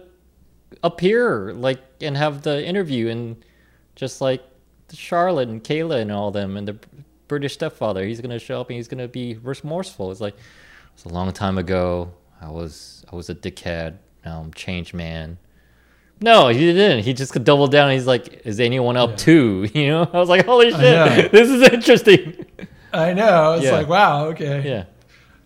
appear 0.81 1.53
like 1.53 1.79
and 2.01 2.17
have 2.17 2.41
the 2.41 2.65
interview 2.65 3.09
and 3.09 3.43
just 3.95 4.21
like 4.21 4.41
Charlotte 4.91 5.49
and 5.49 5.63
Kayla 5.63 6.01
and 6.01 6.11
all 6.11 6.31
them 6.31 6.57
and 6.57 6.67
the 6.67 6.77
British 7.27 7.53
stepfather, 7.53 8.05
he's 8.05 8.21
gonna 8.21 8.39
show 8.39 8.61
up 8.61 8.69
and 8.69 8.77
he's 8.77 8.87
gonna 8.87 9.07
be 9.07 9.35
remorseful. 9.35 10.11
It's 10.11 10.21
like 10.21 10.35
it's 10.93 11.05
a 11.05 11.09
long 11.09 11.31
time 11.31 11.57
ago. 11.57 12.11
I 12.41 12.49
was 12.49 13.05
I 13.11 13.15
was 13.15 13.29
a 13.29 13.35
dickhead. 13.35 13.97
Now 14.25 14.39
I'm 14.39 14.53
changed 14.53 14.93
man. 14.93 15.37
No, 16.21 16.47
he 16.47 16.59
didn't. 16.59 17.03
He 17.03 17.13
just 17.13 17.33
could 17.33 17.43
double 17.43 17.67
down. 17.67 17.89
And 17.89 17.97
he's 17.97 18.07
like, 18.07 18.45
"Is 18.45 18.59
anyone 18.59 18.95
up 18.95 19.17
too?" 19.17 19.67
You 19.73 19.87
know. 19.89 20.09
I 20.13 20.17
was 20.19 20.29
like, 20.29 20.45
"Holy 20.45 20.71
shit, 20.71 21.31
this 21.31 21.49
is 21.49 21.61
interesting." 21.63 22.45
I 22.93 23.13
know. 23.13 23.53
It's 23.53 23.65
Yeah. 23.65 23.71
like 23.73 23.87
wow, 23.87 24.27
okay. 24.27 24.61
yeah. 24.63 24.85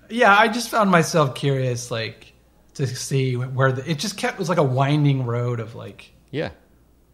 Yeah, 0.09 0.37
I 0.37 0.47
just 0.47 0.69
found 0.69 0.89
myself 0.91 1.35
curious, 1.35 1.91
like 1.91 2.33
to 2.75 2.85
see 2.87 3.35
where 3.35 3.71
the, 3.71 3.89
it 3.89 3.97
just 3.97 4.17
kept 4.17 4.35
it 4.35 4.39
was 4.39 4.49
like 4.49 4.59
a 4.59 4.63
winding 4.63 5.25
road 5.25 5.59
of 5.59 5.73
like 5.75 6.11
Yeah. 6.31 6.49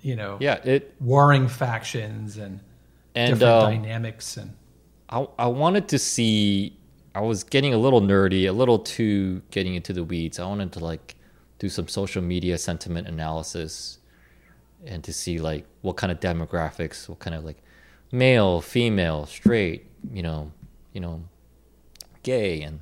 you 0.02 0.16
know 0.16 0.38
Yeah. 0.42 0.56
It 0.64 0.94
warring 1.00 1.48
factions 1.48 2.38
and 2.38 2.60
and 3.16 3.40
different 3.40 3.64
um, 3.64 3.72
dynamics 3.72 4.38
and 4.38 4.56
I 5.10 5.28
I 5.38 5.48
wanted 5.48 5.88
to 5.90 6.00
see. 6.00 6.76
I 7.16 7.22
was 7.22 7.44
getting 7.44 7.74
a 7.76 7.78
little 7.78 8.02
nerdy, 8.02 8.50
a 8.50 8.52
little 8.52 8.80
too 8.80 9.42
getting 9.52 9.76
into 9.76 9.94
the 9.94 10.04
weeds. 10.04 10.40
I 10.40 10.46
wanted 10.48 10.72
to 10.74 10.80
like 10.80 11.16
do 11.60 11.70
some 11.70 11.88
social 11.88 12.24
media 12.24 12.58
sentiment 12.58 13.08
analysis 13.08 14.00
and 14.86 15.04
to 15.04 15.14
see 15.14 15.38
like 15.40 15.66
what 15.82 15.96
kind 15.96 16.12
of 16.12 16.20
demographics, 16.20 17.08
what 17.08 17.20
kind 17.20 17.36
of 17.36 17.44
like 17.46 17.58
male, 18.12 18.62
female, 18.62 19.26
straight, 19.28 19.86
you 20.12 20.24
know, 20.24 20.52
you 20.92 21.00
know, 21.00 21.24
gay 22.24 22.62
and 22.62 22.80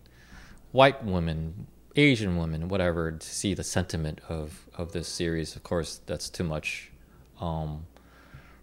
white 0.71 1.03
women, 1.03 1.67
Asian 1.95 2.37
women, 2.37 2.67
whatever, 2.67 3.11
to 3.11 3.27
see 3.27 3.53
the 3.53 3.63
sentiment 3.63 4.21
of 4.29 4.67
of 4.75 4.93
this 4.93 5.07
series. 5.07 5.55
Of 5.55 5.63
course, 5.63 5.99
that's 6.05 6.29
too 6.29 6.43
much, 6.43 6.91
um, 7.39 7.85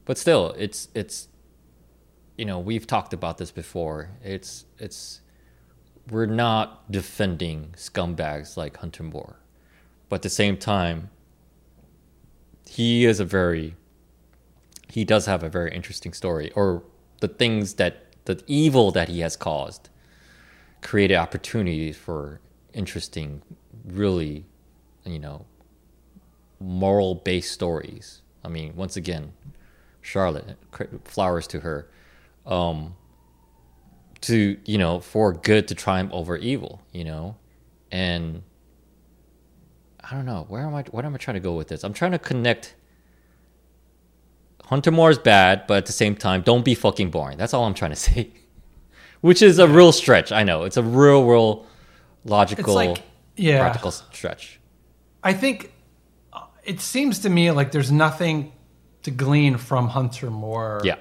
but 0.05 0.17
still, 0.17 0.55
it's 0.59 0.89
it's 0.95 1.29
you 2.37 2.45
know 2.45 2.59
we've 2.59 2.87
talked 2.87 3.13
about 3.13 3.39
this 3.39 3.51
before. 3.51 4.11
It's 4.25 4.65
it's 4.79 5.21
we're 6.11 6.27
not 6.27 6.91
defending 6.91 7.75
scumbags 7.77 8.57
like 8.57 8.79
Hunter 8.79 9.03
Moore, 9.03 9.37
but 10.09 10.17
at 10.17 10.23
the 10.23 10.31
same 10.31 10.57
time, 10.57 11.11
he 12.67 13.05
is 13.05 13.21
a 13.21 13.25
very 13.25 13.75
he 14.91 15.05
does 15.05 15.27
have 15.27 15.43
a 15.43 15.51
very 15.51 15.75
interesting 15.75 16.15
story, 16.15 16.51
or 16.53 16.83
the 17.21 17.29
things 17.29 17.75
that 17.75 18.05
the 18.25 18.43
evil 18.47 18.91
that 18.93 19.09
he 19.09 19.21
has 19.21 19.37
caused 19.37 19.91
created 20.83 21.17
opportunities 21.17 21.97
for 21.97 22.41
interesting, 22.73 23.43
really, 23.85 24.45
you 25.05 25.19
know, 25.19 25.45
moral 26.61 27.17
based 27.17 27.53
stories. 27.53 28.23
I 28.45 28.49
mean, 28.49 28.75
once 28.77 28.97
again, 28.97 29.33
Charlotte, 30.01 30.57
flowers 31.05 31.47
to 31.49 31.61
her, 31.61 31.89
um, 32.47 32.95
to, 34.23 34.57
you 34.65 34.79
know, 34.79 35.01
for 35.01 35.33
good 35.33 35.69
to 35.69 35.75
triumph 35.75 36.11
over 36.13 36.37
evil, 36.37 36.81
you 36.93 37.05
know, 37.05 37.37
and 37.91 38.43
I 40.01 40.15
don't 40.15 40.27
know, 40.27 40.47
where 40.49 40.63
am 40.63 40.75
I, 40.75 40.83
what 40.91 41.05
am 41.05 41.15
I 41.15 41.19
trying 41.19 41.35
to 41.35 41.41
go 41.41 41.55
with 41.55 41.69
this? 41.69 41.85
I'm 41.85 41.93
trying 41.93 42.13
to 42.13 42.19
connect. 42.19 42.75
Hunter 44.65 44.91
Moore 44.91 45.11
is 45.11 45.19
bad, 45.19 45.67
but 45.67 45.79
at 45.79 45.87
the 45.87 45.93
same 45.93 46.15
time, 46.15 46.43
don't 46.43 46.65
be 46.65 46.75
fucking 46.75 47.11
boring. 47.11 47.39
That's 47.39 47.55
all 47.55 47.65
I'm 47.65 47.75
trying 47.75 47.93
to 47.93 47.97
say. 48.09 48.31
Which 49.21 49.43
is 49.43 49.59
a 49.59 49.67
real 49.69 49.93
stretch. 49.93 50.31
I 50.33 50.45
know. 50.45 50.65
It's 50.65 50.77
a 50.77 50.83
real, 50.83 51.25
real 51.27 51.67
logical, 52.25 52.75
like- 52.75 53.03
yeah. 53.37 53.59
practical 53.61 53.91
stretch. 53.91 54.61
I 55.23 55.33
think 55.33 55.73
uh, 56.33 56.45
it 56.65 56.81
seems 56.81 57.21
to 57.21 57.29
me 57.29 57.51
like 57.51 57.73
there's 57.73 57.91
nothing 57.91 58.53
to 59.03 59.11
glean 59.11 59.57
from 59.57 59.89
Hunter 59.89 60.31
Moore. 60.31 60.81
Yeah. 60.85 60.97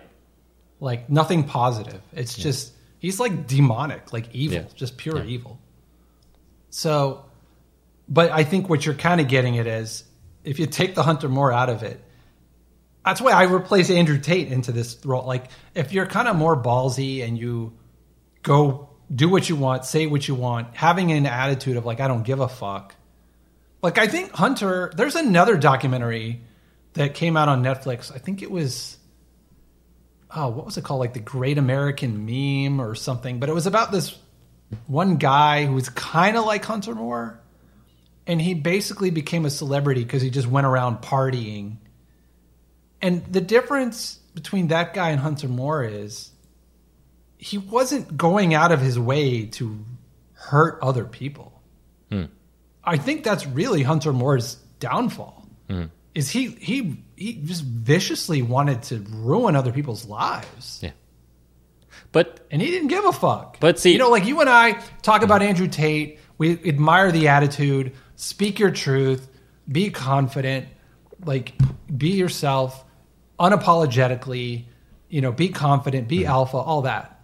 Like 0.80 1.09
nothing 1.09 1.43
positive. 1.43 2.01
It's 2.13 2.36
just 2.36 2.74
he's 2.99 3.20
like 3.20 3.47
demonic, 3.47 4.11
like 4.13 4.34
evil, 4.34 4.57
Yeah. 4.59 4.63
just 4.76 4.97
pure 4.97 5.18
Yeah. 5.18 5.26
evil. 5.26 5.59
So, 6.70 7.26
but 8.09 8.32
I 8.32 8.43
think 8.43 8.70
what 8.70 8.86
you're 8.86 8.95
kind 8.95 9.22
of 9.22 9.28
getting 9.28 9.57
at 9.59 9.68
is 9.68 10.03
if 10.43 10.59
you 10.59 10.65
take 10.65 10.95
the 10.95 11.03
Hunter 11.03 11.30
Moore 11.30 11.51
out 11.51 11.70
of 11.70 11.84
it, 11.84 12.03
that's 13.05 13.22
why 13.22 13.32
I 13.32 13.43
replace 13.43 13.89
Andrew 13.89 14.20
Tate 14.20 14.51
into 14.51 14.72
this 14.72 14.97
role. 15.05 15.26
Like 15.26 15.45
if 15.76 15.93
you're 15.93 16.05
kind 16.05 16.28
of 16.28 16.36
more 16.36 16.61
ballsy 16.61 17.24
and 17.26 17.38
you 17.38 17.74
go 18.48 18.89
do 19.14 19.30
what 19.30 19.50
you 19.50 19.56
want, 19.56 19.86
say 19.86 20.08
what 20.08 20.28
you 20.28 20.34
want, 20.34 20.76
having 20.76 21.12
an 21.12 21.26
attitude 21.26 21.78
of 21.78 21.86
like 21.86 22.00
I 22.00 22.08
don't 22.08 22.24
give 22.24 22.39
a 22.39 22.48
fuck. 22.48 22.95
Like 23.84 23.98
I 23.98 24.08
think 24.08 24.32
Hunter, 24.32 24.91
there's 24.95 25.16
another 25.16 25.58
documentary 25.58 26.41
that 26.93 27.14
came 27.14 27.38
out 27.38 27.50
on 27.50 27.62
Netflix. 27.62 28.12
I 28.14 28.18
think 28.18 28.41
it 28.41 28.50
was 28.50 28.98
oh, 30.36 30.50
what 30.50 30.66
was 30.66 30.78
it 30.78 30.84
called? 30.84 31.00
Like 31.00 31.14
the 31.14 31.20
Great 31.20 31.58
American 31.58 32.26
Meme 32.26 32.82
or 32.82 32.95
something. 32.95 33.39
But 33.39 33.50
it 33.50 33.54
was 33.54 33.68
about 33.68 33.91
this 33.91 34.18
one 34.88 35.18
guy 35.18 35.66
who 35.66 35.74
was 35.74 35.89
kind 35.89 36.36
of 36.38 36.45
like 36.45 36.66
Hunter 36.66 36.95
Moore, 36.95 37.39
and 38.26 38.41
he 38.41 38.54
basically 38.54 39.10
became 39.10 39.45
a 39.45 39.50
celebrity 39.50 40.04
because 40.04 40.22
he 40.22 40.30
just 40.30 40.48
went 40.48 40.68
around 40.68 41.02
partying. 41.02 41.78
And 43.02 43.26
the 43.26 43.41
difference 43.41 44.16
between 44.34 44.68
that 44.68 44.93
guy 44.93 45.12
and 45.12 45.20
Hunter 45.20 45.48
Moore 45.48 45.84
is 45.84 46.32
he 47.38 47.57
wasn't 47.57 48.17
going 48.17 48.53
out 48.53 48.71
of 48.71 48.81
his 48.81 48.99
way 48.99 49.45
to 49.45 49.77
hurt 50.33 50.79
other 50.81 51.05
people. 51.05 51.61
Hmm. 52.11 52.25
I 52.83 52.97
think 52.97 53.23
that's 53.23 53.45
really 53.45 53.83
Hunter 53.83 54.13
Moore's 54.13 54.55
downfall. 54.79 55.47
Hmm. 55.69 55.85
Is 56.15 56.29
he 56.29 56.47
he 56.47 57.03
he 57.15 57.33
just 57.33 57.63
viciously 57.63 58.41
wanted 58.41 58.83
to 58.83 58.99
ruin 59.09 59.55
other 59.55 59.71
people's 59.71 60.05
lives. 60.05 60.79
Yeah. 60.81 60.91
But 62.11 62.39
And 62.49 62.61
he 62.61 62.71
didn't 62.71 62.88
give 62.88 63.05
a 63.05 63.11
fuck. 63.11 63.59
But 63.59 63.79
see- 63.79 63.91
you 63.91 63.99
know, 63.99 64.09
like 64.09 64.25
you 64.25 64.39
and 64.41 64.49
I 64.49 64.73
talk 65.01 65.21
about 65.21 65.41
hmm. 65.41 65.49
Andrew 65.49 65.67
Tate. 65.67 66.19
We 66.39 66.53
admire 66.65 67.11
the 67.11 67.27
attitude. 67.29 67.93
Speak 68.15 68.59
your 68.59 68.71
truth. 68.71 69.27
Be 69.69 69.89
confident. 69.89 70.67
Like 71.23 71.53
be 71.95 72.11
yourself, 72.11 72.85
unapologetically. 73.39 74.65
You 75.09 75.21
know, 75.21 75.31
be 75.31 75.49
confident. 75.49 76.07
Be 76.07 76.25
alpha. 76.25 76.57
All 76.57 76.83
that. 76.83 77.16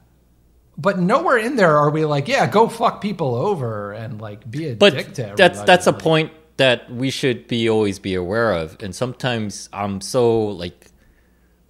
But 0.77 0.99
nowhere 0.99 1.37
in 1.37 1.55
there 1.55 1.77
are 1.77 1.89
we 1.91 2.05
like, 2.05 2.27
yeah, 2.27 2.47
go 2.47 2.67
fuck 2.67 3.01
people 3.01 3.35
over 3.35 3.93
and 3.93 4.19
like 4.21 4.49
be 4.49 4.67
a 4.69 4.75
but 4.79 4.93
dick 4.93 5.13
to 5.15 5.25
that's 5.35 5.61
everybody. 5.61 5.65
that's 5.65 5.87
a 5.87 5.93
Like, 5.93 5.99
point 5.99 6.31
that 6.57 6.91
we 6.91 7.09
should 7.09 7.47
be 7.47 7.69
always 7.69 7.99
be 7.99 8.15
aware 8.15 8.53
of. 8.53 8.77
And 8.81 8.95
sometimes 8.95 9.69
i'm 9.73 10.01
so 10.01 10.45
like 10.47 10.91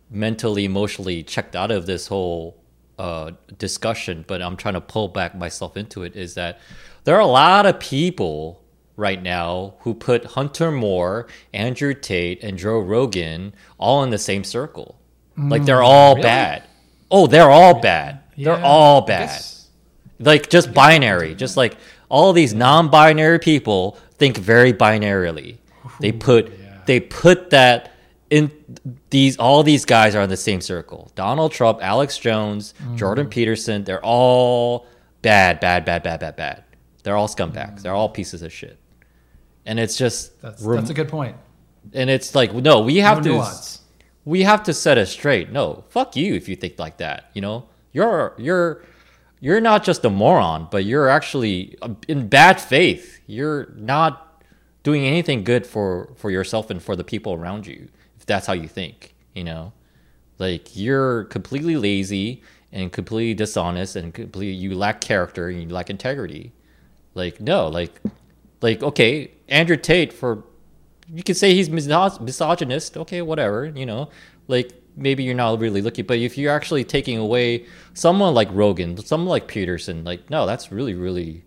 mentally 0.09 0.65
emotionally 0.65 1.23
checked 1.23 1.55
out 1.55 1.71
of 1.71 1.85
this 1.85 2.07
whole 2.07 2.57
uh, 2.99 3.31
discussion 3.57 4.23
but 4.27 4.41
i'm 4.41 4.55
trying 4.55 4.75
to 4.75 4.81
pull 4.81 5.07
back 5.07 5.35
myself 5.35 5.75
into 5.75 6.03
it 6.03 6.15
is 6.15 6.35
that 6.35 6.59
there 7.05 7.15
are 7.15 7.21
a 7.21 7.25
lot 7.25 7.65
of 7.65 7.79
people 7.79 8.63
right 8.95 9.23
now 9.23 9.75
who 9.81 9.93
put 9.93 10.25
hunter 10.25 10.71
moore 10.71 11.27
andrew 11.53 11.93
tate 11.93 12.43
and 12.43 12.59
joe 12.59 12.79
rogan 12.79 13.53
all 13.79 14.03
in 14.03 14.09
the 14.11 14.17
same 14.19 14.43
circle. 14.43 14.99
Like 15.49 15.65
they're 15.65 15.83
all 15.83 16.15
Mm, 16.15 16.17
really? 16.17 16.21
bad. 16.21 16.69
Oh 17.11 17.27
they're 17.27 17.51
all 17.51 17.81
bad 17.81 18.22
they're 18.37 18.63
all 18.63 19.01
bad. 19.01 19.27
guess- 19.27 19.67
like 20.19 20.49
just 20.49 20.73
binary. 20.73 21.35
Just 21.35 21.57
like 21.57 21.75
all 22.09 22.31
these 22.33 22.53
non-binary 22.53 23.39
people 23.39 23.97
think 24.13 24.37
very 24.37 24.71
binarily. 24.73 25.57
They 25.99 26.11
put 26.11 26.51
they 26.85 26.99
put 26.99 27.49
that 27.49 27.91
in 28.29 28.51
these 29.09 29.37
all 29.37 29.63
these 29.63 29.85
guys 29.85 30.15
are 30.15 30.21
in 30.23 30.29
the 30.29 30.37
same 30.37 30.61
circle. 30.61 31.11
Donald 31.15 31.51
trump 31.51 31.79
alex 31.81 32.17
jones 32.17 32.73
Mm-hmm. 32.81 32.95
jordan 32.95 33.27
peterson 33.27 33.83
they're 33.83 34.03
all 34.03 34.85
bad 35.21 35.59
bad 35.59 35.83
bad 35.85 36.03
bad 36.03 36.19
bad 36.19 36.35
bad. 36.35 36.63
They're 37.03 37.17
all 37.17 37.27
scumbags. 37.27 37.81
They're 37.81 37.93
all 37.93 38.09
pieces 38.09 38.41
of 38.43 38.53
shit. 38.53 38.77
And 39.65 39.79
it's 39.79 39.97
just 39.97 40.41
That's 40.41 40.61
rem- 40.61 40.77
that's 40.77 40.89
a 40.89 40.93
good 40.93 41.09
point. 41.09 41.35
and 41.93 42.09
it's 42.09 42.33
like 42.35 42.53
no 42.53 42.81
we 42.81 42.97
have 42.97 43.17
No 43.17 43.23
to 43.23 43.29
nuance. 43.29 43.81
we 44.25 44.43
have 44.43 44.63
to 44.63 44.73
set 44.73 44.97
it 44.97 45.07
straight. 45.07 45.51
No, 45.51 45.83
fuck 45.89 46.15
you 46.15 46.33
if 46.35 46.47
you 46.47 46.55
think 46.55 46.79
like 46.79 46.97
that. 46.97 47.29
You 47.33 47.41
know, 47.41 47.65
you're 47.93 48.33
you're 48.37 48.83
you're 49.39 49.61
not 49.61 49.83
just 49.83 50.03
a 50.05 50.09
moron, 50.09 50.67
but 50.71 50.85
you're 50.85 51.09
actually 51.09 51.77
uh, 51.81 51.89
in 52.07 52.27
bad 52.27 52.59
faith. 52.59 53.21
You're 53.27 53.67
not 53.75 54.43
doing 54.83 55.05
anything 55.05 55.43
good 55.43 55.65
for 55.65 56.13
for 56.15 56.29
yourself 56.29 56.69
and 56.69 56.81
for 56.81 56.95
the 56.95 57.03
people 57.03 57.33
around 57.33 57.67
you. 57.67 57.87
If 58.17 58.25
that's 58.25 58.47
how 58.47 58.53
you 58.53 58.67
think, 58.67 59.15
you 59.33 59.43
know, 59.43 59.73
like 60.39 60.75
you're 60.75 61.25
completely 61.25 61.77
lazy 61.77 62.41
and 62.71 62.91
completely 62.91 63.33
dishonest 63.33 63.95
and 63.95 64.13
completely 64.13 64.53
you 64.53 64.75
lack 64.75 64.99
character 64.99 65.47
and 65.49 65.61
you 65.63 65.69
lack 65.69 65.89
integrity. 65.89 66.51
Like 67.13 67.39
no, 67.39 67.67
like 67.67 68.01
like 68.61 68.81
okay, 68.81 69.31
Andrew 69.47 69.77
Tate 69.77 70.11
for 70.11 70.43
you 71.07 71.21
could 71.21 71.37
say 71.37 71.53
he's 71.53 71.69
misogynist. 71.69 72.97
Okay, 72.97 73.21
whatever. 73.21 73.65
You 73.65 73.85
know, 73.85 74.09
like 74.47 74.71
maybe 74.95 75.23
you're 75.23 75.35
not 75.35 75.59
really 75.59 75.81
looking, 75.81 76.05
but 76.05 76.17
if 76.19 76.37
you're 76.37 76.51
actually 76.53 76.83
taking 76.83 77.17
away 77.17 77.65
someone 77.93 78.33
like 78.33 78.49
Rogan, 78.51 78.97
someone 78.97 79.29
like 79.29 79.47
Peterson, 79.47 80.03
like 80.03 80.29
no, 80.29 80.45
that's 80.45 80.71
really 80.71 80.93
really 80.93 81.43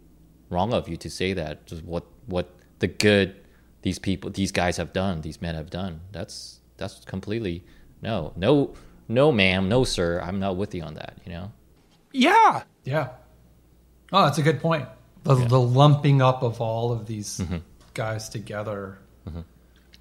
wrong 0.51 0.73
of 0.73 0.89
you 0.89 0.97
to 0.99 1.11
say 1.11 1.33
that. 1.33 1.67
Just 1.67 1.85
what 1.85 2.05
what 2.27 2.51
the 2.79 2.87
good 2.89 3.35
these 3.83 3.99
people, 3.99 4.31
these 4.31 4.51
guys 4.53 4.77
have 4.79 4.93
done, 4.93 5.21
these 5.21 5.41
men 5.41 5.55
have 5.55 5.71
done. 5.71 6.01
That's 6.13 6.61
that's 6.77 7.05
completely 7.05 7.65
no, 8.03 8.33
no, 8.37 8.75
no, 9.09 9.33
ma'am, 9.33 9.69
no, 9.69 9.85
sir. 9.85 10.21
I'm 10.21 10.39
not 10.41 10.57
with 10.57 10.75
you 10.75 10.83
on 10.83 10.95
that. 10.95 11.19
You 11.25 11.33
know. 11.33 11.53
Yeah. 12.13 12.63
Yeah. 12.85 13.09
Oh, 14.13 14.25
that's 14.25 14.39
a 14.39 14.43
good 14.43 14.61
point. 14.61 14.87
The, 15.25 15.35
the 15.35 15.61
lumping 15.61 16.23
up 16.23 16.43
of 16.43 16.61
all 16.61 16.93
of 16.93 17.07
these 17.07 17.39
Mm-hmm. 17.39 17.57
guys 17.95 18.29
together. 18.29 18.99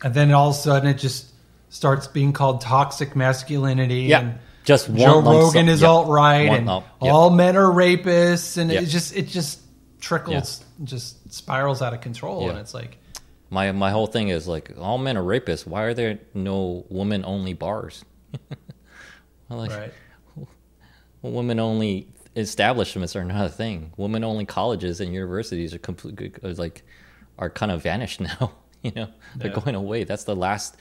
And 0.03 0.13
then 0.13 0.31
all 0.31 0.49
of 0.49 0.55
a 0.55 0.57
sudden 0.59 0.89
it 0.89 0.95
just 0.99 1.31
starts 1.75 2.07
being 2.07 2.31
called 2.31 2.61
toxic 2.61 3.15
masculinity. 3.17 4.03
Yeah. 4.03 4.21
And 4.21 4.39
Just 4.63 4.87
Joe 4.95 5.19
Rogan 5.21 5.51
sum- 5.51 5.69
is 5.69 5.81
yeah. 5.81 5.87
alt 5.89 6.07
right 6.07 6.49
and 6.49 6.65
yeah. 6.67 6.81
all 7.01 7.29
men 7.29 7.57
are 7.57 7.69
rapists. 7.69 8.57
And 8.57 8.71
Yeah. 8.71 8.79
it 8.81 8.85
just, 8.85 9.13
it 9.15 9.27
just 9.27 9.59
trickles, 9.99 10.63
just 10.85 11.33
spirals 11.33 11.81
out 11.81 11.93
of 11.93 11.99
control. 11.99 12.43
Yeah. 12.43 12.51
And 12.51 12.59
it's 12.59 12.73
like, 12.73 12.97
My 13.49 13.71
my 13.73 13.91
whole 13.91 14.07
thing 14.07 14.29
is 14.29 14.47
like 14.47 14.71
all 14.79 14.97
men 14.97 15.17
are 15.17 15.23
rapists. 15.23 15.67
Why 15.67 15.81
are 15.83 15.93
there 15.93 16.19
no 16.33 16.85
woman 16.89 17.23
only 17.25 17.53
bars? 17.53 18.05
Like, 19.47 19.69
right. 19.71 19.93
women 21.21 21.59
only 21.59 22.07
establishments 22.35 23.15
are 23.15 23.23
not 23.23 23.45
a 23.45 23.49
thing. 23.49 23.91
Women 23.95 24.23
only 24.23 24.45
colleges 24.45 24.99
and 25.01 25.13
universities 25.13 25.71
are 25.73 25.77
completely 25.77 26.31
like 26.41 26.83
are 27.37 27.49
kind 27.51 27.71
of 27.71 27.83
vanished 27.83 28.19
now. 28.31 28.53
you 28.81 28.91
know, 28.95 29.07
they're 29.35 29.51
Yeah. 29.51 29.59
going 29.59 29.75
away. 29.75 30.03
That's 30.03 30.23
the 30.23 30.35
last. 30.35 30.77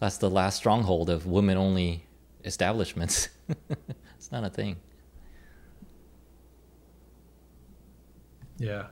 That's 0.00 0.18
the 0.18 0.30
last 0.30 0.56
stronghold 0.56 1.08
of 1.10 1.26
women 1.26 1.56
only 1.56 2.06
establishments. 2.44 3.28
it's 4.16 4.30
not 4.32 4.44
a 4.44 4.50
thing. 4.50 4.76
Yeah. 8.58 8.86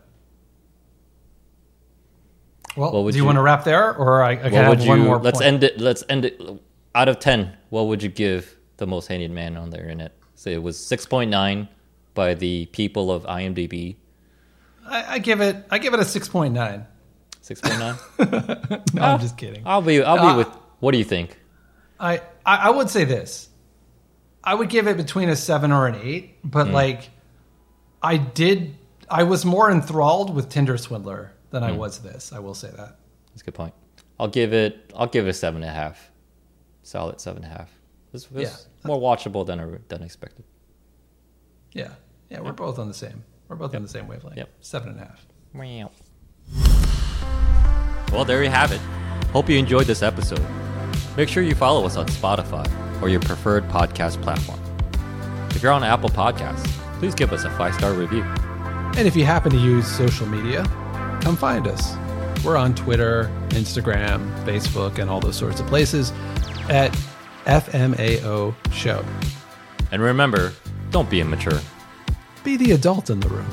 Well, 2.76 2.90
do 3.04 3.10
you, 3.10 3.22
you- 3.22 3.24
want 3.26 3.36
to 3.36 3.42
wrap 3.42 3.64
there, 3.64 3.94
or 3.94 4.22
I, 4.22 4.32
I 4.32 4.36
can 4.36 4.52
have 4.52 4.68
would 4.70 4.80
you? 4.82 4.88
one 4.88 5.00
more? 5.00 5.18
let's 5.18 5.38
point? 5.38 5.46
end 5.46 5.64
it. 5.64 5.78
Let's 5.80 6.02
end 6.08 6.24
it. 6.24 6.40
Out 6.94 7.08
of 7.08 7.18
ten, 7.18 7.56
what 7.70 7.86
would 7.88 8.02
you 8.02 8.08
give 8.08 8.56
the 8.78 8.86
most 8.86 9.08
hated 9.08 9.30
man 9.30 9.56
on 9.56 9.70
the 9.70 9.78
internet? 9.78 10.16
Say 10.34 10.54
it 10.54 10.62
was 10.62 10.78
six 10.78 11.04
point 11.06 11.30
nine 11.30 11.68
by 12.14 12.34
the 12.34 12.66
people 12.66 13.10
of 13.12 13.24
IMDb. 13.24 13.96
I, 14.86 15.14
I 15.14 15.18
give 15.18 15.40
it. 15.40 15.56
I 15.70 15.78
give 15.78 15.92
it 15.94 16.00
a 16.00 16.04
six 16.04 16.28
point 16.28 16.54
nine. 16.54 16.86
Six 17.42 17.60
point 17.60 17.78
nine. 17.78 17.96
No, 18.94 19.02
I'm 19.02 19.20
just 19.20 19.36
kidding. 19.36 19.62
I'll 19.66 19.82
be. 19.82 20.02
I'll 20.02 20.18
Uh, 20.18 20.32
be 20.32 20.38
with. 20.38 20.48
What 20.82 20.90
do 20.90 20.98
you 20.98 21.04
think? 21.04 21.38
I, 22.00 22.18
I 22.44 22.56
I 22.56 22.70
would 22.70 22.90
say 22.90 23.04
this. 23.04 23.48
I 24.42 24.52
would 24.52 24.68
give 24.68 24.88
it 24.88 24.96
between 24.96 25.28
a 25.28 25.36
seven 25.36 25.70
or 25.70 25.86
an 25.86 25.94
eight, 26.02 26.38
but 26.42 26.66
Hmm. 26.66 26.72
like, 26.72 27.10
I 28.02 28.16
did. 28.16 28.74
I 29.08 29.22
was 29.22 29.44
more 29.44 29.70
enthralled 29.70 30.34
with 30.34 30.48
Tinder 30.48 30.76
Swindler 30.76 31.30
than 31.50 31.62
Hmm. 31.62 31.68
I 31.68 31.72
was 31.72 32.00
this. 32.00 32.32
I 32.32 32.40
will 32.40 32.54
say 32.54 32.68
that. 32.70 32.96
That's 33.30 33.42
a 33.42 33.44
good 33.44 33.54
point. 33.54 33.74
I'll 34.18 34.26
give 34.26 34.52
it. 34.52 34.92
I'll 34.96 35.06
give 35.06 35.26
it 35.26 35.30
a 35.30 35.32
seven 35.34 35.62
and 35.62 35.70
a 35.70 35.72
half. 35.72 36.10
Solid 36.82 37.20
seven 37.20 37.44
and 37.44 37.52
a 37.54 37.56
half. 37.58 37.70
This 38.10 38.28
was 38.28 38.42
Yeah. 38.42 38.56
more 38.88 38.98
watchable 39.00 39.46
than 39.46 39.60
I- 39.60 39.78
than 39.86 40.02
expected. 40.02 40.44
Yeah, 41.72 41.92
yeah, 42.28 42.40
we're 42.40 42.50
both 42.52 42.80
on 42.80 42.88
the 42.88 42.94
same. 42.94 43.22
We're 43.46 43.54
both 43.54 43.72
on 43.76 43.82
the 43.82 43.88
same 43.88 44.08
wavelength. 44.08 44.36
Yep. 44.36 44.48
Seven 44.60 44.88
and 44.88 44.98
a 45.00 45.04
half. 45.04 45.24
Meow. 45.54 45.92
Well, 48.12 48.24
there 48.24 48.42
you 48.42 48.50
have 48.50 48.72
it. 48.72 48.80
Hope 49.32 49.48
you 49.48 49.56
enjoyed 49.58 49.86
this 49.86 50.02
episode. 50.02 50.44
Make 51.16 51.28
sure 51.28 51.42
you 51.42 51.54
follow 51.54 51.84
us 51.84 51.96
on 51.96 52.06
Spotify 52.06 52.66
or 53.02 53.08
your 53.08 53.20
preferred 53.20 53.68
podcast 53.68 54.22
platform. 54.22 54.60
If 55.50 55.62
you're 55.62 55.72
on 55.72 55.84
Apple 55.84 56.08
Podcasts, 56.08 56.66
please 56.98 57.14
give 57.14 57.32
us 57.32 57.44
a 57.44 57.50
five 57.50 57.74
star 57.74 57.92
review. 57.92 58.22
And 58.96 59.06
if 59.06 59.16
you 59.16 59.24
happen 59.24 59.50
to 59.52 59.58
use 59.58 59.86
social 59.86 60.26
media, 60.26 60.64
come 61.20 61.36
find 61.36 61.66
us. 61.66 61.96
We're 62.44 62.56
on 62.56 62.74
Twitter, 62.74 63.30
Instagram, 63.50 64.44
Facebook, 64.44 64.98
and 64.98 65.08
all 65.08 65.20
those 65.20 65.36
sorts 65.36 65.60
of 65.60 65.66
places 65.66 66.12
at 66.68 66.92
FMAO 67.44 68.54
Show. 68.72 69.04
And 69.92 70.02
remember, 70.02 70.52
don't 70.90 71.08
be 71.08 71.20
immature. 71.20 71.60
Be 72.44 72.56
the 72.56 72.72
adult 72.72 73.10
in 73.10 73.20
the 73.20 73.28
room. 73.28 73.46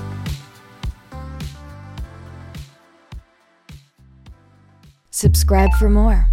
Subscribe 5.11 5.71
for 5.73 5.89
more. 5.89 6.29